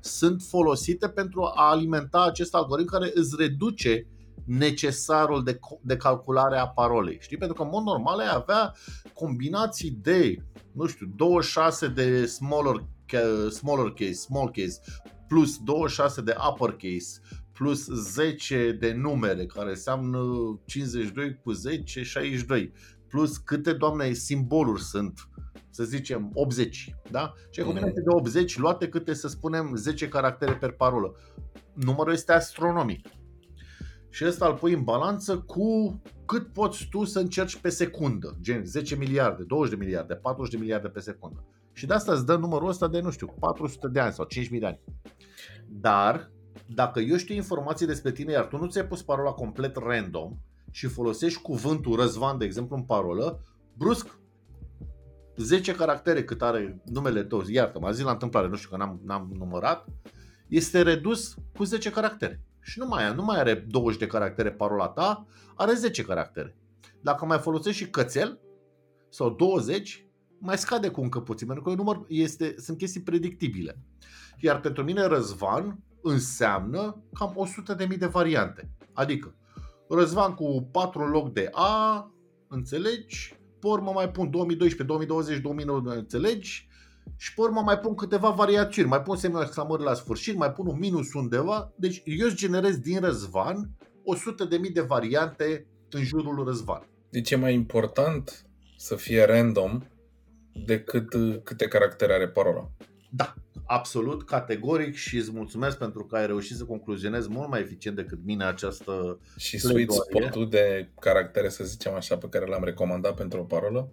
sunt 0.00 0.42
folosite 0.42 1.08
pentru 1.08 1.42
a 1.42 1.70
alimenta 1.70 2.22
acest 2.22 2.54
algoritm 2.54 2.90
care 2.90 3.10
îți 3.14 3.34
reduce 3.38 4.06
necesarul 4.44 5.44
de, 5.44 5.58
de 5.82 5.96
calculare 5.96 6.58
a 6.58 6.68
parolei. 6.68 7.18
Știi? 7.20 7.36
Pentru 7.36 7.56
că 7.56 7.62
în 7.62 7.68
mod 7.72 7.82
normal 7.82 8.18
ai 8.18 8.34
avea 8.34 8.74
combinații 9.14 9.90
de, 9.90 10.36
nu 10.72 10.86
știu, 10.86 11.06
26 11.16 11.88
de 11.88 12.26
smaller, 12.26 12.84
smaller 13.50 13.90
case, 13.90 14.12
small 14.12 14.50
case, 14.50 14.80
plus 15.28 15.58
26 15.58 16.20
de 16.20 16.34
uppercase, 16.50 17.20
plus 17.52 17.84
10 17.86 18.76
de 18.80 18.92
numere, 18.92 19.46
care 19.46 19.70
înseamnă 19.70 20.18
52 20.66 21.40
cu 21.44 21.52
10, 21.52 22.02
62, 22.02 22.72
plus 23.08 23.36
câte, 23.36 23.72
doamne, 23.72 24.12
simboluri 24.12 24.82
sunt, 24.82 25.28
să 25.76 25.84
zicem 25.84 26.30
80, 26.34 26.94
da? 27.10 27.34
Și 27.50 27.60
ai 27.60 27.66
combinație 27.66 28.02
de 28.02 28.14
80 28.14 28.58
luate 28.58 28.88
câte, 28.88 29.14
să 29.14 29.28
spunem, 29.28 29.74
10 29.74 30.08
caractere 30.08 30.56
per 30.56 30.70
parolă. 30.70 31.14
Numărul 31.74 32.12
este 32.12 32.32
astronomic 32.32 33.08
și 34.08 34.24
ăsta 34.24 34.46
îl 34.46 34.54
pui 34.54 34.72
în 34.72 34.82
balanță 34.82 35.38
cu 35.38 36.00
cât 36.24 36.52
poți 36.52 36.88
tu 36.90 37.04
să 37.04 37.18
încerci 37.18 37.56
pe 37.56 37.68
secundă, 37.68 38.36
gen 38.40 38.64
10 38.64 38.96
miliarde, 38.96 39.42
20 39.42 39.78
de 39.78 39.84
miliarde, 39.84 40.14
40 40.14 40.52
de 40.52 40.60
miliarde 40.60 40.88
pe 40.88 41.00
secundă. 41.00 41.44
Și 41.72 41.86
de 41.86 41.94
asta 41.94 42.12
îți 42.12 42.26
dă 42.26 42.36
numărul 42.36 42.68
ăsta 42.68 42.88
de, 42.88 43.00
nu 43.00 43.10
știu, 43.10 43.26
400 43.40 43.88
de 43.88 44.00
ani 44.00 44.12
sau 44.12 44.24
5000 44.24 44.60
de 44.60 44.66
ani. 44.66 44.80
Dar, 45.68 46.30
dacă 46.74 47.00
eu 47.00 47.16
știu 47.16 47.34
informații 47.34 47.86
despre 47.86 48.12
tine, 48.12 48.32
iar 48.32 48.46
tu 48.46 48.56
nu 48.56 48.66
ți-ai 48.66 48.86
pus 48.86 49.02
parola 49.02 49.30
complet 49.30 49.76
random 49.76 50.32
și 50.70 50.86
folosești 50.86 51.42
cuvântul 51.42 51.96
Răzvan, 51.96 52.38
de 52.38 52.44
exemplu, 52.44 52.76
în 52.76 52.82
parolă, 52.82 53.40
brusc 53.74 54.18
10 55.36 55.74
caractere 55.74 56.24
cât 56.24 56.42
are 56.42 56.82
numele 56.84 57.24
tău, 57.24 57.42
iartă 57.48 57.78
mă 57.78 57.90
zis 57.90 58.04
la 58.04 58.10
întâmplare, 58.10 58.48
nu 58.48 58.56
știu 58.56 58.68
că 58.68 58.76
n-am, 58.76 59.00
n-am 59.04 59.30
numărat, 59.38 59.86
este 60.48 60.82
redus 60.82 61.34
cu 61.56 61.64
10 61.64 61.90
caractere 61.90 62.40
și 62.60 62.78
nu 62.78 62.86
mai, 62.86 63.14
nu 63.14 63.24
mai 63.24 63.38
are 63.38 63.54
20 63.54 63.98
de 63.98 64.06
caractere 64.06 64.52
parola 64.52 64.88
ta, 64.88 65.26
are 65.54 65.72
10 65.72 66.02
caractere. 66.02 66.56
Dacă 67.00 67.24
mai 67.24 67.38
folosești 67.38 67.82
și 67.82 67.90
cățel 67.90 68.40
sau 69.08 69.30
20, 69.30 70.06
mai 70.38 70.58
scade 70.58 70.88
cu 70.88 71.00
încă 71.00 71.20
puțin, 71.20 71.46
pentru 71.46 71.64
că 71.64 71.74
număr 71.74 72.04
este, 72.08 72.54
sunt 72.58 72.78
chestii 72.78 73.02
predictibile. 73.02 73.78
Iar 74.40 74.60
pentru 74.60 74.84
mine 74.84 75.06
Răzvan 75.06 75.78
înseamnă 76.02 77.02
cam 77.12 77.48
100.000 77.88 77.98
de 77.98 78.06
variante. 78.06 78.70
Adică 78.92 79.34
Răzvan 79.88 80.34
cu 80.34 80.68
4 80.72 81.02
în 81.02 81.10
loc 81.10 81.32
de 81.32 81.48
A, 81.52 82.10
înțelegi? 82.48 83.35
Pe 83.60 83.66
urmă 83.66 83.90
mai 83.90 84.10
pun 84.10 84.30
2012, 84.30 84.82
2020, 84.82 85.40
2019, 85.40 86.00
înțelegi? 86.00 86.68
și 87.16 87.34
pe 87.34 87.40
urmă 87.40 87.60
mai 87.60 87.78
pun 87.78 87.94
câteva 87.94 88.30
variațiuni, 88.30 88.88
mai 88.88 89.02
pun 89.02 89.16
semnul 89.16 89.42
exclamări 89.42 89.82
la 89.82 89.94
sfârșit, 89.94 90.36
mai 90.36 90.52
pun 90.52 90.66
un 90.66 90.78
minus 90.78 91.12
undeva, 91.12 91.72
deci 91.76 92.02
eu 92.04 92.26
îți 92.26 92.36
generez 92.36 92.78
din 92.78 93.00
Răzvan 93.00 93.70
100.000 94.66 94.72
de 94.72 94.80
variante 94.80 95.66
în 95.90 96.02
jurul 96.02 96.44
Răzvan. 96.44 96.88
Deci 97.10 97.30
e 97.30 97.36
mai 97.36 97.54
important 97.54 98.46
să 98.76 98.94
fie 98.94 99.24
random 99.24 99.82
de 100.64 100.80
cât, 100.80 101.08
câte 101.44 101.68
caractere 101.68 102.12
are 102.12 102.28
parola. 102.28 102.70
Da, 103.16 103.34
absolut, 103.66 104.24
categoric 104.24 104.94
și 104.94 105.16
îți 105.16 105.32
mulțumesc 105.32 105.78
pentru 105.78 106.06
că 106.06 106.16
ai 106.16 106.26
reușit 106.26 106.56
să 106.56 106.64
concluzionezi 106.64 107.28
mult 107.28 107.48
mai 107.48 107.60
eficient 107.60 107.96
decât 107.96 108.18
mine 108.24 108.44
această... 108.44 109.20
Și 109.36 109.58
sweet 109.58 109.86
Pledoarie. 109.86 110.20
spot-ul 110.20 110.48
de 110.48 110.90
caractere, 111.00 111.48
să 111.48 111.64
zicem 111.64 111.94
așa, 111.94 112.16
pe 112.16 112.28
care 112.28 112.46
l-am 112.46 112.64
recomandat 112.64 113.14
pentru 113.14 113.40
o 113.40 113.44
parolă? 113.44 113.92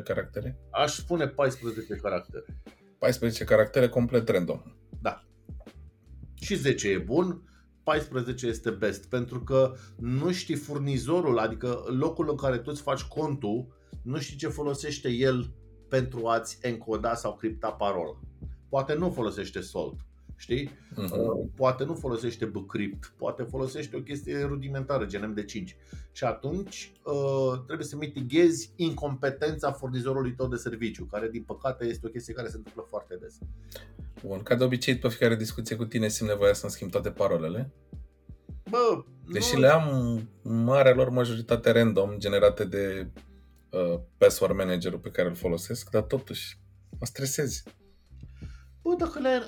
10-15 0.00 0.02
caractere? 0.04 0.58
Aș 0.70 0.92
spune 0.92 1.28
14 1.28 1.94
caractere. 1.94 2.44
14 2.98 3.44
caractere 3.44 3.88
complet 3.88 4.28
random. 4.28 4.62
Da. 5.00 5.24
Și 6.34 6.54
10 6.54 6.88
e 6.88 6.98
bun, 6.98 7.42
14 7.82 8.46
este 8.46 8.70
best, 8.70 9.08
pentru 9.08 9.40
că 9.40 9.74
nu 9.96 10.32
știi 10.32 10.56
furnizorul, 10.56 11.38
adică 11.38 11.84
locul 11.98 12.30
în 12.30 12.36
care 12.36 12.58
tu 12.58 12.70
îți 12.72 12.82
faci 12.82 13.02
contul, 13.02 13.66
nu 14.02 14.18
știi 14.18 14.36
ce 14.36 14.48
folosește 14.48 15.08
el 15.08 15.54
pentru 15.92 16.26
a-ți 16.26 16.58
encoda 16.60 17.14
sau 17.14 17.36
cripta 17.36 17.70
parola. 17.70 18.18
Poate 18.68 18.94
nu 18.94 19.10
folosește 19.10 19.60
Salt, 19.60 19.94
știi? 20.36 20.70
Mhm. 20.94 21.12
Uh, 21.12 21.46
Poate 21.56 21.84
nu 21.84 21.94
folosește 21.94 22.44
Bcrypt, 22.44 23.12
poate 23.16 23.42
folosește 23.42 23.96
o 23.96 24.00
chestie 24.00 24.44
rudimentară, 24.44 25.04
gen 25.04 25.34
MD5. 25.34 25.76
Și 26.12 26.24
atunci 26.24 26.92
uh, 27.04 27.62
trebuie 27.66 27.86
să 27.86 27.96
mitighezi 27.96 28.72
incompetența 28.76 29.72
furnizorului 29.72 30.34
tău 30.34 30.48
de 30.48 30.56
serviciu, 30.56 31.04
care 31.04 31.28
din 31.28 31.42
păcate 31.42 31.84
este 31.84 32.06
o 32.06 32.10
chestie 32.10 32.34
care 32.34 32.48
se 32.48 32.56
întâmplă 32.56 32.86
foarte 32.88 33.16
des. 33.20 33.38
Bun, 34.26 34.42
ca 34.42 34.54
de 34.54 34.64
obicei, 34.64 34.98
pe 34.98 35.08
fiecare 35.08 35.36
discuție 35.36 35.76
cu 35.76 35.84
tine 35.84 36.08
simt 36.08 36.28
nevoia 36.28 36.52
să-mi 36.52 36.72
schimb 36.72 36.90
toate 36.90 37.10
parolele. 37.10 37.72
Bă, 38.70 39.04
Deși 39.32 39.54
nu, 39.54 39.60
le 39.60 39.66
am 39.66 39.88
în 40.42 40.64
marea 40.64 40.94
lor 40.94 41.08
majoritate 41.08 41.70
random, 41.70 42.18
generate 42.18 42.64
de 42.64 43.06
uh, 43.72 44.00
password 44.18 44.56
managerul 44.56 44.98
pe 44.98 45.10
care 45.10 45.28
îl 45.28 45.34
folosesc, 45.34 45.90
dar 45.90 46.02
totuși 46.02 46.58
mă 46.98 47.06
stresezi. 47.06 47.62
Bă, 48.82 48.94
dacă 48.98 49.18
le 49.18 49.40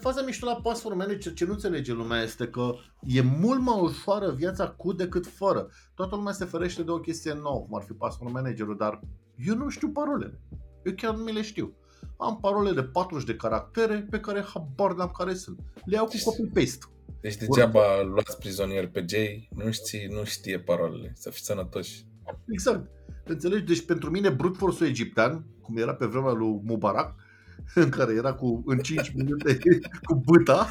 faza 0.00 0.22
mișto 0.22 0.46
la 0.46 0.60
Password 0.62 0.96
Manager, 0.96 1.32
ce 1.32 1.44
nu 1.44 1.52
înțelege 1.52 1.92
lumea 1.92 2.22
este 2.22 2.46
că 2.46 2.72
e 3.02 3.20
mult 3.20 3.60
mai 3.60 3.80
ușoară 3.80 4.30
viața 4.30 4.68
cu 4.68 4.92
decât 4.92 5.26
fără. 5.26 5.68
Toată 5.94 6.14
lumea 6.14 6.32
se 6.32 6.44
ferește 6.44 6.82
de 6.82 6.90
o 6.90 7.00
chestie 7.00 7.32
nouă, 7.32 7.60
cum 7.60 7.74
ar 7.74 7.82
fi 7.82 7.92
Password 7.92 8.32
Managerul, 8.32 8.76
dar 8.76 9.00
eu 9.36 9.54
nu 9.54 9.68
știu 9.68 9.88
parolele. 9.88 10.40
Eu 10.84 10.92
chiar 10.92 11.14
nu 11.14 11.22
mi 11.22 11.32
le 11.32 11.42
știu. 11.42 11.76
Am 12.16 12.38
parole 12.40 12.72
de 12.72 12.82
40 12.82 13.26
de 13.26 13.36
caractere 13.36 14.06
pe 14.10 14.20
care 14.20 14.44
habar 14.54 14.94
n-am 14.94 15.10
care 15.18 15.34
sunt. 15.34 15.58
Le 15.84 15.96
iau 15.96 16.06
cu 16.06 16.16
copy-paste. 16.24 16.86
Deci 17.20 17.36
degeaba 17.36 18.02
luați 18.02 18.38
prizonier 18.38 18.88
pe 18.88 19.04
Jay, 19.08 19.48
nu, 19.54 19.70
știi, 19.70 20.06
nu 20.06 20.24
știe 20.24 20.58
parolele. 20.58 21.12
Să 21.14 21.30
fiți 21.30 21.46
sănătoși. 21.46 22.06
Exact. 22.48 22.90
Înțelegi? 23.24 23.64
Deci 23.64 23.84
pentru 23.84 24.10
mine 24.10 24.28
brute 24.28 24.58
force 24.58 24.84
egiptean, 24.84 25.44
cum 25.60 25.76
era 25.76 25.94
pe 25.94 26.06
vremea 26.06 26.32
lui 26.32 26.60
Mubarak, 26.64 27.14
în 27.74 27.88
care 27.88 28.14
era 28.14 28.34
cu 28.34 28.62
în 28.66 28.78
5 28.78 29.12
minute 29.16 29.58
cu 30.06 30.14
băta, 30.14 30.68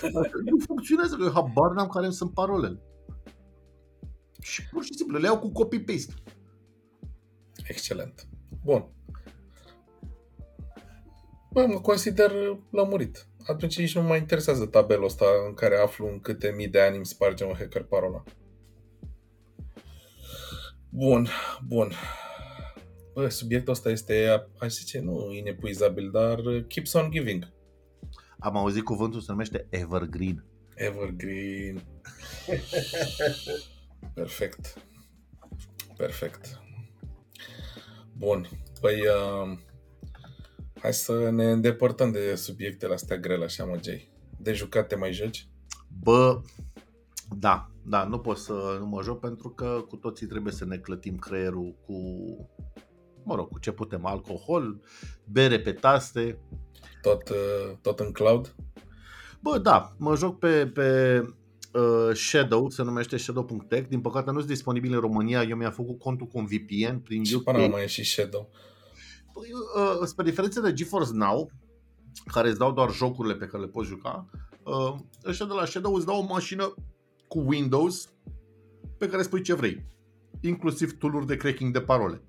așa, 0.00 0.30
nu 0.44 0.58
funcționează, 0.66 1.16
că 1.16 1.22
eu 1.22 1.32
habar 1.32 1.72
n-am 1.74 1.88
care 1.88 2.04
îmi 2.04 2.14
sunt 2.14 2.32
parolele. 2.32 2.80
Și 4.40 4.68
pur 4.68 4.84
și 4.84 4.94
simplu 4.94 5.18
le 5.18 5.26
iau 5.26 5.38
cu 5.38 5.52
copy-paste. 5.52 6.14
Excelent. 7.66 8.26
Bun. 8.64 8.88
Bă, 11.52 11.66
mă 11.66 11.80
consider 11.80 12.32
lămurit. 12.70 13.26
Atunci 13.46 13.78
nici 13.78 13.94
nu 13.94 14.02
mă 14.02 14.16
interesează 14.16 14.66
tabelul 14.66 15.04
ăsta 15.04 15.24
în 15.46 15.54
care 15.54 15.76
aflu 15.76 16.08
în 16.08 16.20
câte 16.20 16.52
mii 16.56 16.68
de 16.68 16.80
ani 16.80 16.96
îmi 16.96 17.06
sparge 17.06 17.44
un 17.44 17.54
hacker 17.58 17.82
parola. 17.82 18.22
Bun, 20.94 21.28
bun. 21.66 21.92
Bă, 23.14 23.28
subiectul 23.28 23.72
ăsta 23.72 23.90
este, 23.90 24.46
aș 24.58 24.72
zice, 24.72 25.00
nu 25.00 25.32
inepuizabil, 25.32 26.10
dar 26.10 26.40
keeps 26.68 26.92
on 26.92 27.10
giving. 27.10 27.52
Am 28.38 28.56
auzit 28.56 28.84
cuvântul 28.84 29.20
se 29.20 29.26
numește 29.30 29.66
evergreen. 29.70 30.44
Evergreen. 30.74 31.82
Perfect. 34.14 34.74
Perfect. 35.96 36.60
Bun. 38.16 38.48
Păi, 38.80 39.00
uh, 39.00 39.58
hai 40.80 40.94
să 40.94 41.30
ne 41.30 41.50
îndepărtăm 41.50 42.12
de 42.12 42.34
subiectele 42.34 42.94
astea 42.94 43.16
grele, 43.16 43.44
așa, 43.44 43.64
mă, 43.64 43.78
Jay. 43.82 44.10
De 44.38 44.52
jucat 44.52 44.86
te 44.86 44.96
mai 44.96 45.12
joci? 45.12 45.48
Bă, 46.02 46.42
da, 47.38 47.71
da, 47.84 48.04
nu 48.04 48.18
pot 48.18 48.36
să 48.36 48.76
nu 48.80 48.86
mă 48.86 49.02
joc 49.02 49.20
pentru 49.20 49.48
că 49.48 49.84
cu 49.88 49.96
toții 49.96 50.26
trebuie 50.26 50.52
să 50.52 50.64
ne 50.64 50.76
clătim 50.76 51.16
creierul 51.16 51.74
cu, 51.86 51.94
mă 53.24 53.34
rog, 53.34 53.48
cu 53.48 53.58
ce 53.58 53.72
putem, 53.72 54.06
alcohol, 54.06 54.80
bere 55.24 55.60
pe 55.60 55.72
taste, 55.72 56.38
Tot, 57.02 57.28
uh, 57.28 57.76
tot 57.80 58.00
în 58.00 58.12
cloud? 58.12 58.54
Bă, 59.40 59.58
da, 59.58 59.92
mă 59.98 60.16
joc 60.16 60.38
pe, 60.38 60.66
pe 60.66 61.20
uh, 61.72 62.14
Shadow, 62.14 62.70
se 62.70 62.82
numește 62.82 63.16
Shadow.tech. 63.16 63.88
Din 63.88 64.00
păcate 64.00 64.30
nu 64.30 64.38
sunt 64.38 64.50
disponibil 64.50 64.92
în 64.92 65.00
România. 65.00 65.42
Eu 65.42 65.56
mi-am 65.56 65.72
făcut 65.72 65.98
contul 65.98 66.26
cu 66.26 66.38
un 66.38 66.44
VPN 66.44 66.98
prin 66.98 67.24
Și 67.24 67.34
UK. 67.34 67.42
până 67.42 67.58
la 67.58 67.66
mai 67.66 67.82
e 67.82 67.86
și 67.86 68.04
Shadow. 68.04 68.50
Păi, 69.32 69.48
uh, 69.76 70.06
spre 70.06 70.24
diferență 70.24 70.60
de 70.60 70.72
GeForce 70.72 71.12
Now, 71.12 71.50
care 72.32 72.48
îți 72.48 72.58
dau 72.58 72.72
doar 72.72 72.92
jocurile 72.92 73.34
pe 73.34 73.46
care 73.46 73.62
le 73.62 73.68
poți 73.68 73.88
juca, 73.88 74.30
uh, 74.62 74.94
ăștia 75.24 75.46
de 75.46 75.52
la 75.52 75.64
Shadow 75.64 75.94
îți 75.94 76.06
dau 76.06 76.18
o 76.18 76.32
mașină 76.32 76.74
cu 77.32 77.38
Windows 77.38 78.08
pe 78.98 79.08
care 79.08 79.22
spui 79.22 79.42
ce 79.42 79.54
vrei. 79.54 79.86
Inclusiv 80.40 80.98
tool 80.98 81.24
de 81.26 81.36
cracking 81.36 81.72
de 81.72 81.80
parole. 81.80 82.22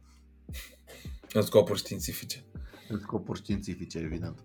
În 1.34 1.41
scopuri 1.41 1.80
științifice. 1.80 2.45
În 2.89 2.99
scopuri 2.99 3.39
științifice, 3.39 3.97
evident. 3.97 4.43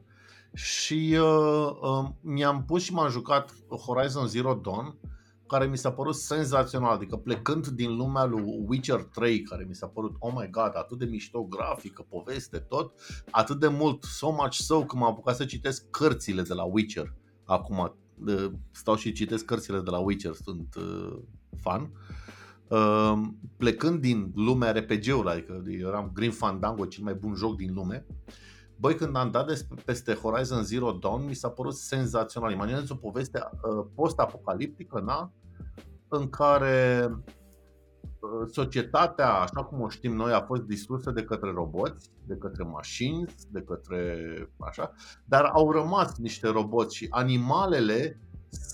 Și 0.55 1.17
uh, 1.21 1.71
uh, 1.81 2.09
mi-am 2.21 2.65
pus 2.65 2.83
și 2.83 2.93
m-am 2.93 3.11
jucat 3.11 3.55
Horizon 3.69 4.27
Zero 4.27 4.55
Dawn, 4.55 4.99
care 5.47 5.67
mi 5.67 5.79
s-a 5.79 5.93
părut 5.93 6.15
senzațional. 6.15 6.93
Adică 6.93 7.17
plecând 7.17 7.67
din 7.67 7.97
lumea 7.97 8.25
lui 8.25 8.43
Witcher 8.67 9.03
3, 9.03 9.43
care 9.43 9.65
mi 9.69 9.75
s-a 9.75 9.87
părut, 9.87 10.17
oh 10.19 10.33
my 10.37 10.51
god, 10.51 10.73
atât 10.75 10.99
de 10.99 11.05
mișto 11.05 11.43
grafică, 11.43 12.07
poveste, 12.09 12.59
tot, 12.59 12.93
atât 13.31 13.61
de 13.61 13.69
mult, 13.69 14.03
so 14.03 14.31
much 14.31 14.55
so, 14.55 14.85
că 14.85 14.97
m-am 14.97 15.11
apucat 15.11 15.37
să 15.37 15.45
citesc 15.45 15.91
cărțile 15.91 16.43
de 16.43 16.55
la 16.55 16.65
Witcher. 16.65 17.15
Acum 17.45 17.79
uh, 17.79 17.91
stau 18.71 18.97
și 18.97 19.13
citesc 19.13 19.45
cărțile 19.45 19.81
de 19.81 19.91
la 19.91 19.99
Witcher, 19.99 20.33
sunt 20.33 20.75
uh, 20.75 21.19
fan. 21.61 21.91
Uh, 22.69 23.21
plecând 23.57 24.01
din 24.01 24.33
lumea 24.35 24.73
RPG-ului, 24.73 25.31
adică 25.33 25.63
eu 25.67 25.89
eram 25.89 26.11
Green 26.15 26.31
Fandango, 26.31 26.87
cel 26.87 27.05
mai 27.05 27.15
bun 27.15 27.35
joc 27.35 27.57
din 27.57 27.75
lume, 27.75 28.07
Băi, 28.81 28.95
când 28.95 29.17
am 29.17 29.31
dat 29.31 29.47
des- 29.47 29.67
peste 29.85 30.15
Horizon 30.15 30.63
Zero 30.63 30.91
Dawn, 30.93 31.25
mi 31.25 31.35
s-a 31.35 31.49
părut 31.49 31.75
senzațional. 31.75 32.53
Imaginează 32.53 32.93
o 32.93 32.97
poveste 32.97 33.41
uh, 33.53 33.87
post-apocaliptică, 33.95 35.01
na? 35.01 35.33
în 36.09 36.29
care 36.29 37.09
uh, 37.11 37.19
societatea, 38.53 39.33
așa 39.33 39.65
cum 39.65 39.81
o 39.81 39.89
știm 39.89 40.13
noi, 40.13 40.33
a 40.33 40.41
fost 40.41 40.63
distrusă 40.63 41.11
de 41.11 41.23
către 41.23 41.51
roboți, 41.51 42.11
de 42.27 42.35
către 42.35 42.63
mașini, 42.63 43.25
de 43.51 43.61
către 43.61 44.17
așa, 44.57 44.93
dar 45.25 45.45
au 45.45 45.73
rămas 45.73 46.17
niște 46.17 46.49
roboți 46.49 46.97
și 46.97 47.07
animalele 47.11 48.21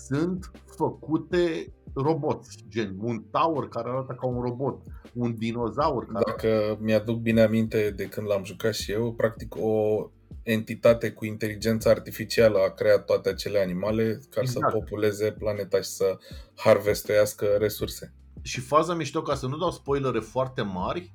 sunt 0.07 0.51
făcute 0.65 1.73
roboți, 1.93 2.65
gen 2.69 2.95
un 2.99 3.23
taur 3.31 3.69
care 3.69 3.89
arată 3.89 4.15
ca 4.19 4.27
un 4.27 4.41
robot, 4.41 4.81
un 5.13 5.35
dinozaur 5.37 6.05
care 6.05 6.23
Dacă 6.25 6.77
mi-aduc 6.79 7.19
bine 7.19 7.41
aminte 7.41 7.93
de 7.95 8.05
când 8.05 8.27
l-am 8.27 8.43
jucat 8.43 8.73
și 8.73 8.91
eu, 8.91 9.13
practic 9.13 9.55
o 9.59 10.09
entitate 10.43 11.11
cu 11.11 11.25
inteligență 11.25 11.89
artificială 11.89 12.57
a 12.59 12.73
creat 12.73 13.05
toate 13.05 13.29
acele 13.29 13.59
animale 13.59 14.19
ca 14.29 14.41
Exact. 14.41 14.69
să 14.69 14.77
populeze 14.77 15.31
planeta 15.31 15.77
și 15.77 15.89
să 15.89 16.17
harvestuiască 16.55 17.45
resurse. 17.45 18.13
Și 18.45 18.59
faza 18.59 18.93
mișto, 18.93 19.21
ca 19.21 19.35
să 19.35 19.47
nu 19.47 19.57
dau 19.57 19.71
spoilere 19.71 20.19
foarte 20.19 20.61
mari, 20.61 21.13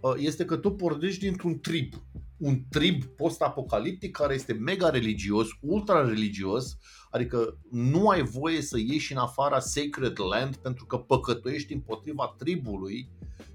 uh, 0.00 0.12
este 0.16 0.44
că 0.44 0.56
tu 0.56 0.70
pornești 0.70 1.20
dintr-un 1.20 1.60
trib. 1.60 1.92
Un 2.38 2.62
trib 2.70 3.04
post-apocaliptic 3.04 4.16
care 4.16 4.34
este 4.34 4.52
mega 4.52 4.90
religios, 4.90 5.48
ultra 5.60 6.04
religios, 6.08 6.78
adică 7.10 7.58
nu 7.70 8.08
ai 8.08 8.22
voie 8.22 8.62
să 8.62 8.78
ieși 8.78 9.12
în 9.12 9.18
afara 9.18 9.58
Sacred 9.58 10.18
Land 10.30 10.56
pentru 10.56 10.86
că 10.86 10.96
păcătuiești 10.96 11.72
împotriva 11.72 12.34
tribului, 12.38 13.08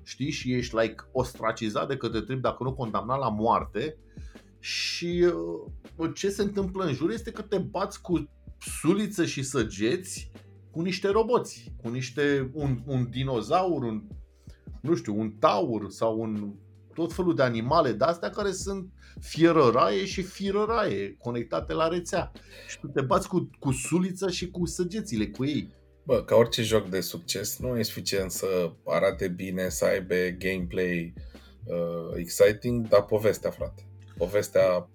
știi, 0.04 0.32
și 0.32 0.54
ești 0.54 0.76
like 0.76 1.10
ostracizat 1.12 1.88
de 1.88 1.98
către 1.98 2.22
trib 2.22 2.42
dacă 2.42 2.64
nu 2.64 2.74
condamnat 2.74 3.20
la 3.20 3.30
moarte. 3.30 3.98
Și 4.60 5.32
uh, 5.98 6.12
ce 6.16 6.30
se 6.30 6.42
întâmplă 6.42 6.86
în 6.86 6.94
jur 6.94 7.12
este 7.12 7.32
că 7.32 7.42
te 7.42 7.58
bați 7.58 8.02
cu 8.02 8.30
suliță 8.60 9.26
și 9.26 9.44
săgeți 9.44 10.32
cu 10.76 10.82
niște 10.82 11.08
roboți, 11.08 11.74
cu 11.82 11.90
niște 11.90 12.50
un, 12.54 12.82
un 12.86 13.10
dinozaur, 13.10 13.84
un 13.84 14.04
nu 14.82 14.96
știu, 14.96 15.20
un 15.20 15.32
taur 15.32 15.90
sau 15.90 16.20
un 16.20 16.54
tot 16.94 17.14
felul 17.14 17.36
de 17.36 17.42
animale 17.42 17.92
de 17.92 18.04
astea 18.04 18.30
care 18.30 18.52
sunt 18.52 18.92
fierăraie 19.20 20.06
și 20.06 20.22
firăraie 20.22 21.16
conectate 21.18 21.74
la 21.74 21.88
rețea. 21.88 22.32
Și 22.68 22.80
tu 22.80 22.88
te 22.88 23.02
bați 23.02 23.28
cu, 23.28 23.50
cu 23.60 23.72
sulița 23.72 24.30
și 24.30 24.50
cu 24.52 24.66
săgețile 24.66 25.28
cu 25.28 25.46
ei. 25.46 25.74
Bă, 26.04 26.24
ca 26.24 26.36
orice 26.36 26.62
joc 26.62 26.90
de 26.90 27.02
succes, 27.02 27.60
nu 27.60 27.78
e 27.78 27.84
suficient 27.84 28.32
să 28.32 28.72
arate 28.86 29.28
bine, 29.28 29.70
să 29.70 29.86
aibă 29.86 30.16
gameplay 30.38 31.14
uh, 31.66 32.16
exciting, 32.16 32.88
dar 32.88 33.06
povestea, 33.06 33.50
frate. 33.50 33.88
Povestea 34.18 34.90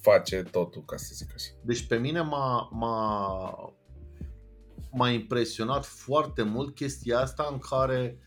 face 0.00 0.42
totul, 0.42 0.84
ca 0.84 0.96
să 0.96 1.10
zic 1.14 1.30
așa. 1.34 1.50
Deci 1.62 1.86
pe 1.86 1.96
mine 1.96 2.20
m-a, 2.20 2.68
m-a, 2.72 3.75
m-a 4.96 5.10
impresionat 5.10 5.84
foarte 5.84 6.42
mult 6.42 6.74
chestia 6.74 7.20
asta 7.20 7.48
în 7.52 7.58
care 7.58 8.18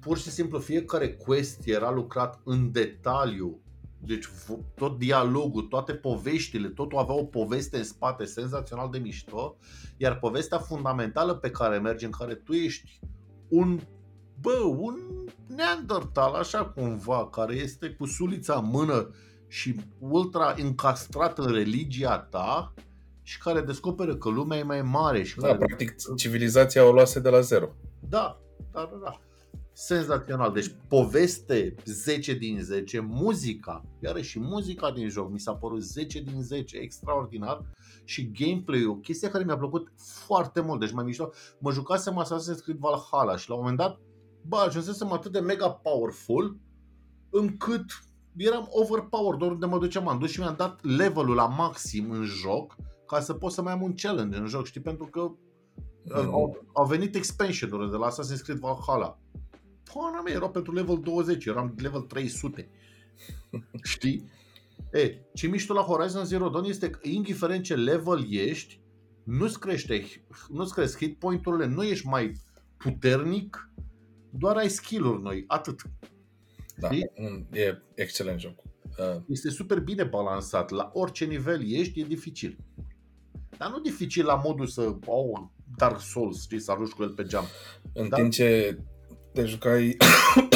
pur 0.00 0.18
și 0.18 0.30
simplu 0.30 0.58
fiecare 0.58 1.14
quest 1.14 1.66
era 1.66 1.90
lucrat 1.90 2.40
în 2.44 2.72
detaliu. 2.72 3.60
Deci 4.00 4.26
vo- 4.26 4.74
tot 4.74 4.98
dialogul, 4.98 5.62
toate 5.62 5.94
poveștile, 5.94 6.68
totul 6.68 6.98
avea 6.98 7.14
o 7.14 7.24
poveste 7.24 7.76
în 7.76 7.84
spate 7.84 8.24
senzațional 8.24 8.90
de 8.90 8.98
mișto, 8.98 9.56
iar 9.96 10.18
povestea 10.18 10.58
fundamentală 10.58 11.34
pe 11.34 11.50
care 11.50 11.78
mergi, 11.78 12.04
în 12.04 12.10
care 12.10 12.34
tu 12.34 12.52
ești 12.52 13.00
un 13.48 13.80
bă, 14.40 14.62
un 14.76 14.96
neandertal, 15.46 16.34
așa 16.34 16.64
cumva, 16.64 17.28
care 17.28 17.54
este 17.54 17.90
cu 17.90 18.06
sulița 18.06 18.54
în 18.54 18.68
mână 18.70 19.10
și 19.48 19.80
ultra 19.98 20.54
încastrat 20.56 21.38
în 21.38 21.52
religia 21.52 22.18
ta 22.18 22.74
și 23.28 23.38
care 23.38 23.60
descoperă 23.60 24.16
că 24.16 24.28
lumea 24.28 24.58
e 24.58 24.62
mai 24.62 24.82
mare 24.82 25.22
și 25.22 25.36
Da, 25.36 25.46
care... 25.46 25.58
practic, 25.58 25.94
civilizația 26.16 26.88
o 26.88 26.92
luase 26.92 27.20
de 27.20 27.28
la 27.28 27.40
zero. 27.40 27.68
Da, 28.08 28.40
da, 28.72 28.88
da, 28.92 28.98
da. 29.02 29.20
Senzațional. 29.72 30.52
Deci 30.52 30.74
poveste 30.88 31.74
10 31.84 32.34
din 32.34 32.58
10, 32.60 33.00
muzica, 33.00 33.84
iarăși 34.02 34.30
și 34.30 34.40
muzica 34.40 34.90
din 34.90 35.08
joc 35.08 35.30
mi 35.30 35.40
s-a 35.40 35.54
părut 35.54 35.82
10 35.82 36.20
din 36.20 36.42
10, 36.42 36.76
extraordinar 36.76 37.60
și 38.04 38.30
gameplay 38.30 38.84
o 38.84 38.94
chestie 38.94 39.28
care 39.28 39.44
mi-a 39.44 39.58
plăcut 39.58 39.92
foarte 39.96 40.60
mult. 40.60 40.80
Deci 40.80 40.92
mai 40.92 41.04
mișto, 41.04 41.30
mă 41.58 41.72
jucasem 41.72 42.24
Assassin's 42.24 42.62
Creed 42.62 42.78
Valhalla 42.78 43.36
și 43.36 43.48
la 43.48 43.54
un 43.54 43.60
moment 43.60 43.78
dat, 43.78 44.00
bă, 44.42 44.56
ajunsesem 44.56 45.12
atât 45.12 45.32
de 45.32 45.40
mega 45.40 45.70
powerful 45.70 46.58
încât 47.30 47.84
eram 48.36 48.68
overpowered 48.70 49.42
oriunde 49.42 49.66
mă 49.66 49.78
duceam. 49.78 50.04
M-am 50.04 50.18
dus 50.18 50.30
și 50.30 50.40
mi-am 50.40 50.54
dat 50.56 50.84
levelul 50.84 51.34
la 51.34 51.46
maxim 51.46 52.10
în 52.10 52.24
joc 52.24 52.76
ca 53.08 53.20
să 53.20 53.32
pot 53.34 53.52
să 53.52 53.62
mai 53.62 53.72
am 53.72 53.82
un 53.82 53.94
challenge 53.94 54.36
în 54.38 54.46
joc, 54.46 54.66
știi? 54.66 54.80
Pentru 54.80 55.06
că 55.06 55.30
Mm. 56.10 56.14
au, 56.32 56.66
au 56.72 56.86
venit 56.86 57.14
expansion-uri 57.14 57.90
de 57.90 57.96
la 57.96 58.08
Assassin's 58.10 58.42
Creed 58.42 58.58
Valhalla. 58.58 59.18
Pana 59.94 60.20
mea, 60.22 60.32
erau 60.34 60.50
pentru 60.50 60.72
level 60.72 61.00
20, 61.00 61.44
eram 61.44 61.74
level 61.78 62.00
300. 62.00 62.68
Știi? 63.82 64.30
E, 64.92 65.18
ce 65.34 65.46
mișto 65.46 65.72
la 65.74 65.80
Horizon 65.80 66.24
Zero 66.24 66.48
Dawn 66.48 66.64
este 66.64 66.90
că 66.90 66.98
indiferent 67.08 67.62
ce 67.64 67.74
level 67.74 68.26
ești, 68.32 68.80
nu-ți 69.24 69.60
crește, 69.60 70.04
nu-ți 70.48 70.74
cresc 70.74 70.96
hit 70.98 71.18
point-urile, 71.18 71.66
nu 71.66 71.82
ești 71.84 72.06
mai 72.06 72.32
puternic, 72.76 73.70
doar 74.30 74.56
ai 74.56 74.68
skill-uri 74.70 75.22
noi, 75.22 75.44
atât. 75.46 75.80
Da, 76.76 76.90
Știi? 76.90 77.10
un- 77.16 77.46
e 77.52 77.82
excelent 77.94 78.40
joc. 78.40 78.62
Uh, 78.62 79.22
Este 79.28 79.50
super 79.50 79.80
bine 79.80 80.04
balansat. 80.04 80.70
La 80.70 80.90
orice 80.92 81.24
nivel 81.24 81.70
ești, 81.72 82.00
e 82.00 82.04
dificil. 82.04 82.56
Dar 83.58 83.70
nu 83.70 83.78
dificil 83.80 84.24
la 84.26 84.34
modul 84.34 84.66
să, 84.66 84.94
oh, 85.06 85.40
Dark 85.76 86.00
Souls, 86.00 86.42
știi, 86.42 86.60
să 86.60 86.70
arunci 86.70 86.90
cu 86.92 87.02
el 87.02 87.10
pe 87.10 87.22
geam. 87.22 87.44
În 87.92 88.08
Da. 88.08 88.16
timp 88.16 88.30
ce 88.32 88.78
te 89.32 89.44
jucai 89.44 89.96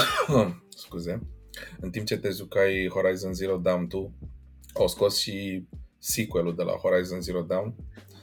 scuze, 0.69 1.21
în 1.81 1.91
timp 1.91 2.07
ce 2.07 2.17
te 2.19 2.31
jucai 2.31 2.89
Horizon 2.93 3.33
Zero 3.35 3.57
Dawn 3.57 3.89
2, 3.89 4.11
au 4.75 4.89
scos 4.89 5.17
și 5.19 5.67
sequelul 5.99 6.55
de 6.55 6.63
la 6.63 6.73
Horizon 6.73 7.21
Zero 7.21 7.41
Dawn, 7.43 7.75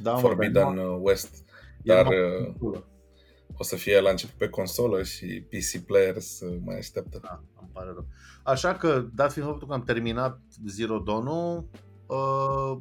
Da, 0.02 0.12
mă, 0.14 0.20
Forbidden 0.20 0.76
dar 0.76 0.98
West, 1.02 1.44
era 1.84 2.04
dar 2.04 2.06
mai- 2.14 2.54
uh, 2.60 2.80
o 3.58 3.64
să 3.64 3.76
fie 3.76 4.00
la 4.00 4.10
început 4.10 4.36
pe 4.36 4.50
consolă 4.50 5.04
și 5.04 5.26
PC 5.50 5.86
players 5.86 6.40
uh, 6.42 6.58
mai 6.66 6.78
așteaptă. 6.78 7.20
Da, 7.24 7.44
îmi 7.60 7.70
pare 7.74 7.90
rău. 7.94 8.06
Așa 8.44 8.76
că, 8.76 9.06
dat 9.14 9.32
fiind 9.32 9.48
faptul 9.48 9.68
că 9.68 9.74
am 9.74 9.84
terminat 9.84 10.40
Zero 10.68 11.00
Dawn-ul, 11.00 11.58
uh, 11.58 11.80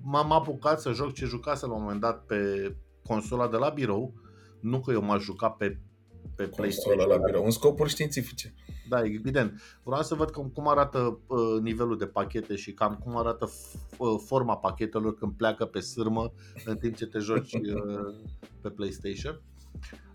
m-am 0.02 0.32
apucat 0.32 0.80
să 0.80 0.92
joc 0.92 1.12
ce 1.12 1.24
jucase 1.26 1.66
la 1.66 1.72
un 1.72 1.82
moment 1.82 2.00
dat 2.00 2.24
pe 2.24 2.74
consola 3.04 3.48
de 3.48 3.56
la 3.56 3.68
birou. 3.68 4.14
Nu 4.60 4.80
că 4.80 4.92
eu 4.92 5.02
m-aș 5.02 5.22
juca 5.22 5.50
pe, 5.50 5.68
pe 6.36 6.44
Consola 6.44 6.56
PlayStation. 6.56 7.08
la 7.08 7.16
birou, 7.16 7.44
în 7.44 7.50
scopuri 7.50 7.88
științifice. 7.90 8.54
Da, 8.88 9.04
evident. 9.04 9.60
Vreau 9.82 10.02
să 10.02 10.14
văd 10.14 10.30
cum, 10.30 10.48
cum 10.48 10.68
arată 10.68 11.18
uh, 11.26 11.60
nivelul 11.62 11.98
de 11.98 12.06
pachete 12.06 12.56
și 12.56 12.72
cam 12.72 12.94
cum 12.94 13.16
arată 13.16 13.48
f- 13.48 13.96
uh, 13.98 14.20
forma 14.26 14.56
pachetelor 14.56 15.14
când 15.14 15.32
pleacă 15.32 15.64
pe 15.64 15.80
sârmă 15.80 16.32
în 16.64 16.76
timp 16.76 16.96
ce 16.96 17.06
te 17.06 17.18
joci 17.18 17.52
uh, 17.52 18.14
pe 18.60 18.68
PlayStation. 18.70 19.40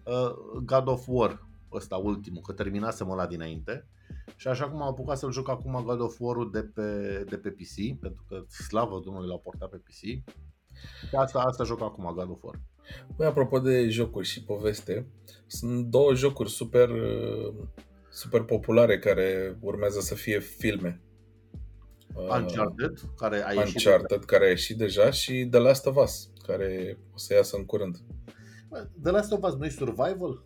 Uh, 0.04 0.60
God 0.66 0.88
of 0.88 1.04
War, 1.08 1.48
ăsta 1.72 1.96
ultimul, 1.96 2.42
că 2.42 2.54
terminasem 2.54 3.10
ăla 3.10 3.28
dinainte. 3.28 3.88
Și 4.36 4.48
așa 4.48 4.70
cum 4.70 4.82
am 4.82 4.88
apucat 4.88 5.18
să-l 5.18 5.32
joc 5.32 5.50
acum 5.50 5.84
God 5.84 6.00
of 6.00 6.20
War-ul 6.20 6.52
de 6.52 6.62
pe, 6.62 7.24
de 7.30 7.38
pe 7.38 7.50
PC, 7.50 8.00
pentru 8.00 8.26
că 8.28 8.44
slavă 8.68 9.02
Domnului 9.06 9.30
l-a 9.30 9.38
portat 9.38 9.70
pe 9.70 9.78
PC. 9.78 10.00
Și 11.10 11.16
asta, 11.16 11.40
asta 11.40 11.64
joc 11.64 11.82
acum, 11.82 12.12
God 12.14 12.30
of 12.30 12.44
War. 12.44 12.60
Băi, 13.16 13.28
apropo 13.28 13.60
de 13.60 13.90
jocuri 13.90 14.28
și 14.28 14.44
poveste, 14.44 15.08
sunt 15.48 15.86
două 15.86 16.14
jocuri 16.14 16.50
super, 16.50 16.90
uh, 16.90 17.54
super 18.10 18.42
populare 18.42 19.00
care 19.00 19.58
urmează 19.60 20.00
să 20.00 20.16
fie 20.16 20.40
filme. 20.40 21.02
Uh, 22.16 22.38
Uncharted, 22.40 23.00
care 23.18 23.46
a 23.46 23.54
ieșit 23.54 23.76
Uncharted, 23.76 24.26
care 24.26 24.46
a 24.46 24.50
ieșit 24.50 24.78
deja, 24.78 25.12
și 25.12 25.48
The 25.52 25.60
Last 25.60 25.86
of 25.86 25.96
Us, 25.96 26.30
care 26.48 26.98
o 27.14 27.18
să 27.18 27.34
iasă 27.34 27.56
în 27.58 27.66
curând. 27.66 27.98
Bă, 28.70 28.88
The 29.02 29.12
Last 29.12 29.32
of 29.32 29.44
Us 29.44 29.56
nu 29.56 29.70
survival? 29.70 30.44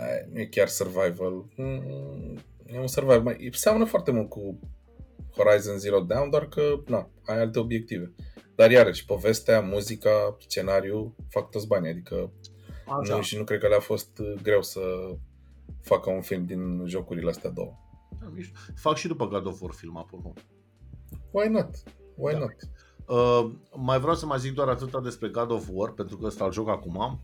Ai, 0.00 0.28
Nu 0.32 0.40
e 0.40 0.44
chiar 0.46 0.68
survival. 0.68 1.44
Mm, 1.56 2.38
E 2.66 2.78
un 2.78 2.86
survival. 2.86 3.22
Mai, 3.22 3.48
seamănă 3.52 3.84
foarte 3.84 4.10
mult 4.10 4.28
cu 4.28 4.58
Horizon 5.36 5.78
Zero 5.78 6.00
Dawn, 6.00 6.30
doar 6.30 6.46
că 6.48 6.62
na, 6.86 7.10
ai 7.26 7.38
alte 7.38 7.58
obiective. 7.58 8.12
Dar 8.54 8.70
iarăși, 8.70 9.04
povestea, 9.04 9.60
muzica, 9.60 10.36
scenariu 10.40 11.16
fac 11.28 11.50
toți 11.50 11.66
banii. 11.66 11.90
Adică 11.90 12.32
Așa. 13.00 13.14
nu, 13.16 13.22
și 13.22 13.36
nu 13.36 13.44
cred 13.44 13.60
că 13.60 13.68
le-a 13.68 13.80
fost 13.80 14.18
uh, 14.18 14.34
greu 14.42 14.62
să 14.62 14.80
facă 15.80 16.10
un 16.10 16.20
film 16.20 16.44
din 16.44 16.82
jocurile 16.86 17.30
astea 17.30 17.50
două. 17.50 17.72
Da, 18.20 18.26
mișto. 18.34 18.58
Fac 18.74 18.96
și 18.96 19.06
după 19.06 19.28
God 19.28 19.46
of 19.46 19.60
War 19.60 19.72
film 19.72 19.96
apoi. 19.96 20.32
Why 21.30 21.48
not? 21.48 21.68
Why 22.14 22.32
Da. 22.32 22.38
not? 22.38 22.54
Uh, 23.06 23.52
mai 23.76 23.98
vreau 24.00 24.14
să 24.14 24.26
mai 24.26 24.38
zic 24.38 24.52
doar 24.54 24.68
atâta 24.68 25.00
despre 25.00 25.28
God 25.28 25.50
of 25.50 25.68
War, 25.70 25.90
pentru 25.92 26.16
că 26.16 26.26
ăsta 26.26 26.44
îl 26.44 26.52
joc 26.52 26.68
acum. 26.68 27.20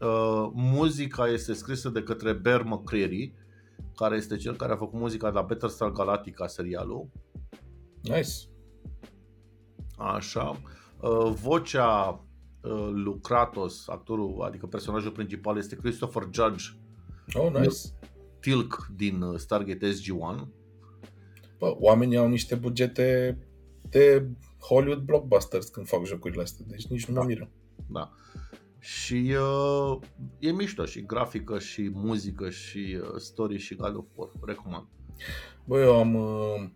Uh, 0.00 0.50
muzica 0.52 1.26
este 1.26 1.52
scrisă 1.52 1.88
de 1.88 2.02
către 2.02 2.32
Bear 2.32 2.62
McCreary, 2.62 3.34
care 3.96 4.16
este 4.16 4.36
cel 4.36 4.56
care 4.56 4.72
a 4.72 4.76
făcut 4.76 5.00
muzica 5.00 5.28
de 5.28 5.34
la 5.34 5.42
Battlestar 5.42 5.90
Galactica 5.90 6.46
serialul. 6.46 7.08
Nice. 8.02 8.32
Așa. 9.96 10.60
Uh, 11.00 11.32
vocea 11.42 12.24
uh, 12.62 12.88
lui 12.92 13.20
Kratos, 13.22 13.88
actorul, 13.88 14.42
adică 14.42 14.66
personajul 14.66 15.10
principal, 15.10 15.56
este 15.56 15.76
Christopher 15.76 16.28
Judge 16.30 16.64
Oh, 17.34 17.50
nice. 17.52 17.78
Tilk 18.40 18.90
din 18.96 19.22
uh, 19.22 19.38
Stargate 19.38 19.92
SG-1. 19.92 20.46
Bă, 21.58 21.76
oamenii 21.78 22.16
au 22.16 22.28
niște 22.28 22.54
bugete 22.54 23.38
de 23.90 24.28
Hollywood 24.60 25.00
blockbusters 25.02 25.68
când 25.68 25.86
fac 25.86 26.04
jocurile 26.04 26.42
astea, 26.42 26.64
deci 26.68 26.86
nici 26.86 27.06
nu 27.06 27.14
mă 27.14 27.24
miră. 27.24 27.50
Da. 27.86 28.12
Și 28.78 29.34
uh, 29.40 29.98
e 30.38 30.50
mișto 30.50 30.84
și 30.84 31.06
grafică 31.06 31.58
și 31.58 31.90
muzică 31.94 32.50
și 32.50 32.98
uh, 33.02 33.16
story 33.16 33.58
și 33.58 33.74
God 33.74 33.96
of 33.96 34.06
War. 34.14 34.30
Recomand. 34.44 34.86
Bă, 35.64 35.80
eu 35.80 35.98
am 35.98 36.14
uh, 36.14 36.70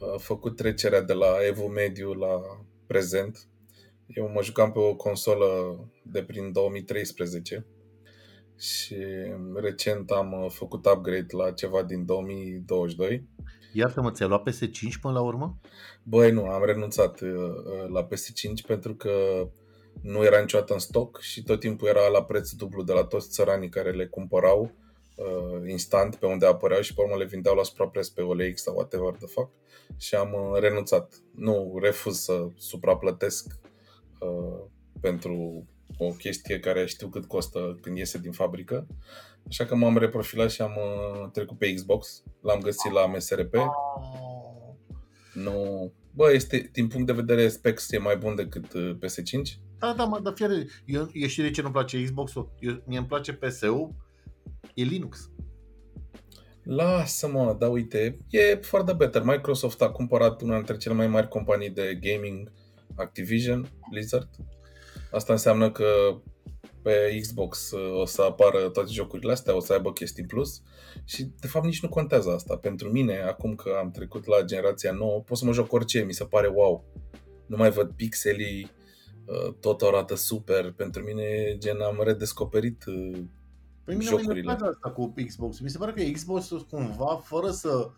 uh, 0.00 0.18
făcut 0.18 0.56
trecerea 0.56 1.02
de 1.02 1.12
la 1.12 1.46
Evo 1.46 1.68
Mediu 1.68 2.12
la 2.12 2.40
prezent. 2.86 3.48
Eu 4.06 4.30
mă 4.34 4.42
jucam 4.42 4.72
pe 4.72 4.78
o 4.78 4.94
consolă 4.94 5.46
de 6.02 6.22
prin 6.22 6.52
2013 6.52 7.66
și 8.58 8.96
recent 9.54 10.10
am 10.10 10.32
uh, 10.32 10.50
făcut 10.50 10.86
upgrade 10.86 11.26
la 11.36 11.50
ceva 11.50 11.82
din 11.82 12.04
2022. 12.04 13.28
Iartă-mă, 13.72 14.10
ți-ai 14.10 14.28
luat 14.28 14.50
PS5 14.50 15.00
până 15.00 15.14
la 15.14 15.20
urmă? 15.20 15.60
Băi, 16.02 16.30
nu, 16.30 16.44
am 16.44 16.64
renunțat 16.64 17.20
uh, 17.20 17.30
uh, 17.30 17.88
la 17.92 18.06
PS5 18.06 18.66
pentru 18.66 18.94
că 18.94 19.10
nu 20.02 20.24
era 20.24 20.40
niciodată 20.40 20.72
în 20.72 20.78
stoc 20.78 21.20
și 21.20 21.42
tot 21.42 21.60
timpul 21.60 21.88
era 21.88 22.08
la 22.08 22.24
preț 22.24 22.50
dublu 22.50 22.82
de 22.82 22.92
la 22.92 23.04
toți 23.04 23.30
țăranii 23.30 23.68
care 23.68 23.90
le 23.90 24.06
cumpărau 24.06 24.74
uh, 25.16 25.68
instant 25.70 26.16
pe 26.16 26.26
unde 26.26 26.46
apăreau 26.46 26.80
și 26.80 26.94
pe 26.94 27.02
urmă 27.02 27.16
le 27.16 27.24
vindeau 27.24 27.54
la 27.54 27.62
suprapreț 27.62 28.08
pe 28.08 28.22
OLX 28.22 28.62
sau 28.62 28.74
whatever 28.74 29.14
the 29.14 29.26
fuck 29.26 29.50
și 29.96 30.14
am 30.14 30.32
uh, 30.32 30.60
renunțat. 30.60 31.14
Nu 31.34 31.78
refuz 31.82 32.18
să 32.18 32.46
supraplătesc 32.56 33.46
uh, 34.20 34.64
pentru 35.00 35.66
o 35.98 36.08
chestie 36.08 36.60
care 36.60 36.86
știu 36.86 37.08
cât 37.08 37.24
costă 37.24 37.78
când 37.82 37.96
iese 37.96 38.18
din 38.18 38.32
fabrică. 38.32 38.86
Așa 39.48 39.64
că 39.64 39.74
m-am 39.74 39.98
reprofilat 39.98 40.50
și 40.50 40.62
am 40.62 40.72
uh, 40.76 41.30
trecut 41.32 41.58
pe 41.58 41.74
Xbox. 41.74 42.22
L-am 42.40 42.60
găsit 42.60 42.92
la 42.92 43.06
MSRP. 43.06 43.54
Nu... 45.34 45.92
Bă, 46.16 46.32
este, 46.32 46.68
din 46.72 46.88
punct 46.88 47.06
de 47.06 47.12
vedere 47.12 47.48
specs, 47.48 47.90
e 47.90 47.98
mai 47.98 48.16
bun 48.16 48.34
decât 48.34 48.72
uh, 48.72 48.96
PS5. 48.96 49.60
Da, 49.84 49.92
da, 49.92 50.04
mă, 50.04 50.20
dar 50.20 50.32
fiare, 50.32 50.66
eu, 50.84 51.08
eu 51.12 51.28
știi 51.28 51.42
de 51.42 51.50
ce 51.50 51.60
nu-mi 51.60 51.72
place 51.72 52.04
Xbox-ul? 52.04 52.52
Eu, 52.58 52.82
mie 52.86 52.98
îmi 52.98 53.06
place 53.06 53.32
PS-ul, 53.32 53.94
e 54.74 54.82
Linux. 54.82 55.30
Lasă-mă, 56.62 57.56
dar 57.58 57.70
uite, 57.70 58.18
e 58.30 58.56
for 58.56 58.82
the 58.82 58.94
better. 58.94 59.22
Microsoft 59.22 59.82
a 59.82 59.90
cumpărat 59.90 60.40
una 60.40 60.54
dintre 60.54 60.76
cele 60.76 60.94
mai 60.94 61.06
mari 61.06 61.28
companii 61.28 61.70
de 61.70 61.98
gaming, 62.00 62.52
Activision, 62.94 63.68
Blizzard. 63.90 64.28
Asta 65.10 65.32
înseamnă 65.32 65.70
că 65.70 65.86
pe 66.82 67.18
Xbox 67.20 67.70
uh, 67.70 68.00
o 68.00 68.04
să 68.04 68.22
apară 68.22 68.68
toate 68.68 68.92
jocurile 68.92 69.32
astea, 69.32 69.56
o 69.56 69.60
să 69.60 69.72
aibă 69.72 69.92
chestii 69.92 70.22
în 70.22 70.28
plus 70.28 70.62
și 71.04 71.24
de 71.40 71.46
fapt 71.46 71.64
nici 71.64 71.82
nu 71.82 71.88
contează 71.88 72.30
asta. 72.30 72.56
Pentru 72.56 72.90
mine, 72.90 73.20
acum 73.20 73.54
că 73.54 73.70
am 73.78 73.90
trecut 73.90 74.26
la 74.26 74.42
generația 74.42 74.92
nouă, 74.92 75.20
pot 75.20 75.36
să 75.36 75.44
mă 75.44 75.52
joc 75.52 75.72
orice, 75.72 76.02
mi 76.02 76.12
se 76.12 76.24
pare 76.24 76.46
wow. 76.46 76.84
Nu 77.46 77.56
mai 77.56 77.70
văd 77.70 77.90
pixelii, 77.90 78.70
uh, 79.24 79.54
tot 79.60 79.80
arată 79.80 80.14
super. 80.14 80.72
Pentru 80.72 81.02
mine, 81.02 81.56
gen, 81.58 81.80
am 81.80 82.00
redescoperit 82.04 82.84
uh, 82.86 83.18
Păi 83.84 83.94
mine 83.94 84.10
jocurile. 84.10 84.32
mă 84.32 84.38
enervează 84.38 84.74
asta 84.74 84.90
cu 84.90 85.14
Xbox. 85.26 85.58
Mi 85.58 85.70
se 85.70 85.78
pare 85.78 85.92
că 85.92 86.02
Xbox 86.12 86.50
cumva, 86.70 87.20
fără 87.24 87.50
să... 87.50 87.90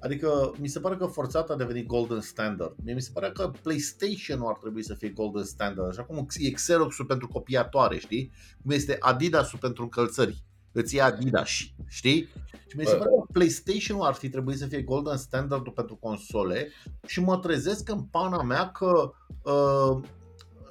Adică 0.00 0.52
mi 0.58 0.68
se 0.68 0.80
pare 0.80 0.96
că 0.96 1.06
forțat 1.06 1.50
a 1.50 1.56
devenit 1.56 1.86
golden 1.86 2.20
standard. 2.20 2.74
Mie 2.84 2.94
mi 2.94 3.00
se 3.00 3.10
pare 3.12 3.30
că 3.30 3.50
PlayStation 3.62 4.40
ar 4.40 4.56
trebui 4.56 4.82
să 4.82 4.94
fie 4.94 5.08
golden 5.08 5.44
standard, 5.44 5.88
așa 5.88 6.02
cum 6.02 6.26
e 6.38 6.50
Xerox-ul 6.50 7.04
pentru 7.04 7.28
copiatoare, 7.28 7.98
știi? 7.98 8.30
Cum 8.62 8.70
este 8.70 8.96
Adidas-ul 9.00 9.58
pentru 9.58 9.82
încălțări. 9.82 10.42
Îți 10.72 10.94
ia 10.94 11.04
Adidas, 11.04 11.50
știi? 11.88 12.28
Și 12.66 12.76
mi 12.76 12.84
se 12.84 12.92
Bă. 12.92 12.98
pare 12.98 13.10
că 13.10 13.26
PlayStation 13.32 14.00
ar 14.00 14.14
fi 14.14 14.28
trebuit 14.28 14.58
să 14.58 14.66
fie 14.66 14.82
golden 14.82 15.16
standard 15.16 15.68
pentru 15.68 15.96
console 15.96 16.68
și 17.06 17.20
mă 17.20 17.38
trezesc 17.38 17.88
în 17.88 18.02
pana 18.02 18.42
mea 18.42 18.70
că 18.70 19.12
uh, 19.42 20.00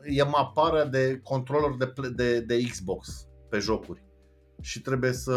e 0.05 0.23
maparea 0.23 0.85
de 0.85 1.19
controller 1.23 1.75
de, 1.77 1.87
pl- 1.87 2.15
de, 2.15 2.39
de 2.39 2.63
Xbox 2.69 3.27
pe 3.49 3.57
jocuri 3.59 4.03
și 4.61 4.81
trebuie 4.81 5.11
să 5.11 5.35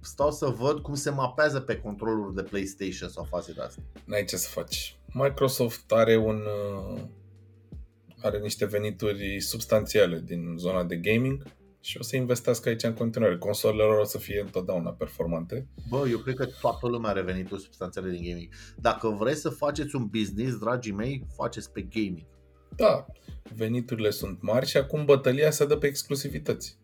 stau 0.00 0.30
să 0.30 0.46
văd 0.46 0.78
cum 0.78 0.94
se 0.94 1.10
mapează 1.10 1.60
pe 1.60 1.76
controlul 1.76 2.34
de 2.34 2.42
PlayStation 2.42 3.08
sau 3.08 3.24
faze 3.24 3.52
de 3.52 3.60
astea. 3.60 3.84
n-ai 4.04 4.24
ce 4.24 4.36
să 4.36 4.48
faci. 4.48 5.00
Microsoft 5.12 5.92
are 5.92 6.16
un 6.16 6.42
uh, 6.94 7.00
are 8.22 8.38
niște 8.38 8.66
venituri 8.66 9.40
substanțiale 9.40 10.22
din 10.24 10.54
zona 10.58 10.84
de 10.84 10.96
gaming 10.96 11.42
și 11.80 11.98
o 12.00 12.02
să 12.02 12.16
investească 12.16 12.68
aici 12.68 12.82
în 12.82 12.92
continuare. 12.92 13.38
Consolele 13.38 13.82
lor 13.82 13.98
o 13.98 14.04
să 14.04 14.18
fie 14.18 14.40
întotdeauna 14.40 14.90
performante. 14.90 15.68
Bă, 15.88 16.06
eu 16.10 16.18
cred 16.18 16.36
că 16.36 16.46
toată 16.60 16.88
lumea 16.88 17.10
are 17.10 17.22
venituri 17.22 17.62
substanțiale 17.62 18.10
din 18.10 18.22
gaming. 18.22 18.48
Dacă 18.76 19.08
vreți 19.08 19.40
să 19.40 19.48
faceți 19.48 19.96
un 19.96 20.06
business, 20.06 20.58
dragii 20.58 20.92
mei, 20.92 21.26
faceți 21.36 21.72
pe 21.72 21.82
gaming. 21.82 22.26
Da, 22.76 23.06
veniturile 23.54 24.10
sunt 24.10 24.42
mari 24.42 24.66
și 24.66 24.76
acum 24.76 25.04
bătălia 25.04 25.50
se 25.50 25.66
dă 25.66 25.76
pe 25.76 25.86
exclusivități. 25.86 26.78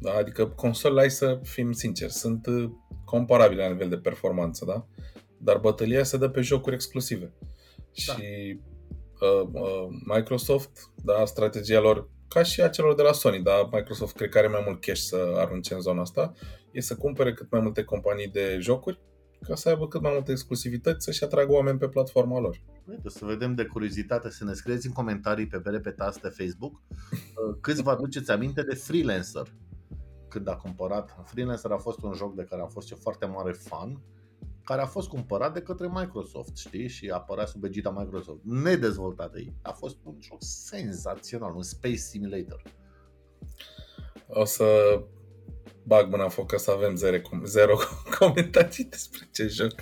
Da? 0.00 0.12
Adică 0.12 0.46
consolele, 0.46 1.00
hai 1.00 1.10
să 1.10 1.40
fim 1.42 1.72
sinceri, 1.72 2.12
sunt 2.12 2.46
uh, 2.46 2.70
comparabile 3.04 3.62
la 3.62 3.68
nivel 3.68 3.88
de 3.88 3.98
performanță, 3.98 4.64
da? 4.64 4.86
Dar 5.38 5.58
bătălia 5.58 6.02
se 6.02 6.16
dă 6.16 6.28
pe 6.28 6.40
jocuri 6.40 6.74
exclusive. 6.74 7.32
Da. 8.06 8.12
Și 8.12 8.60
uh, 9.20 9.48
uh, 9.52 9.86
Microsoft, 10.04 10.90
da, 11.04 11.24
strategia 11.24 11.80
lor, 11.80 12.10
ca 12.28 12.42
și 12.42 12.62
a 12.62 12.68
celor 12.68 12.94
de 12.94 13.02
la 13.02 13.12
Sony, 13.12 13.42
da, 13.42 13.68
Microsoft 13.72 14.16
cred 14.16 14.28
că 14.28 14.38
are 14.38 14.46
mai 14.46 14.62
mult 14.66 14.80
cash 14.80 15.00
să 15.00 15.32
arunce 15.36 15.74
în 15.74 15.80
zona 15.80 16.00
asta, 16.00 16.32
e 16.72 16.80
să 16.80 16.96
cumpere 16.96 17.32
cât 17.32 17.50
mai 17.50 17.60
multe 17.60 17.82
companii 17.82 18.28
de 18.28 18.58
jocuri 18.60 19.00
ca 19.46 19.54
să 19.54 19.68
aibă 19.68 19.88
cât 19.88 20.00
mai 20.00 20.12
multe 20.12 20.30
exclusivități, 20.30 21.04
să-și 21.04 21.24
atragă 21.24 21.52
oameni 21.52 21.78
pe 21.78 21.88
platforma 21.88 22.38
lor. 22.40 22.62
Uite, 22.88 23.08
să 23.08 23.24
vedem 23.24 23.54
de 23.54 23.64
curiozitate, 23.64 24.30
să 24.30 24.44
ne 24.44 24.52
scrieți 24.52 24.86
în 24.86 24.92
comentarii 24.92 25.46
pe 25.46 25.58
bere 25.58 25.80
pe 25.80 25.90
taste 25.90 26.28
Facebook 26.28 26.82
uh, 26.90 27.56
câți 27.60 27.82
vă 27.82 27.90
aduceți 27.90 28.30
aminte 28.30 28.62
de 28.62 28.74
Freelancer. 28.74 29.52
Când 30.28 30.48
a 30.48 30.56
cumpărat, 30.56 31.16
Freelancer 31.24 31.70
a 31.70 31.76
fost 31.76 32.02
un 32.02 32.12
joc 32.12 32.34
de 32.34 32.44
care 32.44 32.62
am 32.62 32.68
fost 32.68 32.90
eu 32.90 32.98
foarte 33.00 33.26
mare 33.26 33.52
fan, 33.52 34.02
care 34.64 34.82
a 34.82 34.86
fost 34.86 35.08
cumpărat 35.08 35.52
de 35.52 35.60
către 35.60 35.88
Microsoft, 35.92 36.56
știi? 36.56 36.88
Și 36.88 37.08
apărea 37.08 37.46
sub 37.46 37.64
egida 37.64 37.90
Microsoft, 37.90 38.40
nedezvoltat 38.44 39.32
de 39.32 39.38
ei. 39.38 39.54
A 39.62 39.72
fost 39.72 39.96
un 40.02 40.16
joc 40.20 40.38
senzațional, 40.42 41.54
un 41.54 41.62
Space 41.62 41.96
Simulator. 41.96 42.62
O 44.28 44.44
să 44.44 44.64
bag 45.86 46.10
mâna 46.10 46.22
în 46.22 46.28
foc 46.28 46.50
ca 46.50 46.56
să 46.56 46.70
avem 46.70 46.96
zero, 46.96 47.18
zero 47.44 47.78
comentarii 48.18 48.84
despre 48.84 49.28
ce 49.32 49.46
joc. 49.46 49.72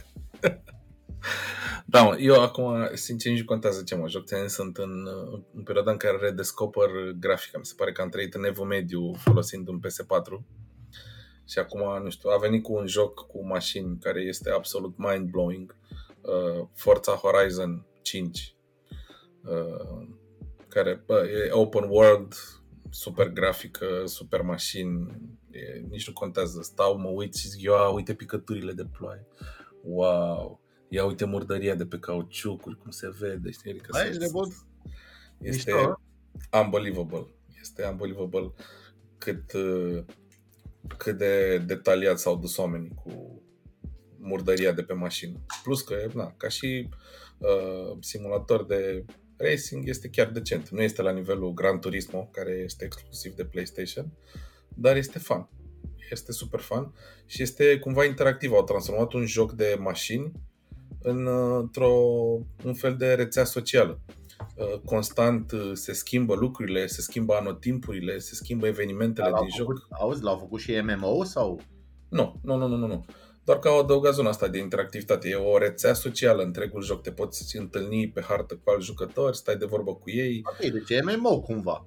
da, 1.86 2.02
mă, 2.02 2.16
eu 2.18 2.42
acum, 2.42 2.90
sincer, 2.94 3.30
nici 3.30 3.40
nu 3.40 3.46
contează 3.46 3.82
ce 3.82 3.94
mă 3.94 4.08
joc. 4.08 4.24
Țin, 4.24 4.48
sunt 4.48 4.76
în, 4.76 5.08
în 5.54 5.62
perioada 5.62 5.90
în 5.90 5.96
care 5.96 6.16
redescoper 6.16 6.90
grafica. 7.18 7.58
Mi 7.58 7.64
se 7.64 7.74
pare 7.76 7.92
că 7.92 8.02
am 8.02 8.08
trăit 8.08 8.34
în 8.34 8.44
evul 8.44 8.66
mediu 8.66 9.14
folosind 9.14 9.68
un 9.68 9.80
PS4. 9.80 10.44
Și 11.48 11.58
acum, 11.58 12.02
nu 12.02 12.10
știu, 12.10 12.30
a 12.30 12.38
venit 12.38 12.62
cu 12.62 12.72
un 12.72 12.86
joc 12.86 13.26
cu 13.26 13.46
mașini 13.46 13.98
care 14.00 14.20
este 14.20 14.50
absolut 14.50 14.94
mind-blowing. 14.96 15.76
Uh, 16.20 16.66
Forza 16.74 17.12
Horizon 17.12 17.86
5. 18.02 18.56
Uh, 19.44 20.06
care, 20.68 21.02
bă, 21.06 21.26
e 21.26 21.50
open 21.50 21.84
world, 21.88 22.34
super 22.90 23.28
grafică, 23.28 24.02
super 24.04 24.42
mașini, 24.42 25.06
e, 25.54 25.84
nici 25.90 26.06
nu 26.06 26.12
contează. 26.12 26.62
Stau, 26.62 26.98
mă 26.98 27.08
uit 27.08 27.34
și 27.34 27.48
zic, 27.48 27.62
ia, 27.62 27.88
uite 27.88 28.14
picăturile 28.14 28.72
de 28.72 28.84
ploaie. 28.98 29.26
Wow! 29.82 30.60
Ia 30.88 31.04
uite 31.04 31.24
murdăria 31.24 31.74
de 31.74 31.86
pe 31.86 31.98
cauciucuri, 31.98 32.78
cum 32.78 32.90
se 32.90 33.08
vede, 33.18 33.50
știi? 33.50 33.70
Adică 33.70 33.88
Hai, 33.92 34.02
se- 34.02 34.08
ești 34.08 34.22
nebun? 34.22 34.48
este 35.38 35.72
Mișto, 35.72 36.00
unbelievable. 36.62 37.26
Este 37.60 37.86
unbelievable 37.90 38.52
cât, 39.18 39.52
uh, 39.52 40.04
cât 40.96 41.18
de 41.18 41.58
detaliat 41.58 42.18
s-au 42.18 42.36
dus 42.36 42.56
oamenii 42.56 42.94
cu 42.94 43.42
murdăria 44.18 44.72
de 44.72 44.82
pe 44.82 44.92
mașină. 44.92 45.44
Plus 45.62 45.80
că, 45.82 46.06
na, 46.14 46.34
ca 46.36 46.48
și 46.48 46.88
uh, 47.38 47.96
simulator 48.00 48.64
de 48.64 49.04
racing 49.36 49.88
este 49.88 50.08
chiar 50.08 50.30
decent. 50.30 50.68
Nu 50.68 50.82
este 50.82 51.02
la 51.02 51.10
nivelul 51.10 51.52
Gran 51.52 51.80
Turismo, 51.80 52.28
care 52.32 52.50
este 52.64 52.84
exclusiv 52.84 53.34
de 53.34 53.44
PlayStation, 53.44 54.12
dar 54.74 54.96
este 54.96 55.18
fun. 55.18 55.48
Este 56.10 56.32
super 56.32 56.60
fun 56.60 56.92
și 57.26 57.42
este 57.42 57.78
cumva 57.78 58.04
interactiv. 58.04 58.52
Au 58.52 58.64
transformat 58.64 59.12
un 59.12 59.26
joc 59.26 59.52
de 59.52 59.76
mașini 59.80 60.32
în, 61.02 61.26
uh, 61.26 61.58
într-o, 61.60 61.92
un 62.64 62.74
fel 62.74 62.96
de 62.96 63.14
rețea 63.14 63.44
socială. 63.44 64.00
Uh, 64.56 64.78
Constant 64.84 65.52
uh, 65.52 65.70
se 65.72 65.92
schimbă 65.92 66.34
lucrurile, 66.34 66.86
se 66.86 67.00
schimbă 67.00 67.34
anotimpurile, 67.34 68.18
se 68.18 68.34
schimbă 68.34 68.66
evenimentele 68.66 69.28
L-au 69.28 69.40
din 69.40 69.50
joc. 69.56 69.66
făcut, 69.66 69.86
auzi, 69.90 70.22
l-au 70.22 70.36
făcut 70.38 70.60
și 70.60 70.82
MMO 70.82 71.24
sau? 71.24 71.60
Nu, 72.08 72.40
nu, 72.42 72.56
nu, 72.56 72.66
nu, 72.66 72.76
nu, 72.76 72.86
nu. 72.86 73.04
Doar 73.44 73.58
că 73.58 73.68
au 73.68 73.78
adăugat 73.78 74.14
zona 74.14 74.28
asta 74.28 74.48
de 74.48 74.58
interactivitate. 74.58 75.28
E 75.28 75.34
o 75.34 75.58
rețea 75.58 75.92
socială 75.94 76.42
întregul 76.42 76.82
joc. 76.82 77.02
Te 77.02 77.10
poți 77.10 77.56
întâlni 77.56 78.10
pe 78.10 78.20
hartă 78.20 78.54
cu 78.54 78.70
alți 78.70 78.84
jucători, 78.86 79.36
stai 79.36 79.56
de 79.56 79.64
vorbă 79.64 79.94
cu 79.94 80.10
ei. 80.10 80.42
Ok, 80.44 80.70
deci 80.70 80.90
e 80.90 81.02
MMO 81.02 81.40
cumva. 81.40 81.86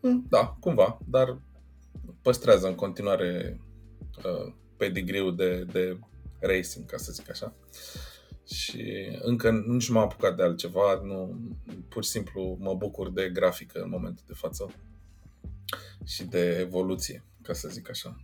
Mm, 0.00 0.26
Da, 0.30 0.56
cumva, 0.60 0.98
dar 1.08 1.38
păstrează 2.24 2.66
în 2.66 2.74
continuare 2.74 3.60
uh, 4.18 4.52
pedigree-ul 4.76 5.36
de, 5.36 5.64
de 5.72 5.98
racing, 6.40 6.86
ca 6.86 6.96
să 6.96 7.12
zic 7.12 7.30
așa. 7.30 7.54
Și 8.46 9.08
încă 9.22 9.50
nici 9.50 9.88
nu 9.88 9.94
m-am 9.94 10.04
apucat 10.04 10.36
de 10.36 10.42
altceva, 10.42 11.00
nu, 11.02 11.38
pur 11.88 12.04
și 12.04 12.10
simplu 12.10 12.56
mă 12.60 12.74
bucur 12.74 13.10
de 13.10 13.30
grafică 13.30 13.80
în 13.82 13.88
momentul 13.88 14.24
de 14.26 14.34
față 14.34 14.70
și 16.04 16.24
de 16.24 16.58
evoluție, 16.58 17.24
ca 17.42 17.52
să 17.52 17.68
zic 17.68 17.90
așa. 17.90 18.22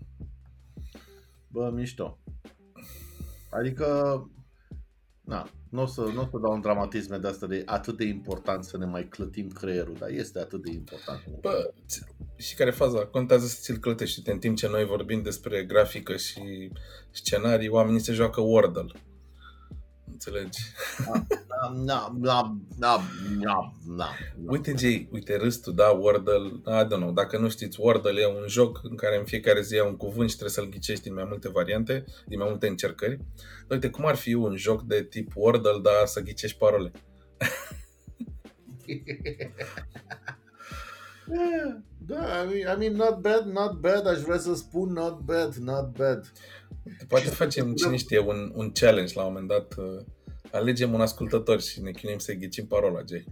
Bă, 1.48 1.70
mișto. 1.74 2.18
Adică, 3.50 3.86
na, 5.30 5.50
nu 5.70 5.82
o 5.82 5.86
să, 5.86 6.00
n-o 6.00 6.22
să 6.22 6.38
dau 6.42 6.52
un 6.52 6.60
dramatism 6.60 7.20
de 7.20 7.28
asta 7.28 7.46
de 7.46 7.62
atât 7.66 7.96
de 7.96 8.04
important 8.04 8.64
să 8.64 8.76
ne 8.76 8.84
mai 8.84 9.08
clătim 9.08 9.48
creierul, 9.48 9.96
dar 9.98 10.08
este 10.08 10.38
atât 10.38 10.62
de 10.62 10.70
important. 10.72 11.20
Bă, 11.40 11.72
ți- 11.86 12.04
și 12.36 12.54
care 12.54 12.68
e 12.70 12.72
faza? 12.72 13.06
Contează 13.06 13.46
să 13.46 13.58
ți-l 13.60 13.76
clătești. 13.76 14.30
În 14.30 14.38
timp 14.38 14.56
ce 14.56 14.68
noi 14.68 14.84
vorbim 14.84 15.22
despre 15.22 15.64
grafică 15.64 16.16
și 16.16 16.70
scenarii, 17.10 17.68
oamenii 17.68 18.00
se 18.00 18.12
joacă 18.12 18.40
Wordle. 18.40 18.92
Înțelegi? 20.24 20.58
Na, 21.84 22.12
na, 22.20 22.56
na, 22.78 23.06
na, 23.38 23.72
na. 23.86 24.08
Uite, 24.46 24.74
Jay, 24.78 25.08
uite, 25.12 25.36
râs 25.36 25.56
tu, 25.56 25.70
da, 25.70 25.88
Wordle, 25.88 26.60
I 26.66 26.84
don't 26.84 27.00
know, 27.00 27.12
dacă 27.12 27.38
nu 27.38 27.48
știți, 27.48 27.80
Wordle 27.80 28.20
e 28.20 28.26
un 28.26 28.48
joc 28.48 28.80
în 28.82 28.96
care 28.96 29.18
în 29.18 29.24
fiecare 29.24 29.60
zi 29.60 29.76
e 29.76 29.82
un 29.82 29.96
cuvânt 29.96 30.28
și 30.28 30.36
trebuie 30.36 30.54
să-l 30.54 30.68
ghicești 30.68 31.02
din 31.02 31.14
mai 31.14 31.24
multe 31.28 31.48
variante, 31.48 32.04
din 32.26 32.38
mai 32.38 32.48
multe 32.48 32.66
încercări. 32.66 33.16
Dar 33.16 33.24
uite, 33.68 33.90
cum 33.90 34.06
ar 34.06 34.14
fi 34.14 34.34
un 34.34 34.56
joc 34.56 34.82
de 34.82 35.02
tip 35.02 35.32
Wordle, 35.34 35.80
dar 35.82 36.06
să 36.06 36.20
ghicești 36.20 36.58
parole? 36.58 36.90
Da, 42.06 42.42
I 42.42 42.46
mean, 42.46 42.66
I 42.66 42.76
mean, 42.78 42.96
not 42.96 43.20
bad, 43.20 43.46
not 43.46 43.80
bad, 43.80 44.06
aș 44.06 44.20
vrea 44.20 44.38
să 44.38 44.54
spun 44.54 44.92
not 44.92 45.20
bad, 45.20 45.54
not 45.54 45.96
bad. 45.96 46.32
Poate 47.08 47.24
Și- 47.24 47.30
facem, 47.30 47.74
cine 47.74 47.96
știe, 47.96 48.18
un, 48.18 48.52
un 48.54 48.70
challenge 48.72 49.12
la 49.14 49.22
un 49.24 49.32
moment 49.32 49.48
dat. 49.48 49.74
uh, 49.76 50.04
Alegem 50.52 50.92
un 50.92 51.00
ascultător 51.00 51.60
și 51.60 51.82
ne 51.82 51.90
chinuim 51.90 52.18
să 52.18 52.32
ghicim 52.32 52.66
parola, 52.66 53.00
Jay. 53.08 53.24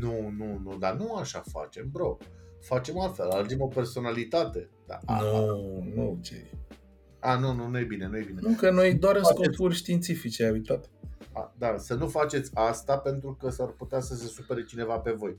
Nu, 0.00 0.28
nu, 0.36 0.60
nu, 0.64 0.76
dar 0.78 0.94
nu 0.94 1.14
așa 1.14 1.42
facem, 1.52 1.88
bro. 1.90 2.16
Facem 2.60 2.98
altfel, 2.98 3.28
alegem 3.30 3.60
o 3.60 3.66
personalitate. 3.66 4.70
Da, 4.86 4.98
a- 5.06 5.20
Nu, 5.20 5.86
nu, 5.94 6.18
Jay. 6.22 6.50
A, 7.20 7.38
nu, 7.38 7.52
nu, 7.52 7.68
nu 7.68 7.78
e 7.78 7.84
bine, 7.84 8.06
nu 8.06 8.18
e 8.18 8.22
bine. 8.22 8.40
Nu, 8.42 8.54
că 8.54 8.70
noi 8.70 8.94
doar 8.94 9.16
în 9.16 9.22
Faceți- 9.22 9.42
scopuri 9.44 9.74
științifice, 9.74 10.44
ai 10.44 10.50
uitat? 10.50 10.90
A, 11.32 11.54
da, 11.58 11.76
să 11.78 11.94
nu 11.94 12.08
faceți 12.08 12.50
asta 12.54 12.98
pentru 12.98 13.36
că 13.40 13.50
s-ar 13.50 13.68
putea 13.68 14.00
să 14.00 14.14
se 14.14 14.26
supere 14.26 14.64
cineva 14.64 14.98
pe 14.98 15.10
voi. 15.10 15.36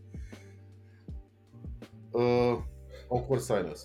Uh, 2.11 2.57
awkward 3.10 3.41
silence. 3.41 3.81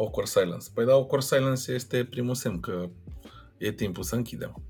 Awkward 0.00 0.28
silence. 0.28 0.66
Păi 0.74 0.84
da, 0.84 0.92
awkward 0.92 1.24
silence 1.24 1.72
este 1.72 2.04
primul 2.04 2.34
semn 2.34 2.60
că 2.60 2.90
e 3.58 3.72
timpul 3.72 4.02
să 4.02 4.14
închidem. 4.14 4.62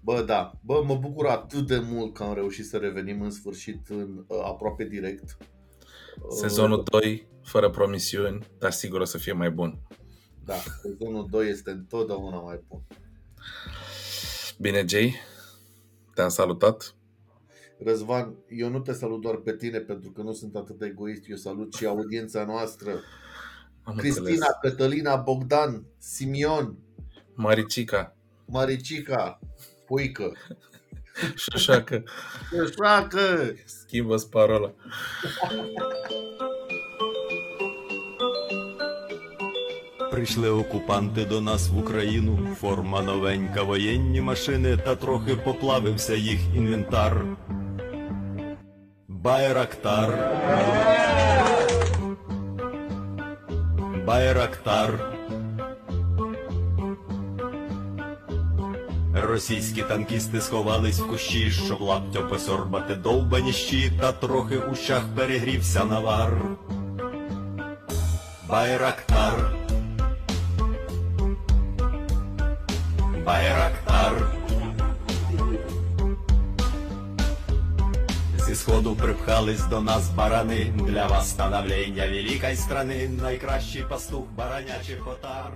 Bă, 0.00 0.22
da. 0.22 0.52
Bă, 0.64 0.82
mă 0.86 0.94
bucur 0.94 1.26
atât 1.26 1.66
de 1.66 1.78
mult 1.78 2.14
că 2.14 2.22
am 2.22 2.34
reușit 2.34 2.66
să 2.66 2.76
revenim 2.76 3.22
în 3.22 3.30
sfârșit 3.30 3.88
în 3.88 4.24
uh, 4.26 4.38
aproape 4.44 4.84
direct. 4.84 5.36
Uh, 6.20 6.36
Sezonul 6.40 6.82
2, 6.90 7.28
fără 7.42 7.70
promisiuni, 7.70 8.46
dar 8.58 8.70
sigur 8.70 9.00
o 9.00 9.04
să 9.04 9.18
fie 9.18 9.32
mai 9.32 9.50
bun. 9.50 9.78
Da, 10.44 10.54
sezonul 10.82 11.26
2 11.30 11.48
este 11.48 11.70
întotdeauna 11.70 12.36
mai 12.36 12.60
bun. 12.68 12.82
Bine, 14.58 14.84
Jay, 14.88 15.14
te-am 16.14 16.28
salutat. 16.28 16.94
Răzvan, 17.78 18.36
eu 18.48 18.68
nu 18.68 18.80
te 18.80 18.92
salut 18.92 19.20
doar 19.20 19.36
pe 19.36 19.56
tine 19.56 19.78
pentru 19.78 20.10
că 20.10 20.22
nu 20.22 20.32
sunt 20.32 20.56
atât 20.56 20.78
de 20.78 20.86
egoist, 20.86 21.28
eu 21.28 21.36
salut 21.36 21.74
și 21.74 21.86
audiența 21.86 22.44
noastră. 22.44 22.92
Am 23.86 23.96
Cristina, 23.96 24.28
înțeles. 24.28 24.56
Cătălina, 24.60 25.16
Bogdan, 25.16 25.84
Simion, 25.98 26.76
Maricica, 27.34 28.16
Maricica, 28.44 29.38
Puică. 29.86 30.32
șoșacă, 31.42 32.02
Șoacă! 32.74 33.54
schimbă-ți 33.64 34.30
parola. 34.30 34.72
Прийшли 40.10 40.48
окупанти 40.48 41.24
до 41.24 41.40
нас 41.40 41.68
в 41.68 41.78
Україну, 41.78 42.54
форма 42.54 43.02
новенька, 43.02 43.62
воєнні 43.62 44.20
машини, 44.20 44.76
та 44.76 44.94
трохи 44.96 45.36
поплавився 45.36 46.14
їх 46.14 46.40
інвентар. 46.54 47.24
Байрактар. 49.08 50.10
Байрактар. 54.06 55.12
Російські 59.14 59.82
танкісти 59.82 60.40
сховались 60.40 61.00
в 61.00 61.08
кущі, 61.08 61.50
щоб 61.50 61.80
лаптя 61.80 62.20
посорбати 62.20 62.94
довбані 62.94 63.52
щі, 63.52 63.92
та 64.00 64.12
трохи 64.12 64.58
у 64.58 64.74
щах 64.74 65.02
перегрівся 65.16 65.84
навар. 65.84 66.32
Байрактар. 68.48 69.52
Байрактар. 73.24 74.35
Сходу 78.56 78.94
припхались 78.96 79.64
до 79.64 79.80
нас 79.80 80.10
барани 80.10 80.72
для 80.88 81.06
восстановлення 81.06 82.06
великої 82.08 82.56
страни, 82.56 83.08
найкращий 83.22 83.84
пастух 83.88 84.24
баранячих 84.36 85.06
отар. 85.06 85.52